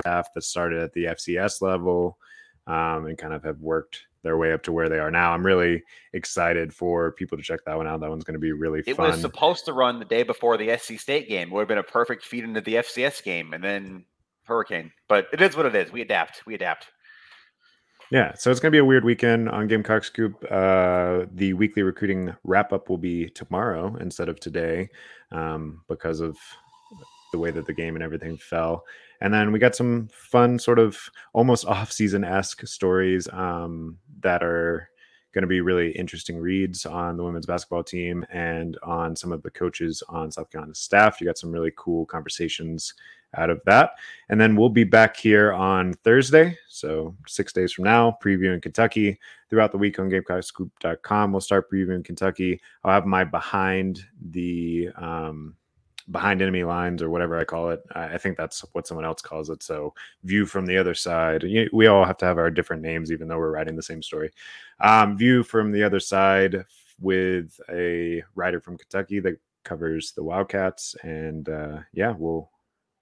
staff 0.00 0.32
that 0.34 0.42
started 0.42 0.80
at 0.80 0.92
the 0.92 1.04
FCS 1.04 1.62
level 1.62 2.18
um, 2.66 3.06
and 3.06 3.18
kind 3.18 3.32
of 3.32 3.42
have 3.44 3.60
worked 3.60 4.06
their 4.22 4.36
way 4.36 4.52
up 4.52 4.62
to 4.64 4.72
where 4.72 4.88
they 4.88 4.98
are 4.98 5.10
now. 5.10 5.32
I'm 5.32 5.46
really 5.46 5.82
excited 6.12 6.74
for 6.74 7.12
people 7.12 7.38
to 7.38 7.44
check 7.44 7.60
that 7.64 7.76
one 7.76 7.86
out. 7.86 8.00
That 8.00 8.10
one's 8.10 8.24
going 8.24 8.34
to 8.34 8.40
be 8.40 8.52
really 8.52 8.82
it 8.86 8.96
fun. 8.96 9.06
It 9.06 9.10
was 9.12 9.20
supposed 9.20 9.64
to 9.66 9.72
run 9.72 9.98
the 9.98 10.04
day 10.04 10.24
before 10.24 10.56
the 10.56 10.76
SC 10.76 10.98
State 10.98 11.28
game. 11.28 11.48
It 11.48 11.54
would 11.54 11.60
have 11.60 11.68
been 11.68 11.78
a 11.78 11.82
perfect 11.82 12.24
feed 12.24 12.44
into 12.44 12.60
the 12.60 12.74
FCS 12.74 13.22
game 13.22 13.54
and 13.54 13.62
then 13.62 14.04
Hurricane. 14.44 14.92
But 15.08 15.28
it 15.32 15.40
is 15.40 15.56
what 15.56 15.66
it 15.66 15.74
is. 15.74 15.92
We 15.92 16.02
adapt. 16.02 16.44
We 16.46 16.54
adapt. 16.54 16.86
Yeah, 18.10 18.34
so 18.34 18.50
it's 18.50 18.60
going 18.60 18.70
to 18.70 18.74
be 18.74 18.80
a 18.80 18.84
weird 18.84 19.04
weekend 19.04 19.48
on 19.48 19.66
Gamecock 19.66 20.04
Scoop. 20.04 20.44
Uh, 20.48 21.26
the 21.32 21.54
weekly 21.54 21.82
recruiting 21.82 22.34
wrap 22.44 22.72
up 22.72 22.88
will 22.88 22.98
be 22.98 23.28
tomorrow 23.30 23.96
instead 23.96 24.28
of 24.28 24.38
today 24.38 24.88
um, 25.32 25.82
because 25.88 26.20
of 26.20 26.36
the 27.32 27.38
way 27.38 27.50
that 27.50 27.66
the 27.66 27.72
game 27.72 27.96
and 27.96 28.04
everything 28.04 28.36
fell. 28.38 28.84
And 29.20 29.32
then 29.32 29.52
we 29.52 29.58
got 29.58 29.74
some 29.74 30.08
fun, 30.12 30.58
sort 30.58 30.78
of 30.78 30.98
almost 31.32 31.64
off 31.66 31.92
season 31.92 32.24
esque 32.24 32.66
stories 32.66 33.28
um, 33.32 33.98
that 34.20 34.42
are 34.42 34.88
going 35.32 35.42
to 35.42 35.48
be 35.48 35.60
really 35.60 35.90
interesting 35.92 36.38
reads 36.38 36.86
on 36.86 37.18
the 37.18 37.22
women's 37.22 37.44
basketball 37.44 37.84
team 37.84 38.24
and 38.32 38.78
on 38.82 39.14
some 39.14 39.32
of 39.32 39.42
the 39.42 39.50
coaches 39.50 40.02
on 40.08 40.32
South 40.32 40.50
Carolina 40.50 40.74
staff. 40.74 41.20
You 41.20 41.26
got 41.26 41.36
some 41.36 41.52
really 41.52 41.72
cool 41.76 42.06
conversations 42.06 42.94
out 43.34 43.50
of 43.50 43.60
that. 43.66 43.90
And 44.30 44.40
then 44.40 44.56
we'll 44.56 44.70
be 44.70 44.84
back 44.84 45.14
here 45.14 45.52
on 45.52 45.92
Thursday. 45.92 46.56
So 46.68 47.14
six 47.26 47.52
days 47.52 47.72
from 47.72 47.84
now, 47.84 48.16
previewing 48.24 48.62
Kentucky 48.62 49.18
throughout 49.50 49.72
the 49.72 49.78
week 49.78 49.98
on 49.98 50.08
GamecockScoop.com. 50.08 51.32
We'll 51.32 51.40
start 51.40 51.70
previewing 51.70 52.04
Kentucky. 52.04 52.60
I'll 52.82 52.94
have 52.94 53.04
my 53.04 53.24
behind 53.24 54.04
the 54.30 54.88
um, 54.96 55.54
behind 56.10 56.40
enemy 56.40 56.64
lines 56.64 57.02
or 57.02 57.10
whatever 57.10 57.38
I 57.38 57.44
call 57.44 57.70
it. 57.70 57.82
I 57.92 58.18
think 58.18 58.36
that's 58.36 58.60
what 58.72 58.86
someone 58.86 59.04
else 59.04 59.22
calls 59.22 59.50
it. 59.50 59.62
So 59.62 59.94
view 60.24 60.46
from 60.46 60.66
the 60.66 60.78
other 60.78 60.94
side. 60.94 61.44
We 61.72 61.86
all 61.86 62.04
have 62.04 62.18
to 62.18 62.26
have 62.26 62.38
our 62.38 62.50
different 62.50 62.82
names, 62.82 63.10
even 63.10 63.28
though 63.28 63.38
we're 63.38 63.50
writing 63.50 63.76
the 63.76 63.82
same 63.82 64.02
story. 64.02 64.30
Um, 64.80 65.16
view 65.18 65.42
from 65.42 65.72
the 65.72 65.82
other 65.82 66.00
side 66.00 66.64
with 67.00 67.58
a 67.70 68.22
writer 68.34 68.60
from 68.60 68.78
Kentucky 68.78 69.20
that 69.20 69.38
covers 69.64 70.12
the 70.12 70.22
Wildcats, 70.22 70.94
and 71.02 71.48
uh, 71.48 71.78
yeah, 71.92 72.14
we'll 72.16 72.50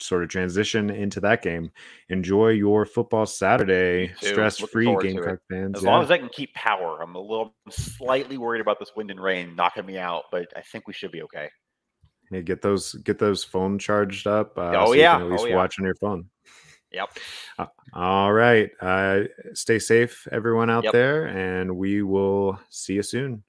sort 0.01 0.23
of 0.23 0.29
transition 0.29 0.91
into 0.91 1.21
that 1.21 1.43
game. 1.43 1.71
Enjoy 2.09 2.49
your 2.49 2.85
football 2.87 3.27
Saturday, 3.27 4.13
stress 4.21 4.59
free 4.59 4.87
Gamecock 5.01 5.41
fans. 5.49 5.77
As 5.79 5.85
yeah. 5.85 5.91
long 5.91 6.03
as 6.03 6.11
I 6.11 6.19
can 6.19 6.29
keep 6.31 6.53
power, 6.55 7.01
I'm 7.03 7.15
a 7.15 7.21
little 7.21 7.55
slightly 7.71 8.39
worried 8.39 8.61
about 8.61 8.79
this 8.79 8.93
wind 8.97 9.11
and 9.11 9.21
rain 9.23 9.55
knocking 9.55 9.87
me 9.87 9.99
out, 9.99 10.25
but 10.33 10.49
I 10.57 10.63
think 10.63 10.87
we 10.89 10.93
should 10.93 11.13
be 11.13 11.23
okay. 11.23 11.49
Hey, 12.35 12.43
get 12.43 12.63
those 12.63 12.95
get 12.95 13.21
those 13.21 13.45
phone 13.45 13.79
charged 13.79 14.27
up. 14.27 14.59
Uh, 14.59 14.73
oh 14.77 14.87
so 14.87 14.93
yeah, 14.95 15.19
at 15.19 15.31
least 15.31 15.45
oh, 15.45 15.47
yeah. 15.47 15.55
watch 15.55 15.79
on 15.79 15.85
your 15.85 15.95
phone. 15.95 16.29
Yep. 16.91 17.11
Uh, 17.57 17.67
all 17.93 18.33
right. 18.33 18.73
Uh, 18.81 19.21
stay 19.53 19.79
safe, 19.79 20.27
everyone 20.33 20.69
out 20.69 20.83
yep. 20.83 20.93
there, 20.93 21.27
and 21.27 21.77
we 21.77 22.03
will 22.03 22.59
see 22.71 22.95
you 22.95 23.05
soon. 23.05 23.45